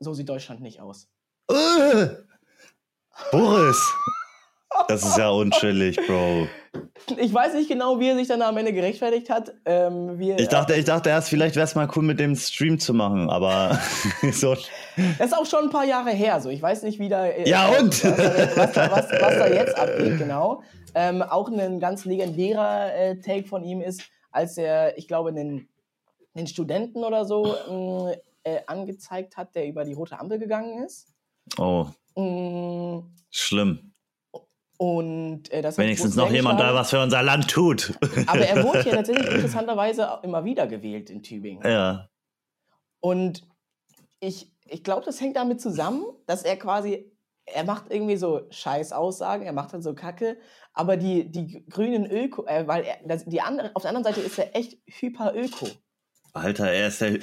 so 0.00 0.14
sieht 0.14 0.28
Deutschland 0.30 0.62
nicht 0.62 0.80
aus. 0.80 1.08
Äh, 1.50 2.06
Boris! 3.30 3.78
Das 4.88 5.04
ist 5.04 5.16
ja 5.18 5.28
unchillig, 5.28 5.96
Bro. 6.06 6.48
Ich 7.18 7.32
weiß 7.32 7.54
nicht 7.54 7.68
genau, 7.68 8.00
wie 8.00 8.08
er 8.08 8.16
sich 8.16 8.28
dann 8.28 8.40
am 8.42 8.56
Ende 8.56 8.72
gerechtfertigt 8.72 9.28
hat. 9.30 9.52
Ähm, 9.66 10.18
Ich 10.20 10.48
dachte, 10.48 10.74
ich 10.74 10.84
dachte 10.86 11.08
erst, 11.10 11.28
vielleicht 11.28 11.54
wäre 11.54 11.64
es 11.64 11.74
mal 11.74 11.88
cool, 11.96 12.02
mit 12.02 12.18
dem 12.18 12.34
Stream 12.34 12.78
zu 12.78 12.92
machen, 12.94 13.28
aber 13.30 13.78
so. 14.32 14.54
Das 15.18 15.26
ist 15.28 15.36
auch 15.36 15.46
schon 15.46 15.64
ein 15.64 15.70
paar 15.70 15.84
Jahre 15.84 16.10
her. 16.10 16.40
So. 16.40 16.48
Ich 16.50 16.60
weiß 16.62 16.82
nicht, 16.82 16.98
wie 16.98 17.08
da. 17.10 17.26
äh, 17.26 17.48
Ja, 17.48 17.74
äh, 17.74 17.80
und? 17.80 18.04
Was, 18.04 18.72
da- 18.72 18.90
was, 18.90 19.10
was, 19.10 19.20
was 19.22 19.38
da 19.38 19.46
jetzt 19.48 19.78
abgeht, 19.78 20.18
genau. 20.18 20.62
Ähm, 20.94 21.22
auch 21.22 21.48
ein 21.50 21.78
ganz 21.78 22.04
legendärer 22.06 22.94
äh, 22.94 23.20
Take 23.20 23.46
von 23.46 23.62
ihm 23.64 23.80
ist, 23.82 24.02
als 24.30 24.56
er, 24.58 24.96
ich 24.98 25.08
glaube, 25.08 25.28
einen, 25.30 25.68
einen 26.36 26.46
Studenten 26.46 27.04
oder 27.04 27.24
so 27.24 27.54
mh, 27.68 28.14
äh, 28.44 28.60
angezeigt 28.66 29.36
hat, 29.36 29.54
der 29.54 29.66
über 29.66 29.84
die 29.84 29.94
rote 29.94 30.18
Ampel 30.18 30.38
gegangen 30.38 30.84
ist. 30.84 31.12
Oh, 31.58 31.86
Mh, 32.16 33.04
schlimm. 33.30 33.92
Und 34.78 35.50
äh, 35.52 35.62
das 35.62 35.78
Wenigstens 35.78 36.16
noch 36.16 36.30
jemand 36.30 36.60
da, 36.60 36.74
was 36.74 36.90
für 36.90 37.00
unser 37.00 37.22
Land 37.22 37.48
tut. 37.48 37.94
Aber 38.26 38.40
er 38.40 38.62
wurde 38.62 38.82
hier 38.82 38.92
tatsächlich 38.96 39.26
interessanterweise 39.26 40.10
auch 40.10 40.22
immer 40.22 40.44
wieder 40.44 40.66
gewählt 40.66 41.08
in 41.10 41.22
Tübingen. 41.22 41.66
ja. 41.68 42.08
Und 43.00 43.46
ich, 44.20 44.50
ich 44.64 44.82
glaube, 44.82 45.04
das 45.04 45.20
hängt 45.20 45.36
damit 45.36 45.60
zusammen, 45.60 46.04
dass 46.26 46.42
er 46.42 46.56
quasi, 46.56 47.12
er 47.44 47.64
macht 47.64 47.92
irgendwie 47.92 48.16
so 48.16 48.42
Scheißaussagen, 48.50 49.46
er 49.46 49.52
macht 49.52 49.72
dann 49.72 49.82
so 49.82 49.94
Kacke, 49.94 50.38
aber 50.72 50.96
die, 50.96 51.30
die 51.30 51.64
grünen 51.68 52.10
Öko, 52.10 52.46
äh, 52.46 52.66
weil 52.66 52.84
er, 52.84 52.96
das, 53.06 53.24
die 53.24 53.40
andere, 53.40 53.70
auf 53.74 53.82
der 53.82 53.90
anderen 53.90 54.04
Seite 54.04 54.26
ist 54.26 54.38
er 54.38 54.56
echt 54.56 54.78
hyper-Öko. 54.86 55.68
Alter, 56.36 56.70
er 56.70 56.88
ist 56.88 57.00
der 57.00 57.18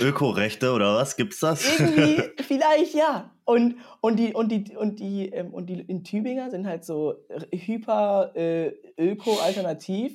Ökorechte 0.00 0.72
oder 0.72 0.96
was? 0.96 1.16
Gibt's 1.16 1.40
das? 1.40 1.78
Irgendwie, 1.78 2.22
vielleicht 2.42 2.94
ja. 2.94 3.30
Und, 3.44 3.76
und, 4.00 4.16
die, 4.18 4.32
und, 4.32 4.48
die, 4.50 4.76
und, 4.76 4.98
die, 5.00 5.28
ähm, 5.28 5.52
und 5.52 5.66
die 5.66 5.80
in 5.80 6.02
Tübinger 6.02 6.50
sind 6.50 6.66
halt 6.66 6.84
so 6.84 7.14
hyper 7.52 8.32
äh, 8.34 8.72
öko-alternativ. 8.98 10.12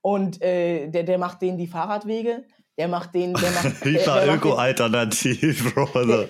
Und 0.00 0.40
äh, 0.42 0.88
der, 0.88 1.02
der 1.02 1.18
macht 1.18 1.42
denen 1.42 1.58
die 1.58 1.66
Fahrradwege. 1.66 2.44
Der 2.78 2.86
macht 2.86 3.12
denen, 3.12 3.34
der 3.34 3.50
macht, 3.50 3.64
Hyper 3.84 4.34
Öko-Alternativ, 4.34 5.74
Bro. 5.74 5.88
Der, 6.04 6.28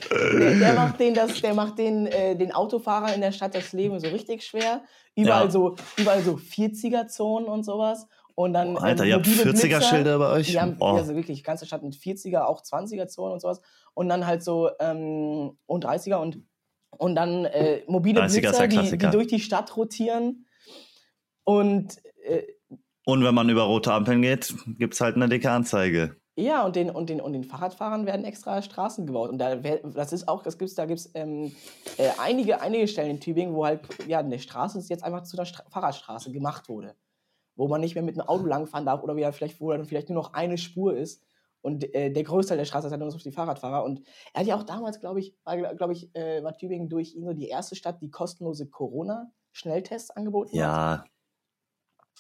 der 0.54 0.72
macht 0.72 0.98
den, 0.98 1.12
das, 1.12 1.42
der 1.42 1.52
macht 1.52 1.78
den, 1.78 2.06
äh, 2.06 2.36
den 2.36 2.52
Autofahrern 2.52 3.12
in 3.12 3.20
der 3.20 3.32
Stadt 3.32 3.54
das 3.54 3.74
Leben 3.74 4.00
so 4.00 4.08
richtig 4.08 4.42
schwer. 4.44 4.80
Überall 5.14 5.44
Ja. 5.44 5.50
so, 5.50 5.76
überall 5.98 6.22
so 6.22 6.36
40er-Zonen 6.36 7.48
und 7.48 7.64
sowas. 7.64 8.06
Und 8.38 8.52
dann 8.52 8.68
ähm, 8.68 8.76
Alter, 8.76 9.04
ihr 9.04 9.16
habt 9.16 9.26
mobile 9.26 9.50
40er-Schilder 9.50 10.16
bei 10.20 10.30
euch? 10.30 10.46
Die 10.46 10.60
haben 10.60 10.76
Oh. 10.78 10.84
also 10.84 11.16
wirklich 11.16 11.42
ganze 11.42 11.66
Stadt 11.66 11.82
mit 11.82 11.96
40er, 11.96 12.42
auch 12.42 12.62
20er-Zonen 12.62 13.32
und 13.32 13.40
sowas. 13.40 13.60
Und 13.94 14.08
dann 14.08 14.28
halt 14.28 14.44
so 14.44 14.70
ähm, 14.78 15.58
und 15.66 15.84
30er 15.84 16.18
und 16.18 16.44
und 16.96 17.16
dann 17.16 17.46
äh, 17.46 17.82
mobile 17.88 18.20
30er 18.20 18.26
ist 18.26 18.40
Blitzer, 18.40 18.68
die, 18.68 18.96
die 18.96 19.10
durch 19.10 19.26
die 19.26 19.40
Stadt 19.40 19.76
rotieren. 19.76 20.46
Und 21.42 21.98
äh, 22.26 22.44
Und 23.04 23.24
wenn 23.24 23.34
man 23.34 23.48
über 23.48 23.62
rote 23.64 23.92
Ampeln 23.92 24.22
geht, 24.22 24.54
gibt's 24.78 25.00
halt 25.00 25.16
eine 25.16 25.28
dicke 25.28 25.50
Anzeige. 25.50 26.14
Ja, 26.36 26.64
und 26.64 26.76
den, 26.76 26.90
und, 26.90 27.10
den, 27.10 27.20
und 27.20 27.32
den 27.32 27.42
Fahrradfahrern 27.42 28.06
werden 28.06 28.24
extra 28.24 28.62
Straßen 28.62 29.04
gebaut. 29.04 29.30
Und 29.30 29.38
da 29.38 29.56
das 29.56 30.12
ist 30.12 30.28
auch, 30.28 30.44
das 30.44 30.58
gibt's, 30.58 30.76
da 30.76 30.86
gibt 30.86 31.00
es 31.00 31.10
ähm, 31.14 31.50
äh, 31.96 32.10
einige, 32.20 32.60
einige 32.60 32.86
Stellen 32.86 33.10
in 33.10 33.20
Tübingen, 33.20 33.52
wo 33.52 33.66
halt 33.66 33.80
ja, 34.06 34.20
eine 34.20 34.38
Straße 34.38 34.80
jetzt 34.88 35.02
einfach 35.02 35.24
zu 35.24 35.36
einer 35.36 35.44
Stra 35.44 35.64
Fahrradstraße 35.70 36.30
gemacht 36.30 36.68
wurde. 36.68 36.94
Wo 37.58 37.68
man 37.68 37.82
nicht 37.82 37.94
mehr 37.94 38.04
mit 38.04 38.18
einem 38.18 38.26
Auto 38.26 38.46
langfahren 38.46 38.86
darf 38.86 39.02
oder 39.02 39.16
wieder 39.16 39.32
vielleicht, 39.34 39.60
wo 39.60 39.70
dann 39.70 39.84
vielleicht 39.84 40.08
nur 40.08 40.22
noch 40.22 40.32
eine 40.32 40.56
Spur 40.56 40.96
ist. 40.96 41.22
Und 41.60 41.92
äh, 41.94 42.10
der 42.10 42.22
Großteil 42.22 42.56
der 42.56 42.64
Straße 42.64 42.86
ist 42.86 42.92
halt 42.92 43.00
nur 43.00 43.10
noch 43.10 43.20
die 43.20 43.32
Fahrradfahrer. 43.32 43.84
Und 43.84 44.00
er 44.32 44.40
hat 44.40 44.46
ja 44.46 44.56
auch 44.56 44.62
damals, 44.62 45.00
glaube 45.00 45.20
ich, 45.20 45.36
war, 45.44 45.56
glaube 45.74 45.92
ich, 45.92 46.14
äh, 46.14 46.42
war 46.42 46.56
Tübingen 46.56 46.88
durch 46.88 47.14
ihn 47.14 47.24
so 47.26 47.32
die 47.34 47.48
erste 47.48 47.74
Stadt, 47.76 48.00
die 48.00 48.10
kostenlose 48.10 48.68
Corona-Schnelltests 48.70 50.10
angeboten 50.10 50.50
hat. 50.52 50.56
Ja, 50.56 51.04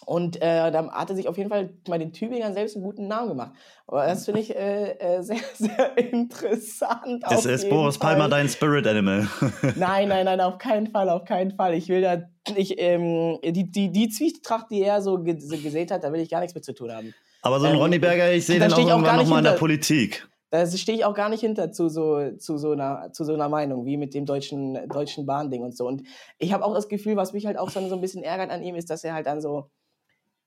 Und 0.06 0.36
äh, 0.42 0.70
da 0.70 0.90
hat 0.92 1.10
er 1.10 1.16
sich 1.16 1.28
auf 1.28 1.36
jeden 1.38 1.50
Fall 1.50 1.70
bei 1.88 1.98
den 1.98 2.12
Tübingern 2.12 2.54
selbst 2.54 2.76
einen 2.76 2.84
guten 2.84 3.08
Namen 3.08 3.30
gemacht. 3.30 3.52
Aber 3.86 4.06
das 4.06 4.24
finde 4.24 4.40
ich 4.40 4.54
äh, 4.54 4.92
äh, 4.98 5.22
sehr, 5.22 5.38
sehr 5.54 5.98
interessant. 5.98 7.24
es 7.28 7.38
auf 7.38 7.46
ist 7.46 7.68
Boris 7.68 7.96
Fall. 7.96 8.14
Palmer 8.14 8.28
dein 8.28 8.48
Spirit 8.48 8.86
Animal. 8.86 9.28
Nein, 9.76 10.08
nein, 10.08 10.24
nein, 10.24 10.40
auf 10.40 10.58
keinen 10.58 10.86
Fall, 10.88 11.08
auf 11.08 11.24
keinen 11.24 11.52
Fall. 11.52 11.74
Ich 11.74 11.88
will 11.88 12.00
da, 12.00 12.22
ich, 12.56 12.74
ähm, 12.78 13.38
die, 13.42 13.70
die, 13.70 13.90
die 13.90 14.08
Zwietracht, 14.08 14.70
die 14.70 14.82
er 14.82 15.02
so 15.02 15.18
ge 15.18 15.34
gesät 15.34 15.90
hat, 15.90 16.04
da 16.04 16.12
will 16.12 16.20
ich 16.20 16.30
gar 16.30 16.40
nichts 16.40 16.54
mit 16.54 16.64
zu 16.64 16.74
tun 16.74 16.92
haben. 16.92 17.14
Aber 17.42 17.60
so 17.60 17.66
ein 17.66 17.74
Ähm, 17.74 17.80
Ronny 17.80 17.98
Berger, 17.98 18.32
ich 18.32 18.46
sehe 18.46 18.58
den 18.58 18.72
auch 18.72 18.78
irgendwann 18.78 19.16
nochmal 19.16 19.38
in 19.38 19.44
der. 19.44 19.52
Politik. 19.52 20.28
Da 20.50 20.66
stehe 20.66 20.96
ich 20.96 21.04
auch 21.04 21.14
gar 21.14 21.28
nicht 21.28 21.40
hinter 21.40 21.72
zu 21.72 21.90
so, 21.90 22.30
zu 22.38 22.56
so, 22.56 22.72
einer, 22.72 23.12
zu 23.12 23.24
so 23.24 23.34
einer 23.34 23.50
Meinung, 23.50 23.84
wie 23.84 23.98
mit 23.98 24.14
dem 24.14 24.24
deutschen, 24.24 24.88
deutschen 24.88 25.26
Bahnding 25.26 25.62
und 25.62 25.76
so. 25.76 25.86
Und 25.86 26.04
ich 26.38 26.54
habe 26.54 26.64
auch 26.64 26.74
das 26.74 26.88
Gefühl, 26.88 27.16
was 27.16 27.34
mich 27.34 27.44
halt 27.44 27.58
auch 27.58 27.68
so 27.68 27.80
ein 27.80 28.00
bisschen 28.00 28.22
ärgert 28.22 28.50
an 28.50 28.62
ihm, 28.62 28.74
ist, 28.74 28.88
dass 28.88 29.04
er 29.04 29.14
halt 29.14 29.26
dann 29.26 29.40
so. 29.40 29.70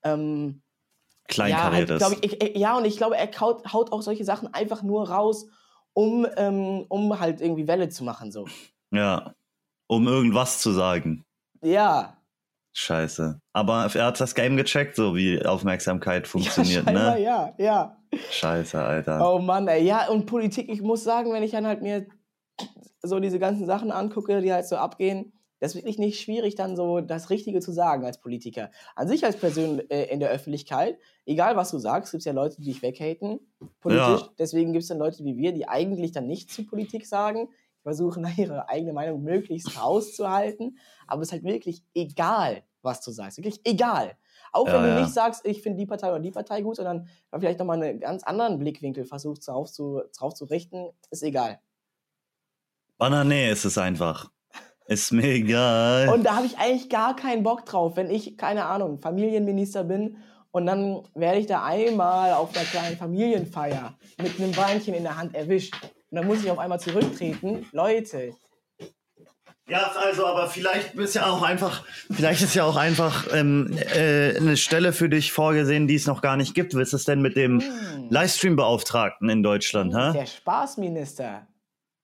Ähm, 0.02 0.62
Kleinkariert 1.28 1.88
ja, 1.88 1.96
ist. 1.96 2.04
halt, 2.04 2.24
ich, 2.24 2.42
ich, 2.42 2.56
ja, 2.56 2.76
und 2.76 2.84
ich 2.84 2.96
glaube, 2.96 3.16
er 3.16 3.30
haut, 3.40 3.72
haut 3.72 3.92
auch 3.92 4.02
solche 4.02 4.24
Sachen 4.24 4.52
einfach 4.52 4.82
nur 4.82 5.08
raus, 5.08 5.46
um, 5.92 6.26
ähm, 6.36 6.84
um 6.88 7.20
halt 7.20 7.40
irgendwie 7.40 7.68
Welle 7.68 7.88
zu 7.88 8.02
machen. 8.02 8.32
So. 8.32 8.46
Ja. 8.90 9.34
Um 9.86 10.08
irgendwas 10.08 10.58
zu 10.58 10.72
sagen. 10.72 11.24
Ja. 11.62 12.16
Scheiße. 12.74 13.40
Aber 13.52 13.90
er 13.94 14.06
hat 14.06 14.20
das 14.20 14.34
Game 14.34 14.56
gecheckt, 14.56 14.96
so 14.96 15.14
wie 15.14 15.44
Aufmerksamkeit 15.44 16.26
funktioniert, 16.28 16.86
ja, 16.86 16.92
ne? 16.92 17.20
Ja, 17.20 17.54
ja. 17.58 17.96
Scheiße, 18.30 18.82
Alter. 18.82 19.34
Oh 19.34 19.38
Mann, 19.38 19.68
ey. 19.68 19.84
Ja, 19.84 20.08
und 20.08 20.26
Politik, 20.26 20.70
ich 20.70 20.82
muss 20.82 21.04
sagen, 21.04 21.32
wenn 21.32 21.42
ich 21.42 21.52
dann 21.52 21.66
halt 21.66 21.82
mir 21.82 22.06
so 23.02 23.20
diese 23.20 23.38
ganzen 23.38 23.66
Sachen 23.66 23.90
angucke, 23.90 24.40
die 24.40 24.52
halt 24.52 24.66
so 24.66 24.76
abgehen, 24.76 25.32
das 25.62 25.72
ist 25.72 25.76
wirklich 25.76 25.98
nicht 25.98 26.20
schwierig, 26.20 26.56
dann 26.56 26.74
so 26.74 27.00
das 27.00 27.30
Richtige 27.30 27.60
zu 27.60 27.70
sagen 27.70 28.04
als 28.04 28.18
Politiker. 28.18 28.72
An 28.96 29.06
sich 29.06 29.24
als 29.24 29.36
Person 29.36 29.80
äh, 29.90 30.06
in 30.06 30.18
der 30.18 30.30
Öffentlichkeit, 30.30 30.98
egal 31.24 31.54
was 31.54 31.70
du 31.70 31.78
sagst, 31.78 32.10
gibt 32.10 32.22
es 32.22 32.24
ja 32.24 32.32
Leute, 32.32 32.56
die 32.60 32.64
dich 32.64 32.82
weghaten, 32.82 33.38
politisch. 33.80 34.22
Ja. 34.22 34.28
Deswegen 34.38 34.72
gibt 34.72 34.82
es 34.82 34.88
dann 34.88 34.98
Leute 34.98 35.24
wie 35.24 35.36
wir, 35.36 35.52
die 35.52 35.68
eigentlich 35.68 36.10
dann 36.10 36.26
nichts 36.26 36.54
zu 36.54 36.66
Politik 36.66 37.06
sagen, 37.06 37.48
versuchen, 37.82 38.26
ihre 38.36 38.68
eigene 38.68 38.92
Meinung 38.92 39.22
möglichst 39.22 39.80
rauszuhalten. 39.80 40.78
Aber 41.06 41.22
es 41.22 41.28
ist 41.28 41.32
halt 41.32 41.44
wirklich 41.44 41.84
egal, 41.94 42.62
was 42.82 43.00
du 43.00 43.10
sagst. 43.10 43.38
Wirklich 43.38 43.60
egal. 43.64 44.16
Auch 44.52 44.66
Ja, 44.66 44.74
wenn 44.74 44.82
du 44.82 44.88
ja. 44.88 45.00
nicht 45.00 45.14
sagst, 45.14 45.46
ich 45.46 45.62
finde 45.62 45.78
die 45.78 45.86
Partei 45.86 46.08
oder 46.08 46.20
die 46.20 46.30
Partei 46.30 46.60
gut, 46.60 46.76
sondern 46.76 47.08
vielleicht 47.32 47.58
nochmal 47.58 47.82
einen 47.82 48.00
ganz 48.00 48.22
anderen 48.22 48.58
Blickwinkel 48.58 49.04
versuchst, 49.04 49.48
drauf 49.48 49.70
zu, 49.70 50.02
drauf 50.16 50.34
zu 50.34 50.44
richten, 50.44 50.90
ist 51.10 51.22
egal. 51.22 51.60
Banane 52.98 53.50
ist 53.50 53.64
es 53.64 53.78
einfach. 53.78 54.30
Ist 54.86 55.12
mir 55.12 55.28
egal. 55.28 56.08
Und 56.08 56.24
da 56.24 56.36
habe 56.36 56.46
ich 56.46 56.58
eigentlich 56.58 56.90
gar 56.90 57.16
keinen 57.16 57.42
Bock 57.42 57.64
drauf, 57.64 57.96
wenn 57.96 58.10
ich, 58.10 58.36
keine 58.36 58.66
Ahnung, 58.66 58.98
Familienminister 58.98 59.84
bin 59.84 60.18
und 60.50 60.66
dann 60.66 61.02
werde 61.14 61.38
ich 61.38 61.46
da 61.46 61.64
einmal 61.64 62.34
auf 62.34 62.54
einer 62.54 62.66
kleinen 62.66 62.96
Familienfeier 62.96 63.96
mit 64.20 64.38
einem 64.38 64.54
Weinchen 64.56 64.92
in 64.92 65.02
der 65.02 65.16
Hand 65.16 65.34
erwischt. 65.34 65.74
Und 66.12 66.16
dann 66.18 66.26
muss 66.26 66.44
ich 66.44 66.50
auf 66.50 66.58
einmal 66.58 66.78
zurücktreten. 66.78 67.66
Leute, 67.72 68.34
Ja, 69.66 69.92
also, 69.96 70.26
aber 70.26 70.46
vielleicht 70.50 70.92
ist 70.94 71.14
ja 71.14 71.24
auch 71.24 71.40
einfach, 71.40 71.86
vielleicht 72.10 72.42
ist 72.42 72.54
ja 72.54 72.64
auch 72.64 72.76
einfach 72.76 73.28
ähm, 73.32 73.74
äh, 73.94 74.36
eine 74.36 74.58
Stelle 74.58 74.92
für 74.92 75.08
dich 75.08 75.32
vorgesehen, 75.32 75.86
die 75.86 75.94
es 75.94 76.06
noch 76.06 76.20
gar 76.20 76.36
nicht 76.36 76.54
gibt. 76.54 76.76
Wie 76.76 76.82
ist 76.82 77.08
denn 77.08 77.22
mit 77.22 77.34
dem 77.34 77.60
Hm. 77.60 78.10
Livestream-Beauftragten 78.10 79.30
in 79.30 79.42
Deutschland, 79.42 79.94
hä? 79.96 80.12
der 80.12 80.26
Spaßminister. 80.26 81.46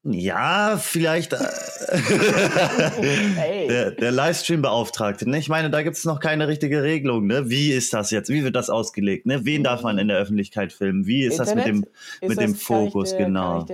Ja, 0.04 0.78
vielleicht 0.80 1.32
äh, 1.32 1.38
Ey. 3.40 3.68
der, 3.68 3.90
der 3.90 4.12
Livestream-Beauftragte. 4.12 5.28
Ne? 5.28 5.38
Ich 5.38 5.48
meine, 5.48 5.70
da 5.70 5.82
gibt 5.82 5.96
es 5.96 6.04
noch 6.04 6.20
keine 6.20 6.48
richtige 6.48 6.82
Regelung. 6.82 7.26
Ne? 7.26 7.50
Wie 7.50 7.72
ist 7.72 7.92
das 7.92 8.10
jetzt? 8.10 8.30
Wie 8.30 8.44
wird 8.44 8.56
das 8.56 8.70
ausgelegt? 8.70 9.26
Ne? 9.26 9.44
Wen 9.44 9.64
darf 9.64 9.82
man 9.82 9.98
in 9.98 10.08
der 10.08 10.18
Öffentlichkeit 10.18 10.72
filmen? 10.72 11.06
Wie 11.06 11.24
ist 11.24 11.38
das 11.38 11.54
mit 11.54 11.66
dem 11.66 11.76
Internet? 11.84 12.22
Ist 12.22 12.28
mit 12.28 12.40
dem 12.40 12.54
Fokus, 12.54 13.10
der- 13.10 13.26
genau. 13.26 13.66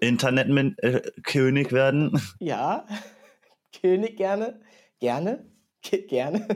Internet-König 0.00 1.72
werden? 1.72 2.20
ja, 2.38 2.86
König 3.80 4.16
gerne. 4.16 4.60
Gerne. 5.00 5.44
Ge- 5.82 6.06
Gerne. 6.06 6.46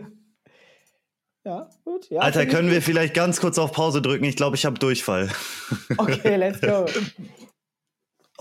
Ja, 1.44 1.70
gut. 1.84 2.08
Ja, 2.10 2.20
Alter, 2.20 2.44
können 2.46 2.70
wir 2.70 2.82
vielleicht 2.82 3.14
ganz 3.14 3.40
kurz 3.40 3.58
auf 3.58 3.72
Pause 3.72 4.02
drücken? 4.02 4.24
Ich 4.24 4.36
glaube, 4.36 4.56
ich 4.56 4.66
habe 4.66 4.78
Durchfall. 4.78 5.28
Okay, 5.96 6.36
let's 6.36 6.60
go. 6.60 6.84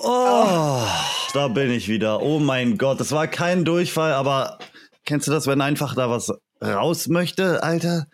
Oh, 0.01 0.85
da 1.33 1.47
bin 1.49 1.71
ich 1.71 1.87
wieder. 1.89 2.21
Oh 2.21 2.39
mein 2.39 2.77
Gott, 2.77 2.99
das 2.99 3.11
war 3.11 3.27
kein 3.27 3.65
Durchfall, 3.65 4.13
aber 4.13 4.57
kennst 5.05 5.27
du 5.27 5.31
das, 5.31 5.45
wenn 5.47 5.61
einfach 5.61 5.95
da 5.95 6.09
was 6.09 6.31
raus 6.63 7.07
möchte, 7.07 7.61
Alter? 7.63 8.07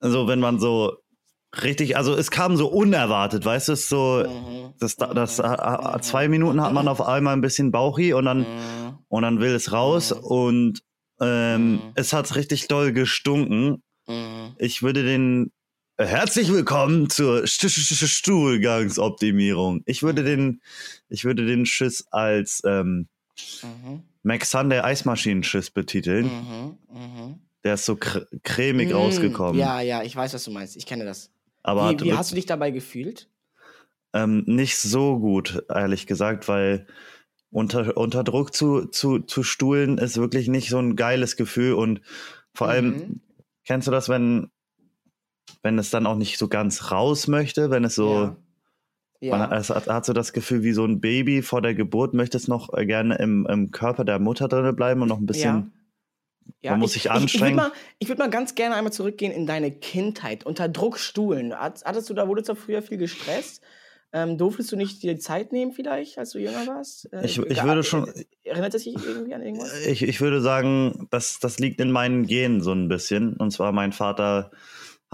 Also, 0.00 0.28
wenn 0.28 0.40
man 0.40 0.58
so 0.60 0.96
richtig, 1.62 1.96
also 1.96 2.14
es 2.14 2.30
kam 2.30 2.56
so 2.56 2.68
unerwartet, 2.68 3.44
weißt 3.44 3.68
du, 3.68 3.72
es 3.72 3.80
ist 3.82 3.88
so, 3.88 4.22
Mhm. 4.26 4.74
das, 4.78 4.96
das, 4.96 5.38
äh, 5.38 5.46
äh, 5.46 6.00
zwei 6.00 6.28
Minuten 6.28 6.60
hat 6.60 6.72
man 6.72 6.88
auf 6.88 7.00
einmal 7.00 7.32
ein 7.34 7.40
bisschen 7.40 7.70
Bauchi 7.72 8.12
und 8.12 8.26
dann, 8.26 8.40
Mhm. 8.40 8.98
und 9.08 9.22
dann 9.22 9.40
will 9.40 9.54
es 9.54 9.72
raus 9.72 10.12
und 10.12 10.80
ähm, 11.20 11.72
Mhm. 11.76 11.92
es 11.94 12.12
hat 12.12 12.34
richtig 12.36 12.68
doll 12.68 12.92
gestunken. 12.92 13.82
Mhm. 14.06 14.54
Ich 14.58 14.82
würde 14.82 15.02
den 15.02 15.50
Herzlich 15.98 16.52
willkommen 16.52 17.08
zur 17.08 17.46
St 17.46 17.68
St 17.70 17.94
St 17.94 18.08
Stuhlgangsoptimierung. 18.08 19.82
Ich 19.86 20.02
würde 20.02 20.22
den, 20.24 20.60
ich 21.08 21.24
würde 21.24 21.46
den 21.46 21.64
Schiss 21.66 22.06
als 22.10 22.62
ähm, 22.66 23.08
Mhm. 23.62 24.02
Max 24.22 24.50
Sunday 24.50 24.80
Eismaschinenschiss 24.80 25.70
betiteln. 25.70 26.26
Mhm. 26.26 26.78
Mhm. 26.94 27.40
Der 27.64 27.74
ist 27.74 27.84
so 27.84 27.96
cr 27.96 28.26
cremig 28.42 28.90
Mm, 28.90 28.94
rausgekommen. 28.94 29.58
Ja, 29.60 29.80
ja, 29.80 30.02
ich 30.02 30.14
weiß, 30.16 30.32
was 30.34 30.44
du 30.44 30.50
meinst. 30.50 30.76
Ich 30.76 30.86
kenne 30.86 31.04
das. 31.04 31.30
aber 31.62 31.90
wie 31.90 32.00
wie 32.04 32.12
hast 32.14 32.30
du 32.30 32.34
dich 32.34 32.46
dabei 32.46 32.70
gefühlt? 32.70 33.28
ähm, 34.14 34.44
nicht 34.46 34.78
so 34.78 35.18
gut, 35.18 35.62
ehrlich 35.68 36.06
gesagt, 36.06 36.48
weil 36.48 36.86
unter, 37.50 37.96
unter 37.96 38.24
Druck 38.24 38.54
zu, 38.54 38.86
zu, 38.86 39.18
zu 39.20 39.42
stuhlen 39.42 39.98
ist 39.98 40.16
wirklich 40.16 40.48
nicht 40.48 40.70
so 40.70 40.78
ein 40.78 40.96
geiles 40.96 41.36
Gefühl 41.36 41.74
und 41.74 42.00
vor 42.54 42.68
allem, 42.68 42.86
Mhm. 42.88 43.20
kennst 43.66 43.86
du 43.88 43.92
das, 43.92 44.08
wenn, 44.08 44.50
wenn 45.62 45.78
es 45.78 45.90
dann 45.90 46.06
auch 46.06 46.16
nicht 46.16 46.38
so 46.38 46.48
ganz 46.48 46.90
raus 46.90 47.28
möchte, 47.28 47.70
wenn 47.70 47.84
es 47.84 47.94
so, 47.94 48.36
Ja. 49.20 49.30
Man 49.30 49.40
hat, 49.40 49.52
es 49.52 49.70
hat, 49.70 49.86
hat 49.88 50.04
so 50.04 50.12
das 50.12 50.32
Gefühl, 50.34 50.62
wie 50.62 50.72
so 50.72 50.84
ein 50.84 51.00
Baby 51.00 51.40
vor 51.42 51.62
der 51.62 51.74
Geburt 51.74 52.12
möchte 52.14 52.36
es 52.36 52.48
noch 52.48 52.72
äh, 52.76 52.84
gerne 52.84 53.16
im, 53.16 53.46
im 53.46 53.70
Körper 53.70 54.04
der 54.04 54.18
Mutter 54.18 54.46
drin 54.48 54.76
bleiben 54.76 55.00
und 55.02 55.08
noch 55.08 55.18
ein 55.18 55.26
bisschen, 55.26 55.72
Man 56.62 56.78
muss 56.80 56.94
ich, 56.94 57.02
sich 57.02 57.04
Ich, 57.06 57.10
ich 57.16 57.22
anstrengen. 57.22 57.56
würde 57.56 57.68
mal, 57.70 57.76
ich 57.98 58.08
würd 58.08 58.18
mal 58.18 58.28
ganz 58.30 58.54
gerne 58.54 58.74
einmal 58.76 58.92
zurückgehen 58.92 59.32
in 59.32 59.46
deine 59.46 59.70
Kindheit. 59.72 60.44
Unter 60.44 60.68
Druck 60.68 60.98
stuhlen. 60.98 61.54
Hat- 61.54 61.82
Hattest 61.84 62.10
du 62.10 62.14
da, 62.14 62.28
wurdest 62.28 62.48
du 62.50 62.54
früher 62.54 62.82
viel 62.82 62.98
gestresst? 62.98 63.62
Ähm, 64.12 64.36
durftest 64.38 64.70
du 64.70 64.76
nicht 64.76 65.02
dir 65.02 65.14
die 65.14 65.18
Zeit 65.20 65.50
nehmen, 65.50 65.72
vielleicht, 65.72 66.16
als 66.18 66.30
du 66.30 66.38
jünger 66.38 66.66
warst? 66.66 67.10
Äh, 67.12 67.24
Ich- 67.24 67.38
ich 67.38 67.62
würde 67.64 67.82
schon- 67.84 68.08
Erinnert 68.44 68.74
es 68.74 68.84
sich 68.84 68.94
irgendwie 68.94 69.34
an 69.34 69.42
irgendwas? 69.42 69.72
Ich, 69.86 70.02
ich 70.02 70.20
würde 70.20 70.40
sagen, 70.42 71.08
das, 71.10 71.40
das 71.40 71.58
liegt 71.58 71.80
in 71.80 71.90
meinen 71.90 72.26
Genen 72.26 72.60
so 72.60 72.72
ein 72.72 72.88
bisschen. 72.88 73.34
Und 73.34 73.50
zwar 73.50 73.72
mein 73.72 73.92
Vater 73.92 74.50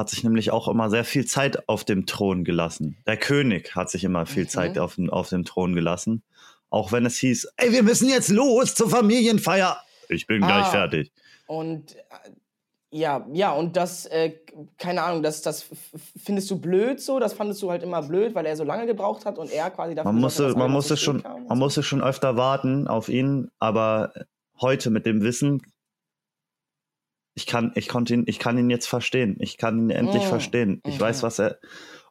hat 0.02 0.10
sich 0.10 0.24
nämlich 0.24 0.50
auch 0.50 0.66
immer 0.66 0.90
sehr 0.90 1.04
viel 1.04 1.26
Zeit 1.26 1.68
auf 1.68 1.84
dem 1.84 2.06
Thron 2.06 2.42
gelassen. 2.42 2.96
Der 3.06 3.16
König 3.16 3.76
hat 3.76 3.88
sich 3.88 4.02
immer 4.02 4.26
viel 4.26 4.42
Mhm. 4.44 4.48
Zeit 4.48 4.76
auf, 4.80 4.96
dem- 4.96 5.10
auf 5.10 5.28
dem 5.28 5.44
Thron 5.44 5.74
gelassen. 5.76 6.22
Auch 6.70 6.90
wenn 6.90 7.06
es 7.06 7.18
hieß, 7.18 7.46
ey, 7.56 7.70
wir 7.70 7.84
müssen 7.84 8.08
jetzt 8.08 8.28
los 8.30 8.74
zur 8.74 8.90
Familienfeier. 8.90 9.76
Ich 10.08 10.26
bin 10.26 10.38
gleich 10.40 10.64
Ah. 10.66 10.70
fertig. 10.70 11.12
Und 11.46 11.94
äh, 11.94 12.00
ja, 12.90 13.24
ja, 13.32 13.52
und 13.52 13.76
das, 13.76 14.06
äh, 14.06 14.32
keine 14.76 15.04
Ahnung, 15.04 15.22
das, 15.22 15.40
das 15.42 15.66
findest 16.20 16.50
du 16.50 16.58
blöd 16.58 17.00
so? 17.00 17.20
Das 17.20 17.32
fandest 17.32 17.62
du 17.62 17.70
halt 17.70 17.84
immer 17.84 18.02
blöd, 18.02 18.34
weil 18.34 18.44
er 18.44 18.56
so 18.56 18.64
lange 18.64 18.86
gebraucht 18.86 19.24
hat 19.24 19.38
und 19.38 19.52
er 19.52 19.70
quasi 19.70 19.94
dafür 19.94 20.10
Man 20.10 20.20
musste, 20.20 20.48
man 20.56 20.70
musste 20.72 20.96
schon, 20.96 21.22
man 21.22 21.46
so? 21.48 21.54
musste 21.54 21.82
schon 21.84 22.02
öfter 22.02 22.36
warten 22.36 22.88
auf 22.88 23.08
ihn, 23.08 23.50
aber 23.60 24.12
heute 24.60 24.90
mit 24.90 25.06
dem 25.06 25.22
Wissen, 25.22 25.62
ich 27.34 27.46
kann, 27.46 27.72
ich 27.74 27.88
konnte 27.88 28.14
ihn, 28.14 28.24
ich 28.26 28.38
kann 28.38 28.58
ihn 28.58 28.70
jetzt 28.70 28.86
verstehen. 28.86 29.36
Ich 29.40 29.56
kann 29.56 29.78
ihn 29.78 29.90
endlich 29.90 30.24
Mm, 30.24 30.28
verstehen. 30.28 30.82
Ich 30.86 30.96
mhm. 30.96 31.00
weiß, 31.00 31.22
was 31.22 31.38
er 31.38 31.58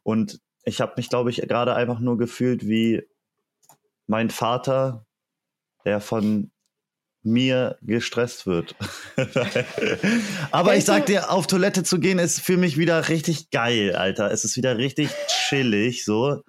und 0.02 0.40
ich 0.64 0.80
habe 0.80 0.94
mich, 0.96 1.08
glaube 1.08 1.30
ich, 1.30 1.36
gerade 1.36 1.74
einfach 1.74 2.00
nur 2.00 2.18
gefühlt 2.18 2.66
wie 2.66 3.02
mein 4.06 4.30
Vater, 4.30 5.06
der 5.84 6.00
von 6.00 6.50
mir 7.24 7.78
gestresst 7.82 8.46
wird. 8.46 8.74
Aber 10.50 10.76
ich 10.76 10.84
sag 10.84 11.06
dir, 11.06 11.30
auf 11.30 11.46
Toilette 11.46 11.84
zu 11.84 12.00
gehen 12.00 12.18
ist 12.18 12.40
für 12.40 12.56
mich 12.56 12.78
wieder 12.78 13.08
richtig 13.08 13.50
geil, 13.50 13.94
Alter. 13.94 14.30
Es 14.32 14.44
ist 14.44 14.56
wieder 14.56 14.76
richtig 14.76 15.10
chillig, 15.28 16.04
so, 16.04 16.42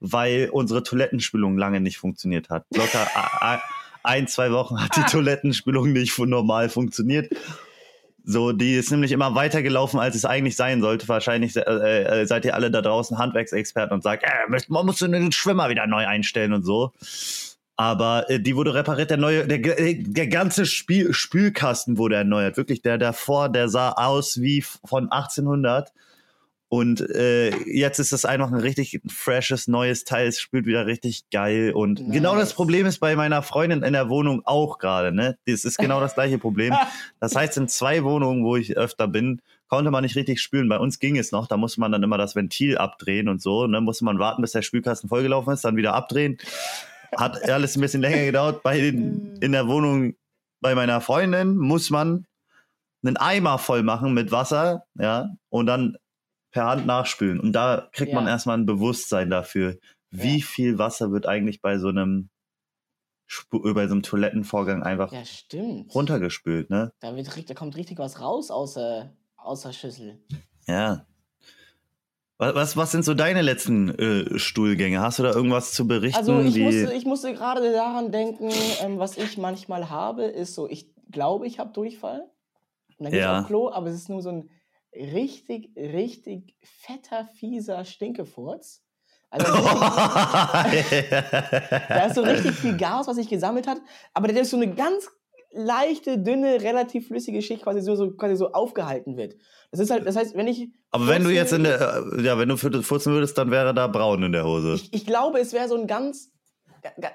weil 0.00 0.50
unsere 0.52 0.82
Toilettenspülung 0.82 1.56
lange 1.56 1.80
nicht 1.80 1.96
funktioniert 1.96 2.50
hat. 2.50 2.66
Locker 2.74 3.08
ein, 4.02 4.28
zwei 4.28 4.52
Wochen 4.52 4.80
hat 4.82 4.94
die 4.96 5.10
Toilettenspülung 5.10 5.92
nicht 5.92 6.18
normal 6.18 6.68
funktioniert. 6.68 7.32
So, 8.26 8.52
die 8.52 8.74
ist 8.74 8.90
nämlich 8.90 9.12
immer 9.12 9.34
weitergelaufen, 9.34 10.00
als 10.00 10.16
es 10.16 10.24
eigentlich 10.24 10.56
sein 10.56 10.80
sollte. 10.80 11.06
Wahrscheinlich 11.08 11.54
äh, 11.56 11.60
äh, 11.60 12.26
seid 12.26 12.46
ihr 12.46 12.54
alle 12.54 12.70
da 12.70 12.80
draußen 12.80 13.18
Handwerksexperten 13.18 13.94
und 13.94 14.02
sagt, 14.02 14.24
äh, 14.24 14.60
man 14.68 14.86
muss 14.86 14.98
den 14.98 15.30
Schwimmer 15.30 15.68
wieder 15.68 15.86
neu 15.86 16.06
einstellen 16.06 16.54
und 16.54 16.62
so. 16.62 16.92
Aber 17.76 18.30
äh, 18.30 18.40
die 18.40 18.56
wurde 18.56 18.72
repariert, 18.72 19.10
der 19.10 19.18
neue, 19.18 19.46
der, 19.46 19.78
äh, 19.78 20.02
der 20.02 20.28
ganze 20.28 20.64
Spiel, 20.64 21.12
Spülkasten 21.12 21.98
wurde 21.98 22.16
erneuert. 22.16 22.56
Wirklich, 22.56 22.80
der 22.80 22.96
davor, 22.96 23.50
der 23.50 23.68
sah 23.68 23.92
aus 23.92 24.40
wie 24.40 24.62
von 24.62 25.10
1800. 25.10 25.92
Und 26.74 27.08
äh, 27.08 27.56
jetzt 27.68 28.00
ist 28.00 28.12
es 28.12 28.24
einfach 28.24 28.50
ein 28.50 28.58
richtig 28.58 29.00
freshes, 29.06 29.68
neues 29.68 30.02
Teil. 30.02 30.26
Es 30.26 30.40
spült 30.40 30.66
wieder 30.66 30.86
richtig 30.86 31.30
geil. 31.30 31.72
Und 31.72 32.00
Nice. 32.00 32.12
genau 32.12 32.34
das 32.34 32.52
Problem 32.52 32.84
ist 32.84 32.98
bei 32.98 33.14
meiner 33.14 33.42
Freundin 33.42 33.84
in 33.84 33.92
der 33.92 34.08
Wohnung 34.08 34.42
auch 34.44 34.78
gerade. 34.78 35.12
Ne? 35.12 35.38
Das 35.46 35.64
ist 35.64 35.78
genau 35.78 36.00
das 36.00 36.14
gleiche 36.14 36.38
Problem. 36.38 36.74
Das 37.20 37.36
heißt, 37.36 37.56
in 37.58 37.68
zwei 37.68 38.02
Wohnungen, 38.02 38.44
wo 38.44 38.56
ich 38.56 38.76
öfter 38.76 39.06
bin, 39.06 39.40
konnte 39.68 39.92
man 39.92 40.02
nicht 40.02 40.16
richtig 40.16 40.42
spülen. 40.42 40.68
Bei 40.68 40.78
uns 40.78 40.98
ging 40.98 41.16
es 41.16 41.30
noch. 41.30 41.46
Da 41.46 41.56
musste 41.56 41.80
man 41.80 41.92
dann 41.92 42.02
immer 42.02 42.18
das 42.18 42.34
Ventil 42.34 42.76
abdrehen 42.76 43.28
und 43.28 43.40
so. 43.40 43.68
Ne? 43.68 43.80
Musste 43.80 44.04
man 44.04 44.18
warten, 44.18 44.42
bis 44.42 44.50
der 44.50 44.62
Spülkasten 44.62 45.08
vollgelaufen 45.08 45.54
ist, 45.54 45.64
dann 45.64 45.76
wieder 45.76 45.94
abdrehen. 45.94 46.38
Hat 47.16 47.48
alles 47.48 47.76
ein 47.76 47.82
bisschen 47.82 48.02
länger 48.02 48.24
gedauert. 48.24 48.64
Bei 48.64 48.80
den, 48.80 49.38
in 49.40 49.52
der 49.52 49.68
Wohnung 49.68 50.14
bei 50.60 50.74
meiner 50.74 51.00
Freundin 51.00 51.56
muss 51.56 51.90
man 51.90 52.26
einen 53.04 53.16
Eimer 53.16 53.58
voll 53.58 53.84
machen 53.84 54.12
mit 54.12 54.32
Wasser, 54.32 54.86
ja, 54.98 55.30
und 55.50 55.66
dann 55.66 55.96
per 56.54 56.66
Hand 56.66 56.86
nachspülen. 56.86 57.40
Und 57.40 57.52
da 57.52 57.88
kriegt 57.92 58.14
man 58.14 58.24
Ja. 58.24 58.30
erstmal 58.30 58.56
ein 58.56 58.64
Bewusstsein 58.64 59.28
dafür, 59.28 59.76
wie 60.10 60.38
Ja. 60.38 60.44
viel 60.46 60.78
Wasser 60.78 61.10
wird 61.10 61.26
eigentlich 61.26 61.60
bei 61.60 61.78
so 61.78 61.88
einem 61.88 62.30
Spu- 63.28 63.72
bei 63.74 63.86
so 63.88 63.94
einem 63.94 64.02
Toilettenvorgang 64.02 64.82
einfach 64.82 65.10
Ja, 65.12 65.24
stimmt. 65.24 65.92
runtergespült, 65.94 66.68
ne? 66.70 66.92
Da, 67.00 67.16
wird, 67.16 67.50
da 67.50 67.54
kommt 67.54 67.74
richtig 67.74 67.98
was 67.98 68.20
raus 68.20 68.50
aus 68.50 68.74
der, 68.74 69.14
aus 69.36 69.62
der 69.62 69.72
Schüssel. 69.72 70.22
Ja. 70.68 71.06
Was, 72.36 72.76
was, 72.76 72.90
sind 72.92 73.04
so 73.04 73.14
deine 73.14 73.42
letzten 73.42 73.88
äh, 73.90 74.38
Stuhlgänge? 74.38 75.00
Hast 75.00 75.18
du 75.18 75.22
da 75.22 75.32
irgendwas 75.32 75.72
zu 75.72 75.86
berichten? 75.86 76.18
Also 76.18 76.38
ich 76.40 76.56
musste, 76.58 76.92
ich 76.92 77.04
musste 77.06 77.32
gerade 77.32 77.72
daran 77.72 78.12
denken, 78.12 78.50
ähm, 78.82 78.98
was 78.98 79.16
ich 79.16 79.38
manchmal 79.38 79.88
habe, 79.88 80.24
ist 80.24 80.54
so, 80.54 80.68
ich 80.68 80.86
glaube, 81.10 81.46
ich 81.46 81.58
habe 81.58 81.72
Durchfall. 81.72 82.28
Und 82.98 83.04
dann 83.06 83.12
gehe 83.12 83.20
Ja. 83.20 83.38
ich 83.38 83.42
auf 83.42 83.46
Klo, 83.48 83.70
aber 83.70 83.86
es 83.88 83.94
ist 83.96 84.08
nur 84.10 84.20
so 84.20 84.30
ein 84.30 84.50
richtig, 84.94 85.70
richtig 85.76 86.56
fetter, 86.62 87.26
fieser 87.38 87.84
Stinkefurz. 87.84 88.82
Also 89.30 89.52
da 89.52 90.70
ist 92.06 92.14
so 92.14 92.22
richtig 92.22 92.52
viel 92.52 92.76
Gas, 92.76 93.08
was 93.08 93.16
sich 93.16 93.28
gesammelt 93.28 93.66
hat, 93.66 93.78
aber 94.12 94.28
der 94.28 94.42
ist 94.42 94.50
so 94.50 94.56
eine 94.56 94.72
ganz 94.72 95.08
leichte, 95.54 96.18
dünne, 96.18 96.62
relativ 96.62 97.08
flüssige 97.08 97.42
Schicht 97.42 97.62
quasi 97.62 97.80
so, 97.80 97.94
so, 97.96 98.10
quasi 98.12 98.36
so 98.36 98.52
aufgehalten 98.52 99.16
wird. 99.16 99.36
Das 99.70 99.80
ist 99.80 99.90
halt, 99.90 100.06
das 100.06 100.16
heißt, 100.16 100.36
wenn 100.36 100.46
ich. 100.48 100.68
Aber 100.90 101.06
wenn 101.08 101.24
du 101.24 101.30
jetzt 101.30 101.52
in 101.52 101.64
der, 101.64 102.04
äh, 102.16 102.22
ja, 102.22 102.38
wenn 102.38 102.48
du 102.48 102.56
furzen 102.56 103.12
würdest, 103.12 103.38
dann 103.38 103.50
wäre 103.50 103.74
da 103.74 103.86
braun 103.86 104.22
in 104.22 104.32
der 104.32 104.44
Hose. 104.44 104.74
Ich, 104.74 104.92
ich 104.92 105.06
glaube, 105.06 105.38
es 105.40 105.52
wäre 105.52 105.68
so 105.68 105.76
ein 105.76 105.86
ganz. 105.86 106.30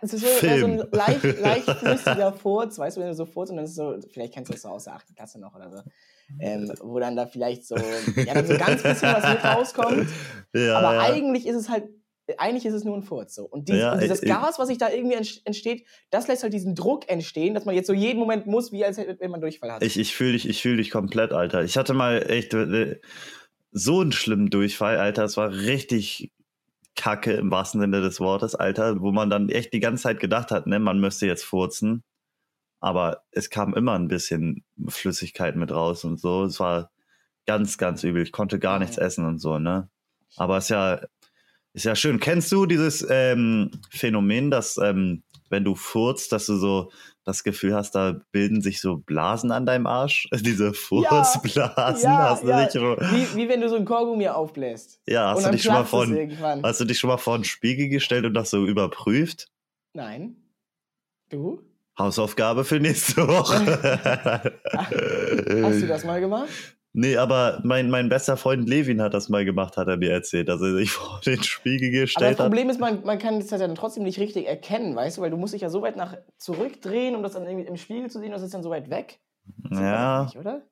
Es 0.01 0.21
wäre 0.21 0.41
wär 0.41 0.59
so 0.59 0.65
ein 0.65 0.83
leicht, 0.91 1.23
leicht 1.39 1.69
flüssiger 1.69 2.33
Furz, 2.33 2.79
weißt 2.79 2.97
du, 2.97 3.01
wenn 3.01 3.07
du 3.09 3.13
so 3.13 3.25
furzt 3.25 3.51
und 3.51 3.57
dann 3.57 3.65
ist 3.65 3.75
so, 3.75 3.97
vielleicht 4.11 4.33
kennst 4.33 4.49
du 4.49 4.53
das 4.53 4.63
so 4.63 4.69
aus 4.69 4.85
der 4.85 4.93
8. 4.95 5.15
Klasse 5.15 5.39
noch 5.39 5.55
oder 5.55 5.69
so, 5.69 5.81
ähm, 6.39 6.71
wo 6.81 6.99
dann 6.99 7.15
da 7.15 7.25
vielleicht 7.27 7.65
so, 7.65 7.75
ja, 7.75 8.33
dann 8.33 8.45
so 8.47 8.57
ganz 8.57 8.83
bisschen 8.83 9.13
was 9.13 9.29
mit 9.29 9.43
rauskommt. 9.43 10.09
Ja, 10.53 10.77
aber 10.77 10.95
ja. 10.95 11.01
eigentlich 11.01 11.45
ist 11.47 11.55
es 11.55 11.69
halt, 11.69 11.85
eigentlich 12.37 12.65
ist 12.65 12.73
es 12.73 12.83
nur 12.83 12.95
ein 12.95 13.03
Furz 13.03 13.35
so. 13.35 13.45
Und, 13.45 13.69
dies, 13.69 13.77
Ja, 13.77 13.93
und 13.93 14.01
dieses 14.01 14.21
äh. 14.21 14.27
Gas, 14.27 14.59
was 14.59 14.67
sich 14.67 14.77
da 14.77 14.89
irgendwie 14.89 15.15
ent- 15.15 15.41
entsteht, 15.45 15.85
das 16.11 16.27
lässt 16.27 16.43
halt 16.43 16.53
diesen 16.53 16.75
Druck 16.75 17.09
entstehen, 17.09 17.53
dass 17.53 17.65
man 17.65 17.75
jetzt 17.75 17.87
so 17.87 17.93
jeden 17.93 18.19
Moment 18.19 18.45
muss, 18.47 18.71
wie 18.71 18.85
als 18.85 18.97
wenn 18.97 19.31
man 19.31 19.41
Durchfall 19.41 19.71
hat. 19.71 19.83
Ich, 19.83 19.97
ich 19.99 20.15
fühle 20.15 20.33
dich, 20.33 20.47
ich 20.47 20.61
fühle 20.61 20.77
dich 20.77 20.91
komplett, 20.91 21.31
Alter. 21.33 21.63
Ich 21.63 21.77
hatte 21.77 21.93
mal 21.93 22.29
echt 22.29 22.53
äh, 22.53 22.99
so 23.71 24.01
einen 24.01 24.11
schlimmen 24.11 24.49
Durchfall, 24.49 24.97
Alter. 24.97 25.23
Es 25.23 25.37
war 25.37 25.51
richtig 25.51 26.31
kacke 26.99 27.31
im 27.31 27.49
wahrsten 27.49 27.79
Sinne 27.79 28.01
des 28.01 28.19
Wortes, 28.19 28.55
Alter, 28.55 28.99
wo 28.99 29.13
man 29.13 29.29
dann 29.29 29.47
echt 29.47 29.71
die 29.71 29.79
ganze 29.79 30.03
Zeit 30.03 30.19
gedacht 30.19 30.51
hat, 30.51 30.67
ne, 30.67 30.79
man 30.79 30.99
müsste 30.99 31.27
jetzt 31.27 31.45
furzen. 31.45 32.03
Aber 32.81 33.23
es 33.31 33.49
kam 33.49 33.73
immer 33.73 33.93
ein 33.93 34.09
bisschen 34.09 34.65
Flüssigkeit 34.87 35.55
mit 35.55 35.71
raus 35.71 36.03
und 36.03 36.19
so. 36.19 36.43
Es 36.43 36.59
war 36.59 36.91
ganz, 37.45 37.77
ganz 37.77 38.03
übel. 38.03 38.21
Ich 38.21 38.33
konnte 38.33 38.59
gar 38.59 38.79
nichts 38.79 38.97
essen 38.97 39.25
und 39.25 39.39
so, 39.39 39.59
ne? 39.59 39.89
Aber 40.35 40.57
es 40.57 40.65
ist 40.65 40.69
ja, 40.71 40.99
ist 41.73 41.85
ja 41.85 41.95
schön. 41.95 42.19
Kennst 42.19 42.51
du 42.51 42.65
dieses 42.65 43.05
ähm, 43.09 43.71
Phänomen, 43.91 44.51
dass 44.51 44.77
ähm, 44.77 45.23
wenn 45.49 45.63
du 45.63 45.75
furzt, 45.75 46.33
dass 46.33 46.47
du 46.47 46.57
so 46.57 46.91
das 47.29 47.43
Gefühl 47.43 47.75
hast, 47.75 47.95
da 47.95 48.19
bilden 48.31 48.61
sich 48.61 48.81
so 48.81 48.97
Blasen 48.97 49.51
an 49.51 49.65
deinem 49.65 49.87
Arsch? 49.87 50.27
Diese 50.33 50.73
Furzblasen? 50.73 52.09
Ja, 52.09 52.29
hast 52.29 52.43
du 52.43 52.49
ja. 52.49 52.69
schon, 52.69 52.97
Wie, 52.97 53.35
wie 53.35 53.49
wenn 53.49 53.61
du 53.61 53.69
so 53.69 53.75
ein 53.75 53.85
Kaugummi 53.85 54.27
aufbläst. 54.27 54.99
ja, 55.07 55.31
hast 55.31 55.45
du 55.45 55.51
dich 55.51 55.63
schon 55.63 55.73
mal 55.73 55.85
vor, 55.85 56.05
irgendwann. 56.07 56.63
hast 56.63 56.79
du 56.79 56.85
dich 56.85 56.99
schon 56.99 57.09
mal 57.09 57.17
vor 57.17 57.35
einen 57.35 57.43
Spiegel 57.43 57.89
gestellt 57.89 58.25
und 58.25 58.33
das 58.33 58.49
so 58.49 58.65
überprüft? 58.65 59.47
Nein. 59.93 60.35
Du? 61.29 61.61
Hausaufgabe 61.99 62.63
für 62.63 62.79
nächste 62.79 63.27
Woche. 63.27 64.53
Hast 64.71 65.81
du 65.81 65.87
das 65.87 66.05
mal 66.05 66.19
gemacht? 66.19 66.49
Nee, 66.93 67.17
aber 67.17 67.61
mein, 67.63 67.89
mein 67.89 68.09
bester 68.09 68.35
Freund 68.35 68.67
Levin 68.67 69.01
hat 69.01 69.13
das 69.13 69.29
mal 69.29 69.45
gemacht, 69.45 69.77
hat 69.77 69.87
er 69.87 69.97
mir 69.97 70.11
erzählt, 70.11 70.49
dass 70.49 70.59
er 70.61 70.73
sich 70.73 70.91
vor 70.91 71.21
den 71.25 71.43
Spiegel 71.43 71.89
Aber 71.89 71.99
das 71.99 72.01
gestellt 72.01 72.39
hat. 72.39 72.47
Problem 72.47 72.69
ist, 72.69 72.79
man, 72.79 73.03
man 73.03 73.19
kann 73.19 73.39
das 73.39 73.51
ja 73.51 73.57
dann 73.59 73.75
trotzdem 73.75 74.03
nicht 74.03 74.19
richtig 74.19 74.47
erkennen, 74.47 74.95
weißt 74.95 75.17
du, 75.17 75.21
weil 75.21 75.29
du 75.29 75.37
musst 75.37 75.53
dich 75.53 75.61
ja 75.61 75.69
so 75.69 75.81
weit 75.81 75.95
nach 75.95 76.17
zurückdrehen, 76.37 77.15
um 77.15 77.21
das 77.21 77.33
dann 77.33 77.45
irgendwie 77.45 77.67
im 77.67 77.77
Spiegel 77.77 78.09
zu 78.09 78.19
sehen, 78.19 78.31
das 78.31 78.41
ist 78.41 78.53
dann 78.53 78.63
so 78.63 78.71
weit 78.71 78.89
weg. 78.89 79.19
Man 79.57 79.83
Ja, 79.83 80.23
das 80.23 80.33
Nicht, 80.33 80.39
oder? 80.39 80.63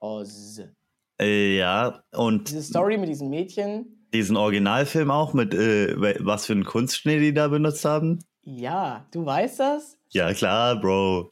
Oz. 0.00 0.62
Äh, 1.20 1.58
ja, 1.58 2.02
und 2.12 2.48
Diese 2.48 2.62
Story 2.62 2.96
mit 2.96 3.08
diesem 3.08 3.28
Mädchen, 3.28 4.06
diesen 4.14 4.36
Originalfilm 4.36 5.10
auch 5.10 5.34
mit, 5.34 5.52
äh, 5.52 5.94
was 6.24 6.46
für 6.46 6.52
einen 6.54 6.64
Kunstschnee 6.64 7.18
die 7.18 7.34
da 7.34 7.48
benutzt 7.48 7.84
haben? 7.84 8.20
ja, 8.42 9.06
du 9.10 9.26
weißt 9.26 9.60
das? 9.60 9.97
Ja, 10.10 10.32
klar, 10.32 10.76
Bro. 10.80 11.28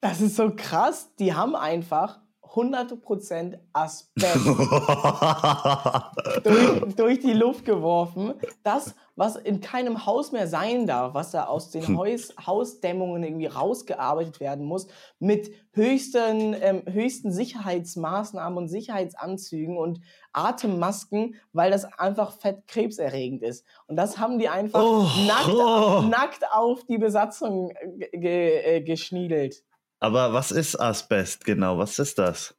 Das 0.00 0.20
ist 0.20 0.36
so 0.36 0.54
krass, 0.54 1.14
die 1.18 1.34
haben 1.34 1.56
einfach 1.56 2.20
100% 2.42 3.58
Asbest 3.72 4.46
durch, 6.44 6.94
durch 6.94 7.20
die 7.20 7.32
Luft 7.32 7.64
geworfen. 7.64 8.34
Das, 8.62 8.94
was 9.20 9.36
in 9.36 9.60
keinem 9.60 10.06
Haus 10.06 10.32
mehr 10.32 10.48
sein 10.48 10.86
darf, 10.86 11.12
was 11.12 11.30
da 11.30 11.44
aus 11.44 11.70
den 11.70 11.98
Haus, 11.98 12.32
Hausdämmungen 12.44 13.22
irgendwie 13.22 13.48
rausgearbeitet 13.48 14.40
werden 14.40 14.64
muss, 14.64 14.86
mit 15.18 15.52
höchsten, 15.72 16.56
ähm, 16.58 16.82
höchsten 16.86 17.30
Sicherheitsmaßnahmen 17.30 18.56
und 18.56 18.68
Sicherheitsanzügen 18.68 19.76
und 19.76 20.00
Atemmasken, 20.32 21.34
weil 21.52 21.70
das 21.70 21.84
einfach 21.84 22.32
fett 22.32 22.66
krebserregend 22.66 23.42
ist. 23.42 23.66
Und 23.88 23.96
das 23.96 24.16
haben 24.16 24.38
die 24.38 24.48
einfach 24.48 24.82
Oh, 24.82 25.06
nackt, 25.26 25.48
oh. 25.48 26.00
nackt 26.08 26.50
auf 26.50 26.86
die 26.86 26.96
Besatzung 26.96 27.74
ge 27.98 28.08
ge 28.14 28.76
äh, 28.76 28.80
geschniedelt. 28.80 29.62
Aber 29.98 30.32
was 30.32 30.50
ist 30.50 30.80
Asbest 30.80 31.44
genau? 31.44 31.76
Was 31.76 31.98
ist 31.98 32.18
das? 32.18 32.54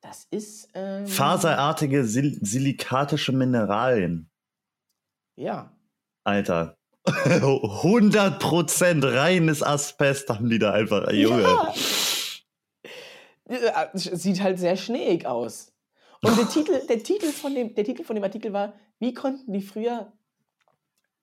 Das 0.00 0.28
ist. 0.30 0.68
Ähm, 0.74 1.08
Faserartige 1.08 2.04
sil 2.06 2.38
silikatische 2.40 3.32
Mineralien. 3.32 4.31
Ja. 5.36 5.72
Alter. 6.24 6.76
100% 7.06 9.14
reines 9.16 9.62
Asbest 9.62 10.28
haben 10.28 10.48
die 10.48 10.58
da 10.58 10.72
einfach. 10.72 11.10
Junge. 11.12 11.42
Ja. 11.42 11.74
Ja, 13.50 13.90
Sieht 13.94 14.42
halt 14.42 14.58
sehr 14.58 14.76
schneeig 14.76 15.26
aus. 15.26 15.72
Und 16.22 16.38
der 16.38 16.48
Titel, 16.48 16.86
der 16.86 17.02
Titel, 17.02 17.26
von, 17.32 17.54
dem, 17.54 17.74
der 17.74 17.84
Titel 17.84 18.04
von 18.04 18.14
dem 18.16 18.22
Artikel 18.24 18.52
war, 18.52 18.74
wie 19.00 19.14
konnten 19.14 19.52
die 19.52 19.62
früher 19.62 20.12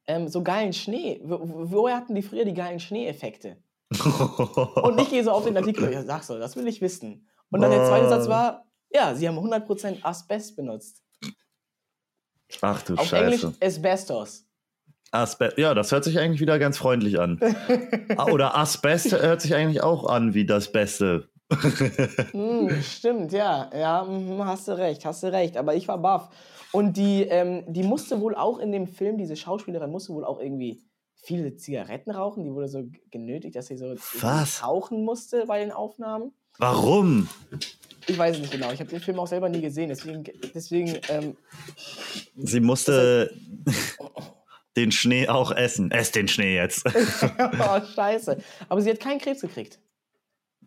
ähm, 0.07 0.27
so 0.27 0.43
geilen 0.43 0.73
Schnee, 0.73 1.21
wo, 1.23 1.39
wo- 1.39 1.71
woher 1.71 1.95
hatten 1.95 2.15
die 2.15 2.21
früher 2.21 2.45
die 2.45 2.53
geilen 2.53 2.79
Schneeeffekte? 2.79 3.57
Und 4.83 4.99
ich 4.99 5.09
gehe 5.09 5.23
so 5.23 5.31
auf 5.31 5.45
den 5.45 5.57
Artikel 5.57 5.85
und 5.85 5.93
ich 5.93 6.05
sag 6.05 6.21
so, 6.23 6.37
das 6.37 6.55
will 6.55 6.67
ich 6.67 6.79
wissen. 6.81 7.27
Und 7.49 7.61
dann 7.61 7.71
der 7.71 7.85
zweite 7.85 8.07
Satz 8.07 8.27
war, 8.27 8.65
ja, 8.93 9.15
sie 9.15 9.27
haben 9.27 9.39
100% 9.39 10.03
Asbest 10.03 10.55
benutzt. 10.55 11.01
Ach 12.61 12.81
du 12.83 12.95
Auf 12.95 13.07
Scheiße. 13.07 13.47
Englisch 13.47 13.57
Asbestos. 13.61 14.45
Asbest. 15.11 15.57
Ja, 15.57 15.73
das 15.73 15.91
hört 15.91 16.03
sich 16.03 16.19
eigentlich 16.19 16.41
wieder 16.41 16.59
ganz 16.59 16.77
freundlich 16.77 17.19
an. 17.19 17.39
Ah, 18.15 18.25
Oder 18.27 18.55
Asbest 18.57 19.11
hört 19.11 19.41
sich 19.41 19.55
eigentlich 19.55 19.81
auch 19.81 20.05
an 20.05 20.33
wie 20.33 20.45
das 20.45 20.71
Beste. 20.71 21.29
Hm, 22.31 22.69
stimmt, 22.83 23.31
ja. 23.31 23.69
Ja, 23.75 24.03
mhm, 24.03 24.45
hast 24.45 24.67
du 24.67 24.77
recht, 24.77 25.05
hast 25.05 25.23
du 25.23 25.31
recht. 25.31 25.57
Aber 25.57 25.73
ich 25.73 25.87
war 25.87 25.97
baff. 25.97 26.29
Und 26.71 26.95
die, 26.97 27.23
ähm, 27.23 27.63
die 27.67 27.81
musste 27.83 28.21
wohl 28.21 28.35
auch 28.35 28.59
in 28.59 28.71
dem 28.71 28.85
Film, 28.85 29.17
diese 29.17 29.35
Schauspielerin 29.35 29.89
musste 29.89 30.13
wohl 30.13 30.25
auch 30.25 30.39
irgendwie 30.39 30.83
viele 31.15 31.55
Zigaretten 31.55 32.11
rauchen. 32.11 32.43
Die 32.43 32.53
wurde 32.53 32.67
so 32.67 32.83
genötigt, 33.09 33.55
dass 33.55 33.67
sie 33.67 33.77
so 33.77 33.95
Was? 34.21 34.63
rauchen 34.63 35.03
musste 35.03 35.45
bei 35.47 35.59
den 35.59 35.71
Aufnahmen. 35.71 36.33
Warum? 36.59 37.27
Ich 38.09 38.17
weiß 38.17 38.35
es 38.35 38.41
nicht 38.41 38.51
genau. 38.51 38.71
Ich 38.71 38.79
habe 38.79 38.89
den 38.89 38.99
Film 38.99 39.19
auch 39.19 39.27
selber 39.27 39.49
nie 39.49 39.61
gesehen. 39.61 39.89
Deswegen, 39.89 40.23
deswegen 40.53 40.99
ähm, 41.09 41.37
Sie 42.35 42.59
musste 42.59 43.33
den 44.75 44.91
Schnee 44.91 45.27
auch 45.27 45.51
essen. 45.51 45.91
Ess 45.91 46.11
den 46.11 46.27
Schnee 46.27 46.55
jetzt. 46.55 46.85
oh, 47.39 47.81
scheiße. 47.95 48.37
Aber 48.67 48.81
sie 48.81 48.89
hat 48.89 48.99
keinen 48.99 49.19
Krebs 49.19 49.41
gekriegt. 49.41 49.79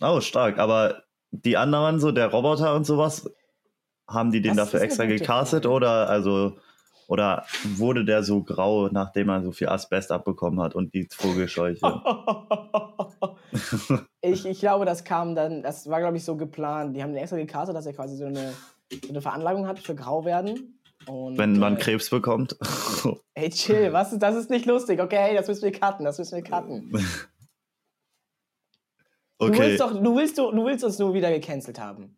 Oh, 0.00 0.20
stark. 0.20 0.58
Aber 0.58 1.02
die 1.30 1.56
anderen, 1.56 1.98
so 1.98 2.12
der 2.12 2.28
Roboter 2.28 2.74
und 2.74 2.84
sowas, 2.84 3.28
haben 4.06 4.30
die 4.30 4.42
den 4.42 4.56
Das 4.56 4.66
dafür 4.66 4.82
extra 4.82 5.06
gecastet 5.06 5.64
Frage. 5.64 5.74
oder 5.74 6.08
also 6.08 6.56
oder 7.08 7.44
wurde 7.76 8.04
der 8.04 8.22
so 8.22 8.42
grau, 8.42 8.88
nachdem 8.88 9.28
er 9.28 9.42
so 9.42 9.52
viel 9.52 9.68
Asbest 9.68 10.12
abbekommen 10.12 10.60
hat 10.60 10.74
und 10.74 10.94
die 10.94 11.08
Vogelscheuche? 11.14 12.00
Ich, 14.20 14.46
ich 14.46 14.60
glaube, 14.60 14.84
das 14.84 15.04
kam 15.04 15.34
dann, 15.34 15.62
das 15.62 15.88
war, 15.88 16.00
glaube 16.00 16.16
ich, 16.16 16.24
so 16.24 16.36
geplant. 16.36 16.96
Die 16.96 17.02
haben 17.02 17.12
den 17.12 17.22
extra 17.22 17.36
gecastet, 17.36 17.76
dass 17.76 17.86
er 17.86 17.92
quasi 17.92 18.16
so 18.16 18.24
eine, 18.26 18.52
so 19.02 19.08
eine 19.10 19.20
Veranlagung 19.22 19.66
hat 19.66 19.78
für 19.78 19.94
Grauwerden. 19.94 20.78
Und, 21.06 21.36
Wenn 21.36 21.58
man 21.58 21.76
äh, 21.76 21.80
Krebs 21.80 22.10
bekommt. 22.10 22.56
Ey, 23.34 23.50
chill, 23.50 23.92
was 23.92 24.12
ist, 24.12 24.22
das 24.22 24.36
ist 24.36 24.50
nicht 24.50 24.66
lustig. 24.66 25.00
Okay, 25.00 25.18
hey, 25.18 25.34
das 25.36 25.48
müssen 25.48 25.62
wir 25.64 25.72
cutten, 25.72 26.04
das 26.04 26.18
müssen 26.18 26.36
wir 26.36 26.44
cutten. 26.44 26.90
Du 29.38 29.48
Okay. 29.48 29.58
willst 29.58 29.80
doch, 29.80 29.92
du 30.00 30.16
willst, 30.16 30.38
du, 30.38 30.52
du 30.52 30.64
willst 30.64 30.84
uns 30.84 30.98
nur 31.00 31.14
wieder 31.14 31.30
gecancelt 31.32 31.80
haben. 31.80 32.16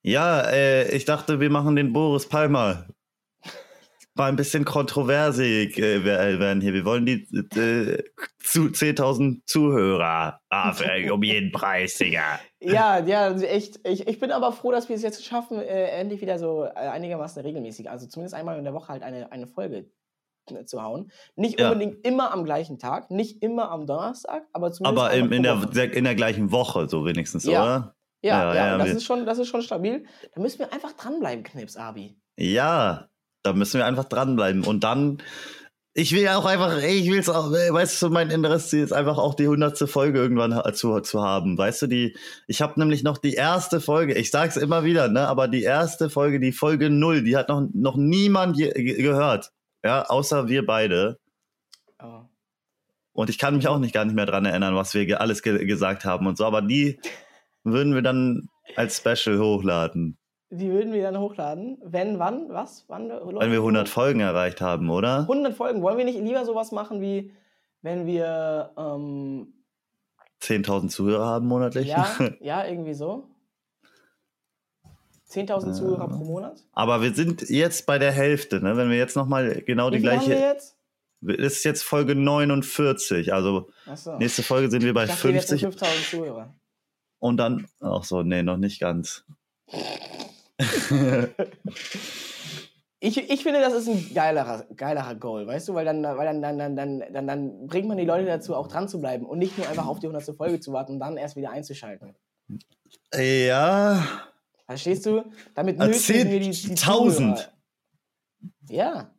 Ja, 0.00 0.40
äh, 0.40 0.88
ich 0.96 1.04
dachte, 1.04 1.38
wir 1.40 1.50
machen 1.50 1.76
den 1.76 1.92
Boris 1.92 2.26
Palmer. 2.26 2.86
Mal 4.16 4.28
ein 4.28 4.36
bisschen 4.36 4.64
kontroversig 4.64 5.76
äh, 5.78 6.04
wer- 6.04 6.38
werden 6.38 6.60
hier. 6.60 6.72
Wir 6.72 6.84
wollen 6.84 7.04
die 7.04 7.26
äh, 7.58 8.02
zu 8.38 8.66
10.000 8.66 9.40
Zuhörer 9.44 10.40
aufhängen, 10.50 11.10
um 11.10 11.22
jeden 11.24 11.50
Preis, 11.50 11.94
Digga. 11.98 12.38
Ja, 12.60 12.98
ja, 13.04 13.32
echt. 13.32 13.80
Ich, 13.86 14.06
ich 14.06 14.20
bin 14.20 14.30
aber 14.30 14.52
froh, 14.52 14.70
dass 14.70 14.88
wir 14.88 14.94
es 14.94 15.02
jetzt 15.02 15.24
schaffen, 15.24 15.58
äh, 15.58 15.86
endlich 15.88 16.20
wieder 16.20 16.38
so 16.38 16.64
äh, 16.64 16.68
einigermaßen 16.74 17.42
regelmäßig, 17.42 17.90
also 17.90 18.06
zumindest 18.06 18.34
einmal 18.34 18.56
in 18.56 18.62
der 18.64 18.72
Woche 18.72 18.88
halt 18.88 19.02
eine, 19.02 19.32
eine 19.32 19.48
Folge 19.48 19.90
äh, 20.48 20.64
zu 20.64 20.80
hauen. 20.80 21.10
Nicht 21.34 21.58
Ja. 21.58 21.72
unbedingt 21.72 22.06
immer 22.06 22.32
am 22.32 22.44
gleichen 22.44 22.78
Tag, 22.78 23.10
nicht 23.10 23.42
immer 23.42 23.70
am 23.72 23.84
Donnerstag, 23.86 24.44
aber 24.52 24.70
zumindest 24.70 25.06
Aber 25.06 25.12
in, 25.14 25.28
pro 25.28 25.66
der, 25.72 25.92
in 25.92 26.04
der 26.04 26.14
gleichen 26.14 26.52
Woche, 26.52 26.88
so 26.88 27.04
wenigstens, 27.04 27.44
Ja. 27.46 27.62
oder? 27.62 27.96
Ja, 28.22 28.30
Ja, 28.44 28.54
ja, 28.54 28.66
ja, 28.68 28.78
das, 28.78 28.90
ist 28.90 29.04
schon, 29.04 29.26
das 29.26 29.38
ist 29.38 29.48
schon 29.48 29.60
stabil. 29.62 30.06
Da 30.34 30.40
müssen 30.40 30.60
wir 30.60 30.72
einfach 30.72 30.92
dranbleiben, 30.92 31.42
Knips, 31.44 31.76
Abi. 31.76 32.16
Ja, 32.38 33.08
da 33.44 33.52
müssen 33.52 33.78
wir 33.78 33.86
einfach 33.86 34.04
dranbleiben. 34.04 34.64
Und 34.64 34.82
dann, 34.82 35.18
ich 35.92 36.12
will 36.12 36.22
ja 36.22 36.36
auch 36.36 36.46
einfach, 36.46 36.82
ey, 36.82 36.98
ich 36.98 37.10
will 37.10 37.20
es 37.20 37.28
auch, 37.28 37.52
weißt 37.52 38.02
du, 38.02 38.08
mein 38.08 38.30
inneres 38.30 38.68
Ziel 38.68 38.82
ist 38.82 38.92
einfach 38.92 39.18
auch 39.18 39.34
die 39.34 39.46
hundertste 39.46 39.86
Folge 39.86 40.18
irgendwann 40.18 40.60
zu, 40.74 40.98
zu 41.00 41.22
haben. 41.22 41.56
Weißt 41.56 41.82
du, 41.82 41.86
die, 41.86 42.16
ich 42.48 42.62
habe 42.62 42.80
nämlich 42.80 43.04
noch 43.04 43.18
die 43.18 43.34
erste 43.34 43.80
Folge, 43.80 44.14
ich 44.14 44.30
sag's 44.32 44.56
immer 44.56 44.82
wieder, 44.82 45.08
ne, 45.08 45.28
aber 45.28 45.46
die 45.46 45.62
erste 45.62 46.10
Folge, 46.10 46.40
die 46.40 46.52
Folge 46.52 46.90
null, 46.90 47.22
die 47.22 47.36
hat 47.36 47.48
noch, 47.48 47.68
noch 47.72 47.96
niemand 47.96 48.56
je, 48.56 48.70
ge- 48.70 49.00
gehört. 49.00 49.52
Ja, 49.84 50.06
außer 50.06 50.48
wir 50.48 50.64
beide. 50.64 51.18
Oh. 52.02 52.22
Und 53.12 53.30
ich 53.30 53.38
kann 53.38 53.56
mich 53.56 53.68
auch 53.68 53.78
nicht 53.78 53.94
gar 53.94 54.06
nicht 54.06 54.14
mehr 54.14 54.26
dran 54.26 54.46
erinnern, 54.46 54.74
was 54.74 54.94
wir 54.94 55.20
alles 55.20 55.42
ge 55.42 55.64
gesagt 55.66 56.04
haben 56.04 56.26
und 56.26 56.38
so, 56.38 56.46
aber 56.46 56.62
die 56.62 56.98
würden 57.62 57.94
wir 57.94 58.02
dann 58.02 58.48
als 58.74 58.96
Special 58.96 59.38
hochladen, 59.38 60.16
Die 60.56 60.70
würden 60.70 60.92
wir 60.92 61.02
dann 61.02 61.18
hochladen. 61.18 61.78
Wenn, 61.84 62.18
wann, 62.18 62.48
was? 62.48 62.84
Wann? 62.88 63.08
wenn 63.08 63.50
wir 63.50 63.58
100 63.58 63.88
Folgen 63.88 64.20
erreicht 64.20 64.60
haben, 64.60 64.88
oder? 64.90 65.20
100 65.20 65.54
Folgen. 65.54 65.82
Wollen 65.82 65.98
wir 65.98 66.04
nicht 66.04 66.20
lieber 66.20 66.44
sowas 66.44 66.70
machen, 66.70 67.00
wie 67.00 67.32
wenn 67.82 68.06
wir, 68.06 68.70
ähm, 68.76 69.52
10.000 70.40 70.88
Zuhörer 70.90 71.26
haben 71.26 71.46
monatlich. 71.46 71.88
ja, 71.88 72.06
ja, 72.40 72.66
irgendwie 72.66 72.94
so. 72.94 73.24
10.000 75.30 75.72
Zuhörer 75.72 76.06
pro 76.08 76.24
Monat. 76.24 76.62
Aber 76.72 77.02
wir 77.02 77.12
sind 77.14 77.48
jetzt 77.48 77.86
bei 77.86 77.98
der 77.98 78.12
Hälfte, 78.12 78.60
ne? 78.60 78.76
Wenn 78.76 78.90
wir 78.90 78.96
jetzt 78.98 79.16
nochmal 79.16 79.62
genau 79.66 79.88
Wie 79.90 79.96
die 79.96 80.00
viel 80.02 80.10
haben 80.12 80.20
wir 80.20 80.26
gleiche. 80.26 80.42
jetzt? 80.52 80.76
Das 81.22 81.36
ist 81.38 81.64
jetzt 81.64 81.82
Folge 81.82 82.14
49. 82.14 83.32
Also 83.32 83.70
Achso. 83.86 84.16
nächste 84.18 84.42
Folge 84.42 84.70
sind 84.70 84.82
wir 84.84 84.92
bei 84.94 85.04
Ich 85.04 85.10
dachte, 85.10 85.24
wir 85.24 85.40
hätten 85.40 85.48
50 85.58 85.62
5000 85.62 86.06
Zuhörer. 86.06 86.54
und 87.18 87.38
dann. 87.38 87.66
Ach 87.80 88.04
so, 88.04 88.22
nee, 88.22 88.42
noch 88.42 88.58
nicht 88.58 88.78
ganz. 88.78 89.24
Ich, 93.00 93.18
ich 93.18 93.42
finde, 93.42 93.60
das 93.60 93.74
ist 93.74 93.86
ein 93.86 94.14
geilerer, 94.14 94.64
geilerer 94.76 95.14
Goal, 95.16 95.46
weißt 95.46 95.68
du? 95.68 95.74
Weil 95.74 95.84
dann, 95.84 96.02
weil 96.02 96.24
dann, 96.24 96.40
dann, 96.40 96.58
dann, 96.58 96.74
dann, 96.74 97.12
dann, 97.12 97.26
dann 97.26 97.66
bringt 97.66 97.86
man 97.86 97.98
die 97.98 98.06
Leute 98.06 98.24
dazu, 98.24 98.54
auch 98.54 98.66
dran 98.66 98.88
zu 98.88 98.98
bleiben 98.98 99.26
und 99.26 99.38
nicht 99.38 99.58
nur 99.58 99.68
einfach 99.68 99.86
auf 99.86 99.98
die 99.98 100.06
100. 100.06 100.34
Folge 100.34 100.58
zu 100.58 100.72
warten 100.72 100.92
und 100.92 101.00
dann 101.00 101.18
erst 101.18 101.36
wieder 101.36 101.50
einzuschalten. 101.50 102.14
Ja. 103.14 104.02
Verstehst 104.64 105.04
du? 105.04 105.22
Damit 105.54 105.76
nötigen 105.76 106.30
wir 106.30 106.40
die, 106.40 106.50
die 106.50 106.74
10.000. 106.74 106.76
Zuhörer. 106.76 107.52
Ja, 108.70 109.14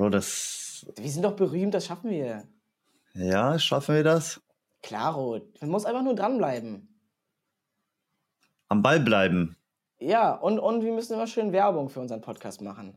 Bro, 0.00 0.08
das. 0.08 0.86
wir 0.96 1.10
sind 1.10 1.24
doch 1.24 1.36
berühmt, 1.36 1.74
das 1.74 1.84
schaffen 1.84 2.08
wir. 2.08 2.48
Ja, 3.12 3.58
schaffen 3.58 3.96
wir 3.96 4.02
das? 4.02 4.40
Klaro, 4.82 5.42
man 5.60 5.68
muss 5.68 5.84
einfach 5.84 6.02
nur 6.02 6.14
dranbleiben. 6.14 6.88
Am 8.68 8.80
Ball 8.80 8.98
bleiben. 8.98 9.58
Ja, 10.00 10.32
und, 10.34 10.58
und 10.58 10.82
wir 10.82 10.92
müssen 10.92 11.14
immer 11.14 11.26
schön 11.26 11.52
Werbung 11.52 11.88
für 11.90 12.00
unseren 12.00 12.20
Podcast 12.20 12.62
machen. 12.62 12.96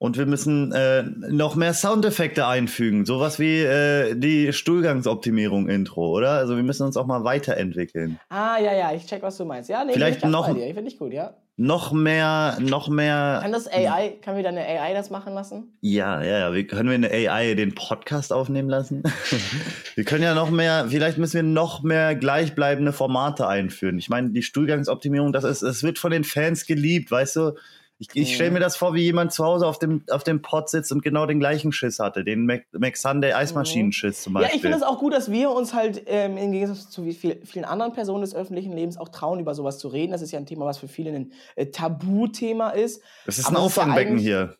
Und 0.00 0.16
wir 0.16 0.26
müssen 0.26 0.70
äh, 0.72 1.02
noch 1.02 1.56
mehr 1.56 1.74
Soundeffekte 1.74 2.46
einfügen. 2.46 3.04
Sowas 3.04 3.40
wie 3.40 3.62
äh, 3.62 4.14
die 4.14 4.52
Stuhlgangsoptimierung-Intro, 4.52 6.10
oder? 6.16 6.32
Also 6.32 6.54
wir 6.54 6.62
müssen 6.62 6.84
uns 6.86 6.96
auch 6.96 7.06
mal 7.06 7.24
weiterentwickeln. 7.24 8.20
Ah, 8.28 8.58
ja, 8.60 8.72
ja, 8.74 8.92
ich 8.92 9.06
check, 9.06 9.22
was 9.22 9.36
du 9.38 9.44
meinst. 9.44 9.68
Ja, 9.68 9.84
nee, 9.84 9.94
Vielleicht 9.94 10.18
ich 10.22 10.30
noch- 10.30 10.46
bei 10.46 10.54
dir. 10.54 10.66
Ich 10.68 10.74
finde 10.74 10.90
ich 10.90 10.98
gut, 10.98 11.12
ja. 11.12 11.34
Noch 11.60 11.90
mehr, 11.90 12.56
noch 12.60 12.88
mehr. 12.88 13.40
Kann 13.42 13.50
das 13.50 13.66
AI, 13.66 14.16
kann 14.22 14.36
wieder 14.36 14.50
eine 14.50 14.64
AI 14.64 14.94
das 14.94 15.10
machen 15.10 15.34
lassen? 15.34 15.76
Ja, 15.80 16.22
ja, 16.22 16.38
ja. 16.38 16.54
Wie, 16.54 16.64
können 16.64 16.88
wir 16.88 16.94
eine 16.94 17.10
AI 17.10 17.54
den 17.54 17.74
Podcast 17.74 18.32
aufnehmen 18.32 18.68
lassen? 18.68 19.02
wir 19.96 20.04
können 20.04 20.22
ja 20.22 20.36
noch 20.36 20.50
mehr, 20.50 20.86
vielleicht 20.88 21.18
müssen 21.18 21.34
wir 21.34 21.42
noch 21.42 21.82
mehr 21.82 22.14
gleichbleibende 22.14 22.92
Formate 22.92 23.48
einführen. 23.48 23.98
Ich 23.98 24.08
meine, 24.08 24.30
die 24.30 24.44
Stuhlgangsoptimierung, 24.44 25.32
das 25.32 25.42
ist, 25.42 25.62
es 25.62 25.82
wird 25.82 25.98
von 25.98 26.12
den 26.12 26.22
Fans 26.22 26.64
geliebt, 26.64 27.10
weißt 27.10 27.34
du? 27.34 27.52
Ich, 28.00 28.08
ich 28.14 28.34
stelle 28.36 28.52
mir 28.52 28.60
das 28.60 28.76
vor, 28.76 28.94
wie 28.94 29.02
jemand 29.02 29.32
zu 29.32 29.44
Hause 29.44 29.66
auf 29.66 29.80
dem, 29.80 30.04
auf 30.10 30.22
dem 30.22 30.40
Pod 30.40 30.68
sitzt 30.68 30.92
und 30.92 31.02
genau 31.02 31.26
den 31.26 31.40
gleichen 31.40 31.72
Schiss 31.72 31.98
hatte, 31.98 32.22
den 32.22 32.46
Mac, 32.46 32.62
Mac 32.72 32.96
Sunday 32.96 33.32
Eismaschinenschiss 33.32 34.22
zum 34.22 34.34
Ja, 34.34 34.40
Beispiel. 34.42 34.56
ich 34.56 34.62
finde 34.62 34.76
es 34.76 34.82
auch 34.84 35.00
gut, 35.00 35.12
dass 35.12 35.32
wir 35.32 35.50
uns 35.50 35.74
halt 35.74 36.04
ähm, 36.06 36.36
im 36.36 36.52
Gegensatz 36.52 36.90
zu 36.90 37.04
wie 37.04 37.12
viel, 37.12 37.44
vielen 37.44 37.64
anderen 37.64 37.92
Personen 37.92 38.20
des 38.20 38.36
öffentlichen 38.36 38.72
Lebens 38.72 38.98
auch 38.98 39.08
trauen, 39.08 39.40
über 39.40 39.52
sowas 39.56 39.78
zu 39.78 39.88
reden. 39.88 40.12
Das 40.12 40.22
ist 40.22 40.30
ja 40.30 40.38
ein 40.38 40.46
Thema, 40.46 40.64
was 40.64 40.78
für 40.78 40.86
viele 40.86 41.10
ein 41.10 41.32
äh, 41.56 41.66
Tabuthema 41.66 42.70
ist. 42.70 43.02
das 43.26 43.38
ist 43.38 43.46
aber 43.46 43.56
ein 43.56 43.60
ja 43.62 43.66
Auffangbecken 43.66 44.12
eigentlich- 44.12 44.24
hier. 44.26 44.56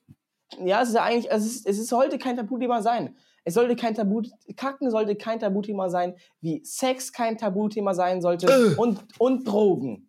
Ja, 0.64 0.82
es 0.82 0.88
ist 0.88 0.94
ja 0.96 1.02
eigentlich, 1.04 1.30
es, 1.30 1.46
ist, 1.46 1.66
es 1.66 1.78
ist, 1.78 1.88
sollte 1.88 2.18
kein 2.18 2.36
Tabuthema 2.36 2.82
sein. 2.82 3.14
Es 3.44 3.54
sollte 3.54 3.76
kein 3.76 3.94
Tabu, 3.94 4.22
Kacken 4.56 4.90
sollte 4.90 5.14
kein 5.14 5.38
Tabuthema 5.38 5.88
sein, 5.90 6.14
wie 6.40 6.60
Sex 6.64 7.12
kein 7.12 7.38
Tabuthema 7.38 7.94
sein 7.94 8.20
sollte 8.20 8.46
Äh. 8.46 8.74
und, 8.76 8.98
und 9.18 9.46
Drogen. 9.46 10.08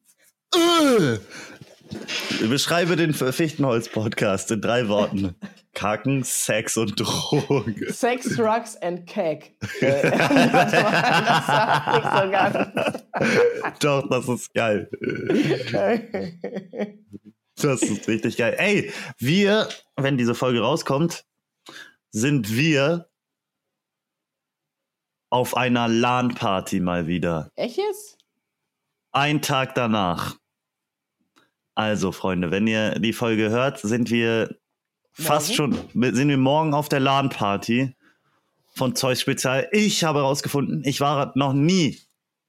Beschreibe 2.48 2.96
den 2.96 3.14
Fichtenholz-Podcast 3.14 4.52
in 4.52 4.62
drei 4.62 4.88
Worten. 4.88 5.36
Kacken, 5.74 6.24
Sex 6.24 6.78
und 6.78 7.00
Drogen. 7.00 7.76
Sex, 7.92 8.36
Drugs 8.36 8.76
and 8.78 9.08
Cake. 9.08 9.52
Doch, 13.80 14.10
das 14.10 14.28
ist 14.28 14.54
geil. 14.54 14.90
Das 17.56 17.82
ist 17.82 18.08
richtig 18.08 18.38
geil. 18.38 18.56
Ey, 18.58 18.92
wir, 19.18 19.70
wenn 19.96 20.18
diese 20.18 20.36
Folge 20.36 20.62
rauskommt, 20.62 21.26
sind 22.12 22.56
wir 22.56 23.10
auf 25.30 25.56
einer 25.56 25.88
LAN-Party 25.88 26.80
mal 26.80 27.08
wieder. 27.08 27.52
Echt 27.56 27.78
jetzt? 27.78 28.18
Ein 29.12 29.42
Tag 29.42 29.76
danach. 29.76 30.38
Also, 31.76 32.12
Freunde, 32.12 32.52
wenn 32.52 32.68
ihr 32.68 33.00
die 33.00 33.14
Folge 33.14 33.50
hört, 33.50 33.80
sind 33.80 34.12
wir 34.12 34.56
fast 35.12 35.56
schon, 35.56 35.78
sind 35.94 36.30
wir 36.30 36.38
morgen 36.38 36.74
auf 36.74 36.90
der 36.90 37.00
LAN-Party 37.00 37.96
von 38.76 38.96
Zeus 38.96 39.22
Spezial. 39.22 39.68
Ich 39.72 40.04
habe 40.04 40.20
herausgefunden, 40.20 40.84
ich 40.86 41.02
war 41.02 41.32
noch 41.36 41.54
nie 41.54 42.00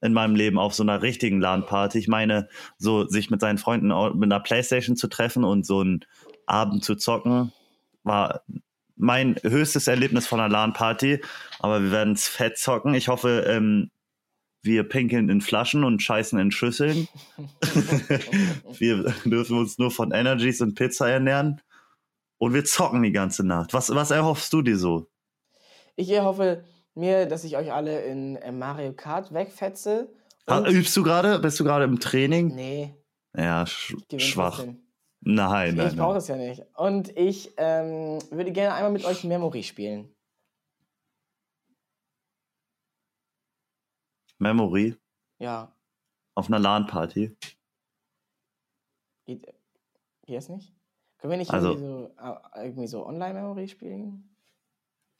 in 0.01 0.13
meinem 0.13 0.35
Leben 0.35 0.57
auf 0.57 0.73
so 0.73 0.83
einer 0.83 1.01
richtigen 1.01 1.39
LAN-Party. 1.39 1.99
Ich 1.99 2.07
meine, 2.07 2.49
so 2.77 3.07
sich 3.07 3.29
mit 3.29 3.41
seinen 3.41 3.57
Freunden 3.57 3.89
mit 4.17 4.31
einer 4.31 4.39
Playstation 4.39 4.95
zu 4.95 5.07
treffen 5.07 5.43
und 5.43 5.65
so 5.65 5.81
einen 5.81 6.05
Abend 6.47 6.83
zu 6.83 6.95
zocken, 6.95 7.53
war 8.03 8.41
mein 8.95 9.35
höchstes 9.43 9.87
Erlebnis 9.87 10.27
von 10.27 10.39
einer 10.39 10.51
LAN-Party. 10.51 11.21
Aber 11.59 11.83
wir 11.83 11.91
werden 11.91 12.13
es 12.13 12.27
fett 12.27 12.57
zocken. 12.57 12.93
Ich 12.95 13.07
hoffe, 13.09 13.45
ähm, 13.47 13.91
wir 14.63 14.83
pinkeln 14.83 15.29
in 15.29 15.41
Flaschen 15.41 15.83
und 15.83 16.01
scheißen 16.01 16.39
in 16.39 16.51
Schüsseln. 16.51 17.07
wir 18.77 19.13
dürfen 19.25 19.57
uns 19.57 19.77
nur 19.77 19.91
von 19.91 20.11
Energies 20.11 20.61
und 20.61 20.75
Pizza 20.75 21.09
ernähren. 21.09 21.61
Und 22.37 22.53
wir 22.53 22.65
zocken 22.65 23.03
die 23.03 23.11
ganze 23.11 23.45
Nacht. 23.45 23.73
Was, 23.73 23.93
was 23.93 24.11
erhoffst 24.11 24.51
du 24.53 24.61
dir 24.61 24.77
so? 24.77 25.07
Ich 25.95 26.09
hoffe 26.19 26.63
mir, 26.95 27.25
dass 27.25 27.43
ich 27.43 27.57
euch 27.57 27.71
alle 27.71 28.01
in 28.01 28.35
äh, 28.37 28.51
Mario 28.51 28.93
Kart 28.93 29.33
wegfetze. 29.33 30.11
Ha, 30.49 30.67
übst 30.67 30.95
du 30.97 31.03
gerade? 31.03 31.39
Bist 31.39 31.59
du 31.59 31.63
gerade 31.63 31.85
im 31.85 31.99
Training? 31.99 32.55
nee, 32.55 32.95
Ja, 33.35 33.65
sch 33.65 33.95
schwach. 34.17 34.63
Nein, 35.23 35.75
nein, 35.75 35.87
Ich 35.89 35.95
brauche 35.95 36.17
es 36.17 36.27
ja 36.27 36.35
nicht. 36.35 36.63
Und 36.75 37.15
ich 37.15 37.51
ähm, 37.57 38.17
würde 38.31 38.51
gerne 38.51 38.73
einmal 38.73 38.91
mit 38.91 39.05
euch 39.05 39.23
Memory 39.23 39.61
spielen. 39.61 40.09
Memory 44.41 44.95
Ja, 45.39 45.71
auf 46.35 46.47
einer 46.47 46.59
LAN-Party. 46.59 47.35
geht, 49.25 49.45
geht 50.25 50.35
das 50.35 50.49
nicht? 50.49 50.73
Können 51.19 51.31
wir 51.31 51.37
nicht 51.37 51.51
Also- 51.51 51.69
irgendwie 51.69 51.85
so, 51.85 52.11
irgendwie 52.55 52.87
so 52.87 53.05
Online-Memory 53.05 53.67
spielen? 53.67 54.27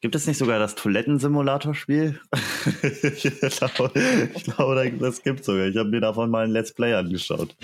Gibt 0.01 0.15
es 0.15 0.25
nicht 0.25 0.39
sogar 0.39 0.57
das 0.57 0.73
Toilettensimulator-Spiel? 0.73 2.19
ich 2.81 3.57
glaube, 3.59 3.91
ich 4.33 4.43
glaube, 4.45 4.91
das 4.99 5.21
gibt 5.21 5.45
sogar. 5.45 5.67
Ich 5.67 5.77
habe 5.77 5.89
mir 5.89 6.01
davon 6.01 6.31
mal 6.31 6.43
ein 6.45 6.49
Let's 6.49 6.73
Play 6.73 6.95
angeschaut. 6.95 7.55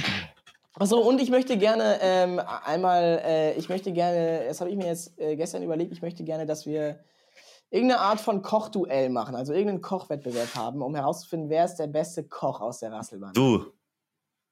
Achso, 0.76 1.00
und 1.00 1.20
ich 1.20 1.32
möchte 1.32 1.58
gerne 1.58 1.98
ähm, 2.02 2.40
einmal, 2.64 3.20
äh, 3.26 3.54
ich 3.58 3.70
möchte 3.70 3.92
gerne, 3.92 4.46
das 4.48 4.62
habe 4.62 4.70
ich 4.70 4.76
mir 4.78 4.86
jetzt 4.86 5.20
äh, 5.20 5.36
gestern 5.36 5.64
überlegt, 5.64 5.92
ich 5.92 6.04
möchte 6.04 6.24
gerne, 6.24 6.46
dass 6.46 6.68
wir 6.68 7.00
irgendeine 7.70 8.02
Art 8.02 8.20
von 8.20 8.42
Kochduell 8.42 9.10
machen, 9.10 9.36
also 9.36 9.54
irgendeinen 9.54 9.82
Kochwettbewerb 9.82 10.56
haben, 10.56 10.82
um 10.82 10.96
herauszufinden, 10.96 11.50
wer 11.50 11.66
ist 11.66 11.76
der 11.76 11.88
beste 11.88 12.24
Koch 12.24 12.62
aus 12.62 12.80
der 12.80 12.92
Rasselbahn. 12.92 13.34
Du, 13.34 13.66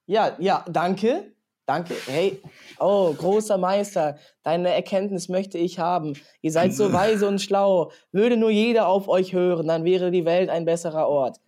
Ja, 0.05 0.35
ja, 0.39 0.65
danke. 0.69 1.31
Danke. 1.67 1.95
Hey, 2.05 2.43
oh, 2.79 3.11
großer 3.13 3.57
Meister, 3.57 4.19
deine 4.43 4.69
Erkenntnis 4.69 5.29
möchte 5.29 5.57
ich 5.57 5.79
haben. 5.79 6.13
Ihr 6.41 6.51
seid 6.51 6.73
so 6.73 6.93
weise 6.93 7.27
und 7.27 7.41
schlau. 7.41 7.91
Würde 8.11 8.37
nur 8.37 8.51
jeder 8.51 8.87
auf 8.87 9.07
euch 9.07 9.33
hören, 9.33 9.67
dann 9.67 9.83
wäre 9.83 10.11
die 10.11 10.25
Welt 10.25 10.51
ein 10.51 10.65
besserer 10.65 11.07
Ort. 11.07 11.39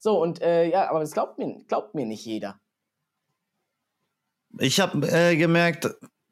So, 0.00 0.20
und 0.20 0.42
äh, 0.42 0.68
ja, 0.68 0.90
aber 0.90 1.00
das 1.00 1.12
glaubt 1.12 1.38
mir, 1.38 1.62
glaubt 1.68 1.94
mir 1.94 2.06
nicht 2.06 2.24
jeder. 2.24 2.60
ich 4.58 4.80
habe 4.80 5.06
äh, 5.08 5.36
gemerkt, 5.36 5.88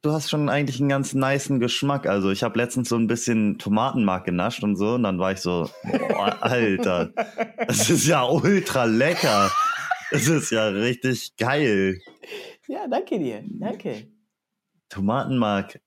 du 0.06 0.12
hast 0.12 0.30
schon 0.30 0.48
eigentlich 0.48 0.78
einen 0.78 0.88
ganz 0.88 1.14
nicen 1.14 1.58
Geschmack. 1.58 2.06
Also 2.06 2.30
ich 2.30 2.42
habe 2.44 2.58
letztens 2.58 2.88
so 2.88 2.96
ein 2.96 3.08
bisschen 3.08 3.58
Tomatenmark 3.58 4.24
genascht 4.24 4.62
und 4.62 4.76
so 4.76 4.94
und 4.94 5.02
dann 5.02 5.18
war 5.18 5.32
ich 5.32 5.40
so, 5.40 5.68
boah, 5.82 6.36
Alter, 6.40 7.12
das 7.66 7.90
ist 7.90 8.06
ja 8.06 8.24
ultra 8.24 8.84
lecker. 8.84 9.50
Das 10.12 10.28
ist 10.28 10.50
ja 10.50 10.68
richtig 10.68 11.36
geil. 11.36 12.00
Ja, 12.68 12.86
danke 12.86 13.18
dir. 13.18 13.42
Danke. 13.44 14.06
Tomatenmark. 14.88 15.80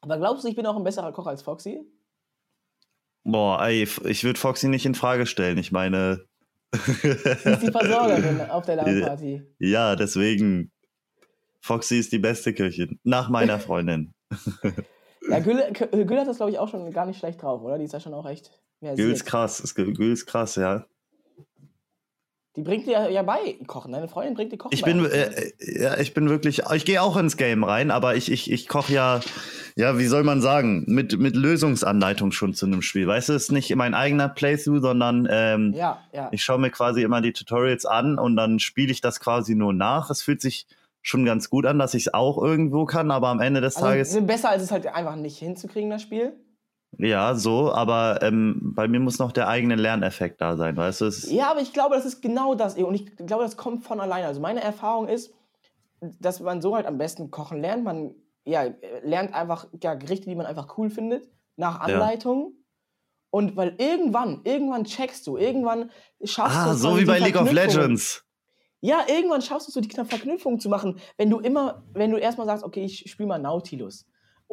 Aber 0.00 0.18
glaubst 0.18 0.44
du, 0.44 0.48
ich 0.48 0.56
bin 0.56 0.66
auch 0.66 0.76
ein 0.76 0.84
besserer 0.84 1.12
Koch 1.12 1.28
als 1.28 1.42
Foxy? 1.42 1.80
Boah, 3.22 3.64
ey, 3.64 3.88
ich 4.04 4.24
würde 4.24 4.40
Foxy 4.40 4.68
nicht 4.68 4.86
in 4.86 4.94
Frage 4.94 5.26
stellen. 5.26 5.58
Ich 5.58 5.70
meine, 5.70 6.26
Sie 6.72 7.08
ist 7.08 7.62
die 7.62 7.70
Versorgerin 7.72 8.40
auf 8.50 8.64
der 8.66 8.76
LAN-Party. 8.76 9.42
ja, 9.58 9.94
deswegen, 9.96 10.72
Foxy 11.66 11.98
ist 11.98 12.12
die 12.12 12.18
beste 12.18 12.54
Köchin. 12.54 12.98
Nach 13.02 13.28
meiner 13.28 13.58
Freundin. 13.58 14.12
Ja, 15.28 15.40
Gülle, 15.40 15.72
Gülle 15.72 16.20
hat 16.20 16.28
das, 16.28 16.36
glaube 16.36 16.52
ich, 16.52 16.58
auch 16.60 16.68
schon 16.68 16.88
gar 16.92 17.04
nicht 17.04 17.18
schlecht 17.18 17.42
drauf, 17.42 17.60
oder? 17.62 17.78
Die 17.78 17.84
ist 17.84 17.92
ja 17.92 17.98
schon 17.98 18.14
auch 18.14 18.26
echt. 18.26 18.52
Gül 18.80 19.10
ist 19.10 19.24
krass. 19.24 19.58
ist- 19.58 19.74
Gül 19.74 20.12
ist 20.12 20.24
krass, 20.26 20.54
ja. 20.54 20.86
Die 22.54 22.62
bringt 22.62 22.86
dir 22.86 23.10
ja 23.10 23.22
bei 23.22 23.58
Kochen. 23.66 23.90
Deine 23.92 24.06
Freundin 24.06 24.34
bringt 24.34 24.52
dir 24.52 24.56
Kochen 24.56 24.72
Ich 24.72 24.84
bin, 24.84 25.04
äh, 25.04 25.24
äh, 25.58 25.82
ja, 25.82 25.98
ich 25.98 26.14
bin 26.14 26.28
wirklich, 26.30 26.62
ich 26.72 26.84
gehe 26.84 27.02
auch 27.02 27.16
ins 27.16 27.36
Game 27.36 27.64
rein, 27.64 27.90
aber 27.90 28.14
ich, 28.14 28.30
ich, 28.30 28.52
ich 28.52 28.68
koche 28.68 28.92
ja, 28.92 29.20
ja, 29.74 29.98
wie 29.98 30.06
soll 30.06 30.22
man 30.22 30.40
sagen, 30.40 30.84
mit, 30.86 31.18
mit 31.18 31.34
Lösungsanleitung 31.34 32.30
schon 32.30 32.54
zu 32.54 32.64
einem 32.66 32.80
Spiel. 32.80 33.08
Weißt 33.08 33.28
du, 33.28 33.32
es 33.32 33.44
ist 33.44 33.52
nicht 33.52 33.74
mein 33.74 33.94
eigener 33.94 34.28
Playthrough, 34.28 34.80
sondern 34.80 35.26
ähm, 35.28 35.72
ja, 35.74 35.98
ja. 36.12 36.28
ich 36.30 36.44
schaue 36.44 36.58
mir 36.60 36.70
quasi 36.70 37.02
immer 37.02 37.20
die 37.20 37.32
Tutorials 37.32 37.84
an 37.84 38.16
und 38.18 38.36
dann 38.36 38.60
spiele 38.60 38.92
ich 38.92 39.00
das 39.00 39.18
quasi 39.18 39.54
nur 39.56 39.72
nach. 39.74 40.08
Es 40.08 40.22
fühlt 40.22 40.40
sich 40.40 40.66
schon 41.06 41.24
ganz 41.24 41.48
gut 41.50 41.66
an, 41.66 41.78
dass 41.78 41.94
ich 41.94 42.06
es 42.06 42.14
auch 42.14 42.42
irgendwo 42.42 42.84
kann, 42.84 43.10
aber 43.12 43.28
am 43.28 43.40
Ende 43.40 43.60
des 43.60 43.76
Also, 43.76 43.88
Tages, 43.88 44.10
sind 44.10 44.26
besser, 44.26 44.50
als 44.50 44.62
es 44.62 44.72
halt 44.72 44.86
einfach 44.88 45.14
nicht 45.14 45.38
hinzukriegen, 45.38 45.88
das 45.88 46.02
Spiel. 46.02 46.36
ja, 46.98 47.34
so, 47.36 47.72
aber 47.72 48.20
ähm, 48.22 48.72
bei 48.74 48.88
mir 48.88 48.98
muss 48.98 49.18
noch 49.20 49.30
der 49.30 49.46
eigene 49.48 49.76
Lerneffekt 49.76 50.40
da 50.40 50.56
sein, 50.56 50.76
weißt 50.76 51.02
du? 51.02 51.08
Ja, 51.28 51.50
aber 51.50 51.60
ich 51.60 51.72
glaube, 51.72 51.94
das 51.94 52.06
ist 52.06 52.22
genau 52.22 52.54
das. 52.56 52.76
Und 52.76 52.94
ich 52.94 53.16
glaube, 53.16 53.44
das 53.44 53.56
kommt 53.56 53.84
von 53.84 54.00
alleine. 54.00 54.26
Also 54.26 54.40
meine 54.40 54.62
Erfahrung 54.62 55.06
ist, 55.06 55.32
dass 56.00 56.40
man 56.40 56.60
so 56.60 56.74
halt 56.74 56.86
am 56.86 56.98
besten 56.98 57.30
kochen 57.30 57.60
lernt. 57.60 57.84
Man 57.84 58.14
ja, 58.44 58.64
lernt 59.02 59.32
einfach 59.32 59.68
ja, 59.82 59.94
Gerichte, 59.94 60.28
die 60.28 60.34
man 60.34 60.46
einfach 60.46 60.76
cool 60.76 60.90
findet, 60.90 61.28
nach 61.56 61.80
Anleitung. 61.80 62.54
Und 63.30 63.56
weil 63.56 63.76
irgendwann, 63.78 64.40
irgendwann 64.44 64.84
checkst 64.84 65.26
du, 65.26 65.36
irgendwann 65.36 65.90
schaffst 66.24 66.56
du 66.56 66.70
ah, 66.70 66.74
so 66.74 66.98
wie 66.98 67.04
bei 67.04 67.18
League 67.18 67.36
of 67.36 67.52
Legends. 67.52 68.25
Ja, 68.86 69.04
irgendwann 69.08 69.42
schaffst 69.42 69.66
du 69.66 69.70
es 69.70 69.74
so, 69.74 69.80
die 69.80 69.88
Verknüpfung 69.88 70.60
zu 70.60 70.68
machen. 70.68 71.00
Wenn 71.16 71.28
du 71.28 71.40
immer, 71.40 71.82
wenn 71.92 72.12
du 72.12 72.18
erstmal 72.18 72.46
sagst, 72.46 72.62
okay, 72.62 72.84
ich 72.84 73.10
spiele 73.10 73.26
mal 73.26 73.40
Nautilus. 73.40 74.06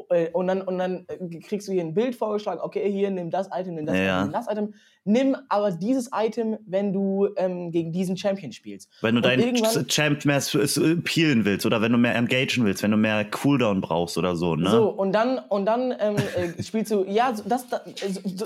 Äh, 0.10 0.30
Und 0.32 0.48
dann, 0.48 0.62
und 0.62 0.78
dann 0.78 1.06
äh, 1.08 1.40
kriegst 1.40 1.68
du 1.68 1.72
hier 1.72 1.82
ein 1.82 1.94
Bild 1.94 2.16
vorgeschlagen, 2.16 2.60
okay, 2.62 2.92
hier 2.92 3.12
nimm 3.12 3.30
das 3.30 3.50
Item, 3.54 3.76
nimm 3.76 3.86
das 3.86 3.96
Ja. 3.96 4.22
Item, 4.22 4.24
nimm 4.24 4.32
das 4.34 4.48
Item. 4.48 4.74
Nimm 5.06 5.38
aber 5.50 5.72
dieses 5.72 6.10
Item, 6.14 6.58
wenn 6.66 6.94
du 6.94 7.30
ähm, 7.36 7.72
gegen 7.72 7.92
diesen 7.92 8.16
Champion 8.16 8.52
spielst. 8.54 8.90
Wenn 9.02 9.16
du 9.16 9.18
Und 9.18 9.26
deinen 9.26 9.88
Champ 9.88 10.26
mehr 10.26 10.42
peelen 11.04 11.46
willst 11.46 11.66
oder 11.66 11.82
wenn 11.82 11.92
du 11.92 11.98
mehr 11.98 12.16
engagen 12.16 12.64
willst, 12.66 12.84
wenn 12.84 12.92
du 12.92 12.98
mehr 12.98 13.26
Cooldown 13.26 13.82
brauchst 13.82 14.18
oder 14.18 14.36
so, 14.36 14.56
ne? 14.56 14.72
So, 14.72 14.90
und 14.90 15.12
dann, 15.12 15.40
und 15.50 15.66
dann 15.66 15.94
ähm, 16.00 16.16
äh, 16.16 16.64
spielst 16.64 16.92
du, 16.92 17.04
ja, 17.04 17.34
das, 17.46 17.68
das, 17.68 17.82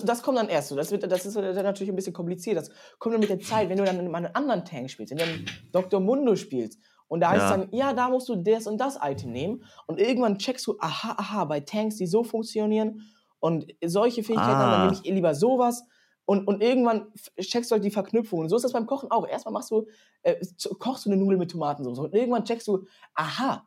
das 0.03 0.21
kommt 0.23 0.39
dann 0.39 0.49
erst 0.49 0.69
so. 0.69 0.75
Das, 0.75 0.91
wird, 0.91 1.09
das 1.09 1.25
ist 1.25 1.35
dann 1.35 1.55
natürlich 1.55 1.91
ein 1.91 1.95
bisschen 1.95 2.13
kompliziert. 2.13 2.57
Das 2.57 2.71
kommt 2.97 3.13
dann 3.13 3.21
mit 3.21 3.29
der 3.29 3.39
Zeit, 3.39 3.69
wenn 3.69 3.77
du 3.77 3.85
dann 3.85 4.09
mal 4.09 4.17
einen 4.17 4.35
anderen 4.35 4.65
Tank 4.65 4.89
spielst, 4.89 5.11
wenn 5.11 5.19
du 5.19 5.25
dann 5.25 5.45
Dr. 5.71 5.99
Mundo 5.99 6.35
spielst. 6.35 6.79
Und 7.07 7.21
da 7.21 7.29
heißt 7.29 7.39
Ja. 7.41 7.45
es 7.45 7.51
dann, 7.61 7.67
ja, 7.71 7.93
da 7.93 8.09
musst 8.09 8.27
du 8.29 8.35
das 8.35 8.67
und 8.67 8.79
das 8.79 8.97
Item 9.01 9.31
nehmen. 9.31 9.63
Und 9.85 9.99
irgendwann 9.99 10.37
checkst 10.37 10.67
du, 10.67 10.75
aha, 10.79 11.15
aha, 11.17 11.45
bei 11.45 11.59
Tanks, 11.61 11.95
die 11.97 12.05
so 12.07 12.23
funktionieren 12.23 13.01
und 13.39 13.67
solche 13.85 14.23
Fähigkeiten 14.23 14.49
haben, 14.51 14.71
dann 14.71 14.81
Ah. 14.81 14.85
nehme 14.91 14.99
ich 15.03 15.09
lieber 15.09 15.33
sowas. 15.35 15.83
Und, 16.25 16.45
und 16.45 16.61
irgendwann 16.61 17.07
checkst 17.39 17.71
du 17.71 17.75
halt 17.75 17.85
die 17.85 17.91
Verknüpfungen. 17.91 18.43
Und 18.45 18.49
so 18.49 18.57
ist 18.57 18.63
das 18.63 18.73
beim 18.73 18.85
Kochen 18.85 19.09
auch. 19.11 19.25
Erstmal 19.25 19.53
machst 19.53 19.71
du, 19.71 19.87
äh, 20.23 20.35
kochst 20.79 21.05
du 21.05 21.09
eine 21.09 21.17
Nudel 21.21 21.37
mit 21.37 21.51
Tomatensauce. 21.51 21.99
Und 21.99 22.13
irgendwann 22.13 22.43
checkst 22.43 22.67
du, 22.67 22.83
aha, 23.15 23.63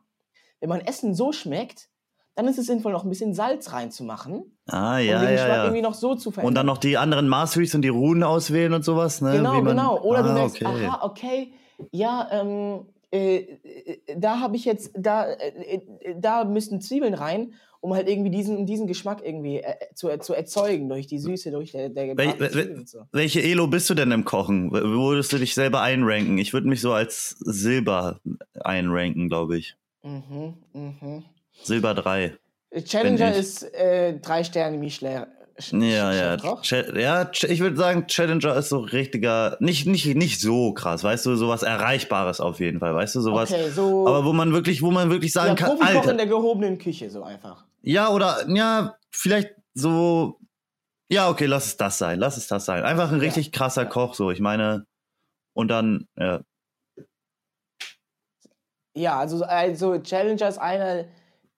wenn 0.59 0.69
mein 0.69 0.81
Essen 0.85 1.15
so 1.15 1.31
schmeckt, 1.31 1.89
dann 2.35 2.47
ist 2.47 2.59
es 2.59 2.67
sinnvoll, 2.67 2.91
noch 2.91 3.03
ein 3.03 3.09
bisschen 3.09 3.33
Salz 3.33 3.73
reinzumachen, 3.73 4.55
Ah, 4.67 4.99
um 4.99 5.03
ja, 5.05 5.19
den 5.19 5.23
ja, 5.23 5.31
Geschmack 5.31 5.49
ja. 5.49 5.63
irgendwie 5.63 5.81
noch 5.81 5.95
so 5.95 6.13
zu 6.15 6.29
verändern. 6.31 6.47
Und 6.49 6.55
dann 6.55 6.65
noch 6.67 6.77
die 6.77 6.97
anderen 6.97 7.27
Masteries 7.27 7.73
und 7.73 7.81
die 7.81 7.89
Runen 7.89 8.21
auswählen 8.23 8.73
und 8.73 8.85
sowas, 8.85 9.19
ne? 9.21 9.31
Genau, 9.33 9.53
man- 9.55 9.65
genau. 9.65 9.99
Oder 9.99 10.21
du 10.23 10.29
ah, 10.29 10.33
merkst, 10.33 10.61
okay. 10.63 10.85
aha, 10.87 10.99
okay, 11.05 11.53
ja, 11.91 12.27
ähm, 12.31 12.85
äh, 13.11 13.37
äh, 13.37 13.99
da 14.17 14.39
habe 14.39 14.55
ich 14.55 14.65
jetzt, 14.65 14.91
da, 14.97 15.25
äh, 15.31 15.75
äh, 15.75 16.15
da 16.17 16.45
müssten 16.45 16.79
Zwiebeln 16.79 17.13
rein, 17.13 17.53
um 17.81 17.93
halt 17.93 18.07
irgendwie 18.07 18.29
diesen, 18.29 18.65
diesen 18.65 18.87
Geschmack 18.87 19.21
irgendwie 19.23 19.57
äh, 19.57 19.75
zu, 19.95 20.07
zu 20.19 20.33
erzeugen, 20.33 20.87
durch 20.87 21.07
die 21.07 21.19
Süße, 21.19 21.51
durch 21.51 21.73
der, 21.73 21.89
der 21.89 22.15
wel- 22.15 22.77
und 22.77 22.87
so. 22.87 23.01
Welche 23.11 23.41
Elo 23.41 23.67
bist 23.67 23.89
du 23.89 23.95
denn 23.95 24.11
im 24.11 24.23
Kochen? 24.23 24.71
Wo 24.71 25.09
würdest 25.09 25.33
du 25.33 25.37
dich 25.37 25.53
selber 25.53 25.81
einranken? 25.81 26.37
Ich 26.37 26.53
würde 26.53 26.67
mich 26.67 26.79
so 26.79 26.93
als 26.93 27.35
Silber 27.39 28.21
einranken, 28.61 29.27
glaube 29.27 29.57
ich. 29.57 29.75
Mhm, 30.03 30.53
mhm. 30.73 31.23
Silber 31.63 31.93
3. 31.93 32.37
Challenger 32.85 33.35
ist 33.35 33.69
drei 34.21 34.43
Sterne 34.45 34.77
Michelin. 34.77 35.25
Ja, 35.71 36.11
ja. 36.13 36.35
Ja, 36.35 37.21
Ch- 37.23 37.47
ich 37.47 37.59
würde 37.59 37.77
sagen, 37.77 38.07
Challenger 38.07 38.55
ist 38.55 38.69
so 38.69 38.79
richtiger, 38.79 39.57
nicht, 39.59 39.85
nicht, 39.85 40.05
nicht 40.15 40.41
so 40.41 40.73
krass, 40.73 41.03
weißt 41.03 41.25
du, 41.27 41.35
sowas 41.35 41.63
Erreichbares 41.63 42.39
auf 42.39 42.59
jeden 42.59 42.79
Fall, 42.79 42.95
weißt 42.95 43.15
du, 43.15 43.21
sowas. 43.21 43.51
Okay, 43.51 43.69
so 43.69 44.07
Aber 44.07 44.25
wo 44.25 44.33
man 44.33 44.51
wirklich, 44.53 44.81
wo 44.81 44.91
man 44.91 45.09
wirklich 45.09 45.31
sagen 45.33 45.49
ja, 45.49 45.55
kann, 45.55 45.77
Profikoch 45.77 45.87
in 45.89 45.97
Alter. 46.09 46.13
der 46.15 46.27
gehobenen 46.27 46.77
Küche, 46.77 47.09
so 47.09 47.23
einfach. 47.23 47.65
Ja, 47.83 48.09
oder, 48.09 48.49
ja, 48.49 48.95
vielleicht 49.11 49.51
so, 49.73 50.39
ja, 51.09 51.29
okay, 51.29 51.45
lass 51.45 51.65
es 51.67 51.77
das 51.77 51.97
sein, 51.97 52.19
lass 52.19 52.37
es 52.37 52.47
das 52.47 52.65
sein. 52.65 52.83
Einfach 52.83 53.09
ein 53.11 53.17
Ja, 53.19 53.25
richtig 53.25 53.51
krasser 53.51 53.83
ja. 53.83 53.89
Koch, 53.89 54.13
so, 54.15 54.31
ich 54.31 54.39
meine, 54.39 54.85
und 55.53 55.67
dann, 55.69 56.07
ja, 56.17 56.41
Ja, 58.93 59.19
also, 59.19 59.43
also 59.43 59.99
Challenger 59.99 60.49
ist 60.49 60.57
einer, 60.57 61.05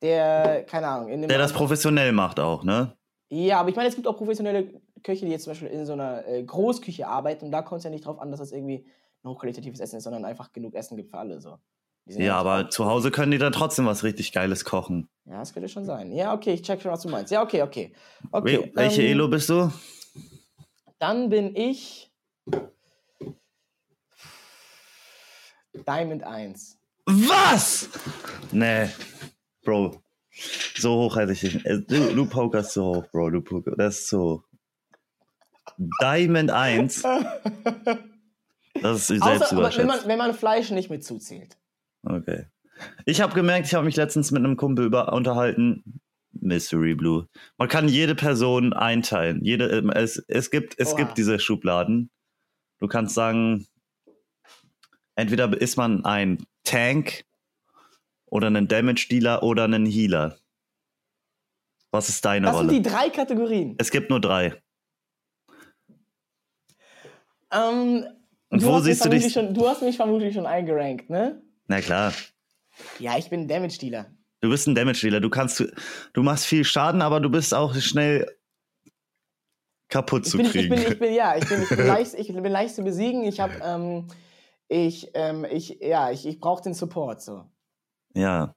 der, 0.01 0.63
keine 0.65 0.87
Ahnung, 0.87 1.09
in 1.09 1.21
dem 1.21 1.29
der 1.29 1.37
das 1.37 1.53
professionell 1.53 2.11
macht 2.11 2.39
auch, 2.39 2.63
ne? 2.63 2.95
Ja, 3.33 3.59
aber 3.61 3.69
ich 3.69 3.75
meine, 3.75 3.89
es 3.89 3.95
gibt 3.95 4.05
auch 4.05 4.15
professionelle 4.15 4.79
Köche, 5.01 5.25
die 5.25 5.31
jetzt 5.31 5.45
zum 5.45 5.51
Beispiel 5.51 5.69
in 5.69 5.87
so 5.87 5.93
einer 5.93 6.27
äh, 6.27 6.43
Großküche 6.43 7.07
arbeiten 7.07 7.45
und 7.45 7.51
da 7.51 7.63
kommt 7.63 7.79
es 7.79 7.83
ja 7.83 7.89
nicht 7.89 8.05
drauf 8.05 8.19
an, 8.19 8.29
dass 8.29 8.39
das 8.39 8.51
irgendwie 8.51 8.85
ein 9.23 9.29
hochqualitatives 9.29 9.79
Essen 9.79 9.97
ist, 9.97 10.03
sondern 10.03 10.23
einfach 10.23 10.51
genug 10.51 10.75
Essen 10.75 10.97
gibt 10.97 11.09
für 11.09 11.17
alle. 11.17 11.41
So. 11.41 11.57
Ja, 12.05 12.37
aber 12.37 12.69
zu 12.69 12.85
Hause 12.85 13.09
können 13.09 13.31
die 13.31 13.39
dann 13.39 13.51
trotzdem 13.51 13.87
was 13.87 14.03
richtig 14.03 14.33
Geiles 14.33 14.65
kochen. 14.65 15.09
Ja, 15.25 15.39
das 15.39 15.51
könnte 15.51 15.67
schon 15.67 15.83
sein. 15.83 16.11
Ja, 16.11 16.31
okay, 16.35 16.53
ich 16.53 16.61
check 16.61 16.79
schon, 16.79 16.91
was 16.91 17.01
du 17.01 17.09
meinst. 17.09 17.31
Ja, 17.31 17.41
okay, 17.41 17.63
okay. 17.63 17.91
okay 18.31 18.57
Wel- 18.57 18.71
Welche 18.75 19.01
ähm, 19.01 19.11
Elo 19.13 19.27
bist 19.27 19.49
du? 19.49 19.71
Dann 20.99 21.29
bin 21.29 21.55
ich 21.55 22.11
Diamond 25.87 26.23
1. 26.23 26.77
Was? 27.05 27.89
Nee, 28.51 28.89
Bro. 29.63 30.02
So 30.75 30.95
hoch 30.95 31.15
hätte 31.17 31.33
ich 31.33 31.41
dich. 31.41 31.65
äh, 31.65 31.79
Du, 31.81 32.15
du 32.15 32.25
pokerst 32.25 32.73
zu 32.73 32.83
hoch, 32.83 33.05
Bro. 33.11 33.29
Du 33.31 33.41
poker, 33.41 33.75
das 33.75 33.99
ist 33.99 34.07
zu 34.09 34.19
hoch. 34.19 34.43
Diamond 36.01 36.49
1. 36.51 37.03
Das 38.81 39.09
ist 39.09 39.21
Außer, 39.21 39.51
aber 39.57 39.71
selbst 39.71 39.77
wenn 39.77 39.87
man, 39.87 39.99
wenn 40.07 40.17
man 40.17 40.33
Fleisch 40.33 40.71
nicht 40.71 40.89
mit 40.89 41.03
zuzählt. 41.03 41.57
Okay. 42.03 42.47
Ich 43.05 43.21
habe 43.21 43.33
gemerkt, 43.35 43.67
ich 43.67 43.73
habe 43.75 43.85
mich 43.85 43.95
letztens 43.95 44.31
mit 44.31 44.43
einem 44.43 44.57
Kumpel 44.57 44.85
über 44.85 45.13
unterhalten. 45.13 46.01
Mystery 46.31 46.95
Blue. 46.95 47.27
Man 47.57 47.67
kann 47.69 47.87
jede 47.87 48.15
Person 48.15 48.73
einteilen. 48.73 49.43
Jede, 49.45 49.67
ähm, 49.69 49.91
es, 49.91 50.17
es 50.27 50.49
gibt, 50.49 50.77
es 50.79 50.89
Oha. 50.93 50.97
gibt 50.97 51.17
diese 51.17 51.37
Schubladen. 51.39 52.09
Du 52.79 52.87
kannst 52.87 53.13
sagen, 53.13 53.67
entweder 55.15 55.55
ist 55.61 55.77
man 55.77 56.03
ein 56.03 56.43
Tank 56.63 57.23
oder 58.33 58.47
ein 58.49 58.67
Damage 58.67 59.07
Dealer 59.11 59.43
oder 59.43 59.65
ein 59.65 59.85
Healer. 59.85 60.39
Was 61.91 62.09
ist 62.09 62.25
deine 62.25 62.47
Das 62.47 62.55
Rolle? 62.55 62.71
sind 62.71 62.83
die 62.83 62.89
drei 62.89 63.09
Kategorien. 63.11 63.75
es 63.77 63.91
gibt 63.91 64.09
nur 64.09 64.19
drei. 64.19 64.59
Ähm, 67.51 68.05
Und 68.49 68.63
wo 68.65 68.79
siehst 68.79 69.05
du 69.05 69.09
dich- 69.09 69.31
Schon, 69.31 69.53
du 69.53 69.67
hast 69.67 69.83
mich 69.83 69.95
vermutlich 69.97 70.33
schon 70.33 70.47
eingerankt, 70.47 71.09
ne? 71.11 71.41
Na 71.67 71.79
klar. 71.81 72.11
Ja, 72.97 73.17
ich 73.19 73.29
bin 73.29 73.47
Damage 73.47 73.77
Dealer. 73.77 74.11
Du 74.41 74.49
bist 74.49 74.67
ein 74.67 74.73
Damage 74.73 75.01
Dealer. 75.01 75.19
Du 75.19 75.29
kannst, 75.29 75.63
du 76.13 76.23
machst 76.23 76.45
viel 76.45 76.63
Schaden, 76.65 77.03
aber 77.03 77.19
du 77.19 77.29
bist 77.29 77.53
auch 77.53 77.75
schnell 77.75 78.35
kaputt 79.89 80.25
Ich 80.25 80.31
zu 80.31 80.37
bin, 80.37 80.47
ich 80.47 80.51
kriegen. 80.51 80.69
bin, 80.73 80.91
ich 80.91 80.97
bin, 80.99 81.13
ja, 81.13 81.37
ich 81.37 81.47
bin, 81.47 81.61
ich 81.61 81.69
bin, 81.69 81.77
leicht, 81.87 82.13
ich 82.15 82.27
bin 82.33 82.43
leicht 82.45 82.73
zu 82.73 82.83
besiegen. 82.83 83.23
Ich 83.23 83.39
habe, 83.39 83.53
ähm, 83.63 84.07
ich, 84.67 85.11
ähm, 85.13 85.45
ich, 85.45 85.77
ja, 85.81 86.09
ich, 86.09 86.25
ich 86.25 86.39
brauche 86.39 86.63
den 86.63 86.73
Support 86.73 87.21
so. 87.21 87.45
Ja. 88.13 88.53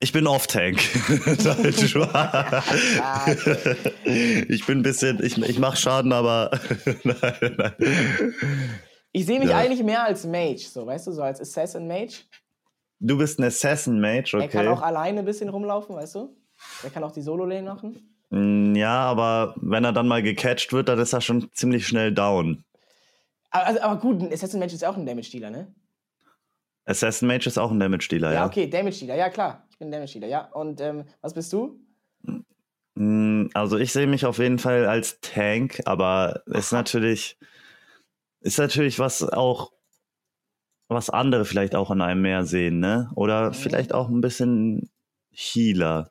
Ich 0.00 0.12
bin 0.12 0.26
Off-Tank. 0.26 0.80
Okay. 3.24 3.76
ich 4.48 4.66
bin 4.66 4.78
ein 4.78 4.82
bisschen, 4.82 5.22
ich, 5.22 5.38
ich 5.38 5.58
mache 5.58 5.76
Schaden, 5.76 6.12
aber 6.12 6.50
nein, 7.04 7.54
nein. 7.56 7.74
Ich 9.12 9.26
sehe 9.26 9.38
mich 9.38 9.50
Ja. 9.50 9.58
eigentlich 9.58 9.82
mehr 9.82 10.04
als 10.04 10.24
Mage, 10.26 10.58
so, 10.68 10.86
weißt 10.86 11.06
du, 11.06 11.12
so 11.12 11.22
als 11.22 11.40
Assassin 11.40 11.86
Mage. 11.86 12.22
Du 12.98 13.16
bist 13.18 13.38
ein 13.38 13.44
Assassin 13.44 14.00
Mage, 14.00 14.30
Er 14.38 14.48
kann 14.48 14.66
okay. 14.66 14.76
auch 14.76 14.82
alleine 14.82 15.20
ein 15.20 15.24
bisschen 15.24 15.48
rumlaufen, 15.48 15.94
weißt 15.94 16.14
du? 16.16 16.34
Er 16.82 16.90
kann 16.90 17.04
auch 17.04 17.12
die 17.12 17.22
Solo-Lane 17.22 17.62
machen. 17.62 18.16
Mm, 18.30 18.74
Ja, 18.74 19.00
aber 19.00 19.54
wenn 19.60 19.84
er 19.84 19.92
dann 19.92 20.08
mal 20.08 20.22
gecatcht 20.22 20.72
wird, 20.72 20.88
dann 20.88 20.98
ist 20.98 21.12
er 21.12 21.20
schon 21.20 21.50
ziemlich 21.52 21.86
schnell 21.86 22.12
down. 22.12 22.64
Aber, 23.50 23.66
also, 23.66 23.80
aber 23.82 24.00
gut, 24.00 24.20
ein 24.22 24.32
Assassin 24.32 24.58
Mage 24.60 24.74
ist 24.74 24.80
ja 24.82 24.90
auch 24.90 24.96
ein 24.96 25.06
Damage-Dealer, 25.06 25.50
ne? 25.50 25.74
Assassin 26.84 27.28
Mage 27.28 27.46
ist 27.46 27.58
auch 27.58 27.70
ein 27.70 27.78
Damage 27.80 28.08
Dealer, 28.08 28.28
Ja, 28.30 28.34
ja. 28.40 28.46
okay, 28.46 28.66
Damage-Dealer, 28.68 29.14
ja 29.16 29.30
klar. 29.30 29.66
Ich 29.70 29.78
bin 29.78 29.90
Damage-Dealer, 29.92 30.26
ja. 30.28 30.48
Und 30.52 30.80
ähm, 30.80 31.04
was 31.20 31.32
bist 31.34 31.52
du? 31.52 31.78
Mm, 32.94 33.46
Also 33.54 33.78
ich 33.78 33.92
sehe 33.92 34.06
mich 34.06 34.26
auf 34.26 34.38
jeden 34.38 34.58
Fall 34.58 34.86
als 34.86 35.20
Tank, 35.20 35.80
aber 35.86 36.42
ist 36.46 36.72
natürlich, 36.72 37.38
ist 38.40 38.58
natürlich 38.58 38.98
was 38.98 39.22
auch, 39.22 39.72
was 40.88 41.08
andere 41.08 41.44
vielleicht 41.44 41.74
auch 41.74 41.90
in 41.90 42.00
einem 42.02 42.22
mehr 42.22 42.44
sehen, 42.44 42.80
ne? 42.80 43.10
Oder 43.14 43.50
Mhm. 43.50 43.54
vielleicht 43.54 43.94
auch 43.94 44.08
ein 44.08 44.20
bisschen 44.20 44.90
Healer. 45.30 46.10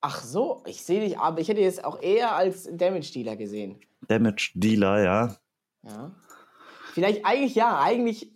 Ach 0.00 0.22
so, 0.22 0.62
ich 0.66 0.82
sehe 0.82 1.00
dich, 1.00 1.18
aber 1.18 1.40
ich 1.40 1.48
hätte 1.48 1.60
jetzt 1.60 1.84
auch 1.84 2.02
eher 2.02 2.34
als 2.34 2.68
Damage-Dealer 2.72 3.36
gesehen. 3.36 3.80
Damage 4.08 4.50
Dealer, 4.54 5.02
ja. 5.02 5.36
Ja. 5.84 6.10
Vielleicht, 6.92 7.24
eigentlich 7.24 7.54
ja, 7.54 7.80
eigentlich, 7.80 8.31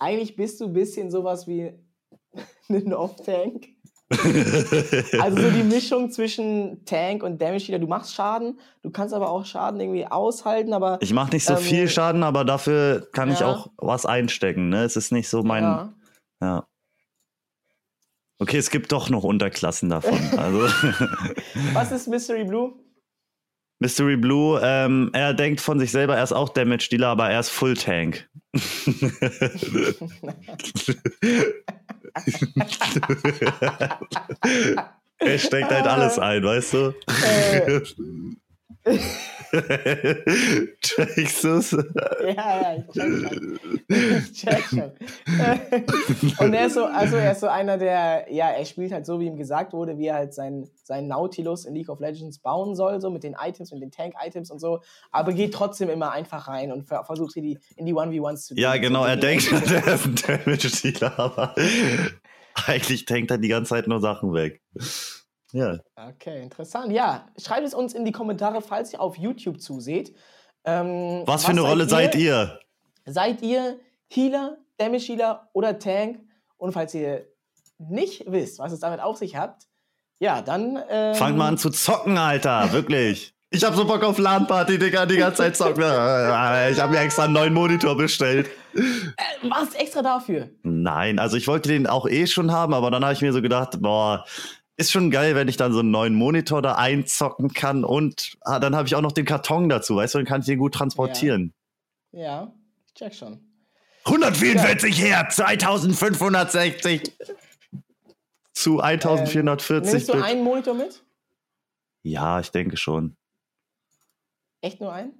eigentlich 0.00 0.36
bist 0.36 0.60
du 0.60 0.66
ein 0.66 0.72
bisschen 0.72 1.10
sowas 1.10 1.46
wie 1.46 1.72
ein 2.68 2.92
Off-Tank. 2.92 3.68
Also 5.20 5.40
so 5.40 5.50
die 5.50 5.62
Mischung 5.62 6.10
zwischen 6.10 6.84
Tank 6.84 7.22
und 7.22 7.40
Damage 7.40 7.66
Dealer. 7.66 7.78
Du 7.78 7.86
machst 7.86 8.12
Schaden, 8.12 8.58
du 8.82 8.90
kannst 8.90 9.14
aber 9.14 9.30
auch 9.30 9.44
Schaden 9.44 9.78
irgendwie 9.78 10.04
aushalten, 10.04 10.72
aber 10.72 10.98
Ich 11.00 11.12
mache 11.12 11.30
nicht 11.30 11.44
so 11.44 11.54
Ähm, 11.54 11.60
viel 11.60 11.88
Schaden, 11.88 12.24
aber 12.24 12.44
dafür 12.44 13.08
kann 13.12 13.30
ich 13.30 13.38
ja. 13.38 13.46
auch 13.46 13.70
was 13.76 14.06
einstecken, 14.06 14.68
ne? 14.68 14.82
Es 14.82 14.96
ist 14.96 15.12
nicht 15.12 15.28
so 15.28 15.44
mein, 15.44 15.62
ja. 15.62 15.94
ja. 16.40 16.66
Okay, 18.40 18.56
es 18.56 18.70
gibt 18.70 18.90
doch 18.90 19.10
noch 19.10 19.22
Unterklassen 19.22 19.90
davon. 19.90 20.18
Also 20.36 20.62
Was 21.72 21.92
ist 21.92 22.08
Mystery 22.08 22.44
Blue? 22.44 22.72
Mystery 23.80 24.16
Blue, 24.16 24.60
ähm, 24.62 25.10
er 25.12 25.34
denkt 25.34 25.60
von 25.60 25.80
sich 25.80 25.90
selber, 25.90 26.16
er 26.16 26.22
ist 26.22 26.32
auch 26.32 26.50
Damage 26.50 26.86
Dealer, 26.90 27.08
aber 27.08 27.30
er 27.30 27.40
ist 27.40 27.50
Full 27.50 27.74
Tank. 27.74 28.28
er 35.18 35.38
steckt 35.38 35.70
halt 35.70 35.86
alles 35.86 36.18
ein, 36.18 36.42
weißt 36.44 36.74
du? 36.74 36.94
Äh, 37.06 37.80
Du's? 41.42 41.70
Ja, 41.72 42.26
ja, 42.26 42.76
ich 42.76 42.86
check 42.92 43.02
schon. 43.10 43.58
Ich 43.88 44.32
check 44.32 44.64
schon. 44.64 44.92
Und 46.46 46.54
er 46.54 46.66
ist 46.66 46.74
so, 46.74 46.84
also 46.84 47.16
er 47.16 47.32
ist 47.32 47.40
so 47.40 47.48
einer, 47.48 47.78
der, 47.78 48.26
ja, 48.32 48.50
er 48.50 48.64
spielt 48.64 48.92
halt 48.92 49.06
so, 49.06 49.20
wie 49.20 49.26
ihm 49.26 49.36
gesagt 49.36 49.72
wurde, 49.72 49.98
wie 49.98 50.06
er 50.06 50.14
halt 50.16 50.34
sein, 50.34 50.68
sein 50.84 51.08
Nautilus 51.08 51.64
in 51.64 51.74
League 51.74 51.88
of 51.88 52.00
Legends 52.00 52.38
bauen 52.38 52.74
soll, 52.76 53.00
so 53.00 53.10
mit 53.10 53.22
den 53.24 53.34
Items, 53.40 53.72
mit 53.72 53.82
den 53.82 53.90
Tank-Items 53.90 54.50
und 54.50 54.60
so, 54.60 54.80
aber 55.10 55.32
geht 55.32 55.52
trotzdem 55.54 55.88
immer 55.90 56.12
einfach 56.12 56.48
rein 56.48 56.72
und 56.72 56.86
ver- 56.88 57.04
versucht 57.04 57.34
hier 57.34 57.42
die, 57.42 57.58
in 57.76 57.86
die 57.86 57.94
1v1 57.94 58.36
zu 58.36 58.54
Ja, 58.54 58.76
genau, 58.76 59.04
er 59.04 59.16
denkt, 59.16 59.50
er 59.52 59.94
ist 59.94 60.06
ein 60.06 60.14
Damage-Dealer, 60.14 61.18
aber 61.18 61.54
eigentlich 62.66 63.04
tankt 63.04 63.30
er 63.30 63.38
die 63.38 63.48
ganze 63.48 63.70
Zeit 63.70 63.86
nur 63.88 64.00
Sachen 64.00 64.32
weg. 64.32 64.60
Ja. 65.52 65.78
Okay, 65.96 66.42
interessant. 66.42 66.92
Ja, 66.92 67.26
schreibt 67.38 67.66
es 67.66 67.74
uns 67.74 67.94
in 67.94 68.04
die 68.04 68.12
Kommentare, 68.12 68.62
falls 68.62 68.92
ihr 68.92 69.00
auf 69.00 69.16
YouTube 69.16 69.60
zuseht. 69.60 70.14
Ähm, 70.64 71.22
Was 71.26 71.44
für 71.44 71.50
eine 71.50 71.62
Rolle 71.62 71.88
seid 71.88 72.14
ihr? 72.14 72.58
Seid 73.06 73.42
ihr 73.42 73.78
Healer, 74.08 74.58
Damage 74.78 75.04
Healer 75.04 75.48
oder 75.52 75.78
Tank? 75.78 76.20
Und 76.58 76.72
falls 76.72 76.94
ihr 76.94 77.26
nicht 77.78 78.24
wisst, 78.30 78.58
was 78.58 78.72
es 78.72 78.80
damit 78.80 79.00
auf 79.00 79.16
sich 79.16 79.36
hat, 79.36 79.66
ja, 80.18 80.42
dann. 80.42 80.78
Ähm, 80.90 81.14
Fangt 81.14 81.38
mal 81.38 81.48
an 81.48 81.58
zu 81.58 81.70
zocken, 81.70 82.18
Alter, 82.18 82.72
wirklich. 82.72 83.34
Ich 83.52 83.64
hab 83.64 83.74
so 83.74 83.84
Bock 83.84 84.04
auf 84.04 84.18
LAN-Party, 84.18 84.78
Digga, 84.78 85.06
die 85.06 85.16
ganze 85.16 85.38
Zeit 85.38 85.56
zocken. 85.56 85.82
Ich 86.70 86.80
hab 86.80 86.90
mir 86.90 87.00
extra 87.00 87.24
einen 87.24 87.32
neuen 87.32 87.52
Monitor 87.52 87.96
bestellt. 87.96 88.48
Äh, 88.74 88.82
was 89.42 89.74
extra 89.74 90.02
dafür? 90.02 90.50
Nein, 90.62 91.18
also 91.18 91.36
ich 91.36 91.48
wollte 91.48 91.68
den 91.68 91.88
auch 91.88 92.06
eh 92.06 92.26
schon 92.28 92.52
haben, 92.52 92.74
aber 92.74 92.92
dann 92.92 93.02
habe 93.02 93.14
ich 93.14 93.22
mir 93.22 93.32
so 93.32 93.42
gedacht, 93.42 93.80
boah, 93.80 94.24
ist 94.80 94.92
schon 94.92 95.10
geil, 95.10 95.34
wenn 95.34 95.48
ich 95.48 95.56
dann 95.56 95.72
so 95.72 95.80
einen 95.80 95.90
neuen 95.90 96.14
Monitor 96.14 96.62
da 96.62 96.74
einzocken 96.74 97.52
kann 97.52 97.84
und 97.84 98.38
ah, 98.40 98.58
dann 98.58 98.74
habe 98.74 98.88
ich 98.88 98.94
auch 98.94 99.02
noch 99.02 99.12
den 99.12 99.26
Karton 99.26 99.68
dazu, 99.68 99.96
weißt 99.96 100.14
du, 100.14 100.18
dann 100.18 100.26
kann 100.26 100.40
ich 100.40 100.46
den 100.46 100.58
gut 100.58 100.74
transportieren. 100.74 101.52
Ja, 102.12 102.52
ich 102.86 102.94
check 102.94 103.14
schon. 103.14 103.40
144 104.06 105.00
Hertz, 105.00 105.36
2560 105.36 107.12
zu 108.52 108.78
Ähm, 108.78 108.80
1440 108.80 109.92
nimmst 109.92 110.08
du 110.08 110.12
Bit. 110.14 110.22
einen 110.22 110.42
Monitor 110.42 110.74
mit? 110.74 111.04
Ja, 112.02 112.40
ich 112.40 112.50
denke 112.50 112.76
schon. 112.76 113.16
Echt 114.62 114.80
nur 114.80 114.92
einen? 114.92 115.12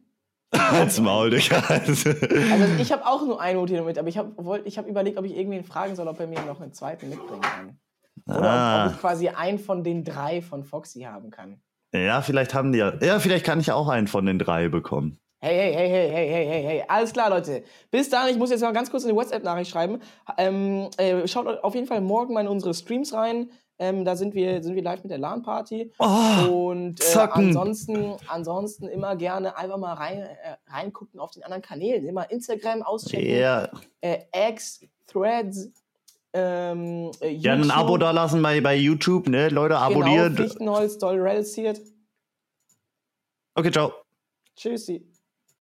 Als 0.50 0.98
Maul, 1.00 1.30
Digga. 1.30 1.58
Also 1.68 2.10
ich 2.78 2.90
habe 2.90 3.06
auch 3.06 3.22
nur 3.22 3.40
einen 3.40 3.58
Monitor 3.58 3.84
mit, 3.84 3.98
aber 3.98 4.08
ich 4.08 4.18
habe 4.18 4.62
ich 4.64 4.78
hab 4.78 4.86
überlegt, 4.88 5.18
ob 5.18 5.24
ich 5.24 5.36
irgendwen 5.36 5.64
fragen 5.64 5.94
soll, 5.94 6.08
ob 6.08 6.18
er 6.18 6.26
mir 6.26 6.40
noch 6.42 6.60
einen 6.60 6.72
zweiten 6.72 7.08
mitbringen 7.08 7.42
kann. 7.42 7.78
Oder 8.26 8.36
ob, 8.36 8.42
ob 8.42 8.46
ah, 8.46 8.90
ich 8.92 9.00
quasi 9.00 9.28
einen 9.28 9.58
von 9.58 9.84
den 9.84 10.04
drei 10.04 10.42
von 10.42 10.64
Foxy 10.64 11.00
haben 11.00 11.30
kann. 11.30 11.60
ja, 11.92 12.22
vielleicht 12.22 12.54
haben 12.54 12.72
die 12.72 12.78
ja. 12.78 12.94
Ja, 13.02 13.18
vielleicht 13.18 13.44
kann 13.44 13.60
ich 13.60 13.72
auch 13.72 13.88
einen 13.88 14.06
von 14.06 14.26
den 14.26 14.38
drei 14.38 14.68
bekommen. 14.68 15.18
Hey, 15.42 15.56
hey, 15.56 15.72
hey, 15.72 15.88
hey, 15.88 16.10
hey, 16.10 16.28
hey, 16.28 16.46
hey, 16.46 16.62
hey. 16.64 16.84
Alles 16.86 17.14
klar, 17.14 17.30
Leute. 17.30 17.64
Bis 17.90 18.10
dann. 18.10 18.28
Ich 18.28 18.36
muss 18.36 18.50
jetzt 18.50 18.60
mal 18.60 18.72
ganz 18.72 18.90
kurz 18.90 19.04
eine 19.04 19.14
WhatsApp-Nachricht 19.16 19.70
schreiben. 19.70 19.98
Ähm, 20.36 20.90
äh, 20.98 21.26
schaut 21.26 21.46
auf 21.64 21.74
jeden 21.74 21.86
Fall 21.86 22.02
morgen 22.02 22.34
mal 22.34 22.42
in 22.42 22.48
unsere 22.48 22.74
Streams 22.74 23.14
rein. 23.14 23.50
Ähm, 23.78 24.04
da 24.04 24.14
sind 24.14 24.34
wir, 24.34 24.62
sind 24.62 24.74
wir 24.74 24.82
live 24.82 25.02
mit 25.02 25.10
der 25.10 25.16
LAN-Party. 25.16 25.90
Oh, 25.98 26.68
Und 26.68 27.00
äh, 27.00 27.18
ansonsten, 27.18 28.16
ansonsten 28.28 28.86
immer 28.88 29.16
gerne 29.16 29.56
einfach 29.56 29.78
mal 29.78 29.94
rein, 29.94 30.18
äh, 30.18 30.56
reingucken 30.66 31.18
auf 31.18 31.30
den 31.30 31.42
anderen 31.44 31.62
Kanälen. 31.62 32.04
Immer 32.04 32.30
Instagram 32.30 32.82
auschecken. 32.82 33.26
ja. 33.26 33.70
Äh, 34.02 34.18
X, 34.50 34.84
Threads, 35.06 35.70
ähm, 36.32 37.10
äh, 37.20 37.36
Gerne 37.36 37.64
ein. 37.64 37.70
Abo 37.70 37.96
da 37.96 38.10
lassen 38.10 38.42
bei, 38.42 38.60
bei 38.60 38.76
YouTube, 38.76 39.28
ne? 39.28 39.48
Leute, 39.48 39.76
abonniert. 39.76 40.36
Genau, 40.36 40.48
Fichtenholz, 40.48 40.98
doll 40.98 41.20
reduziert. 41.20 41.80
Okay, 43.54 43.70
ciao. 43.70 43.92
Tschüssi. 44.56 45.09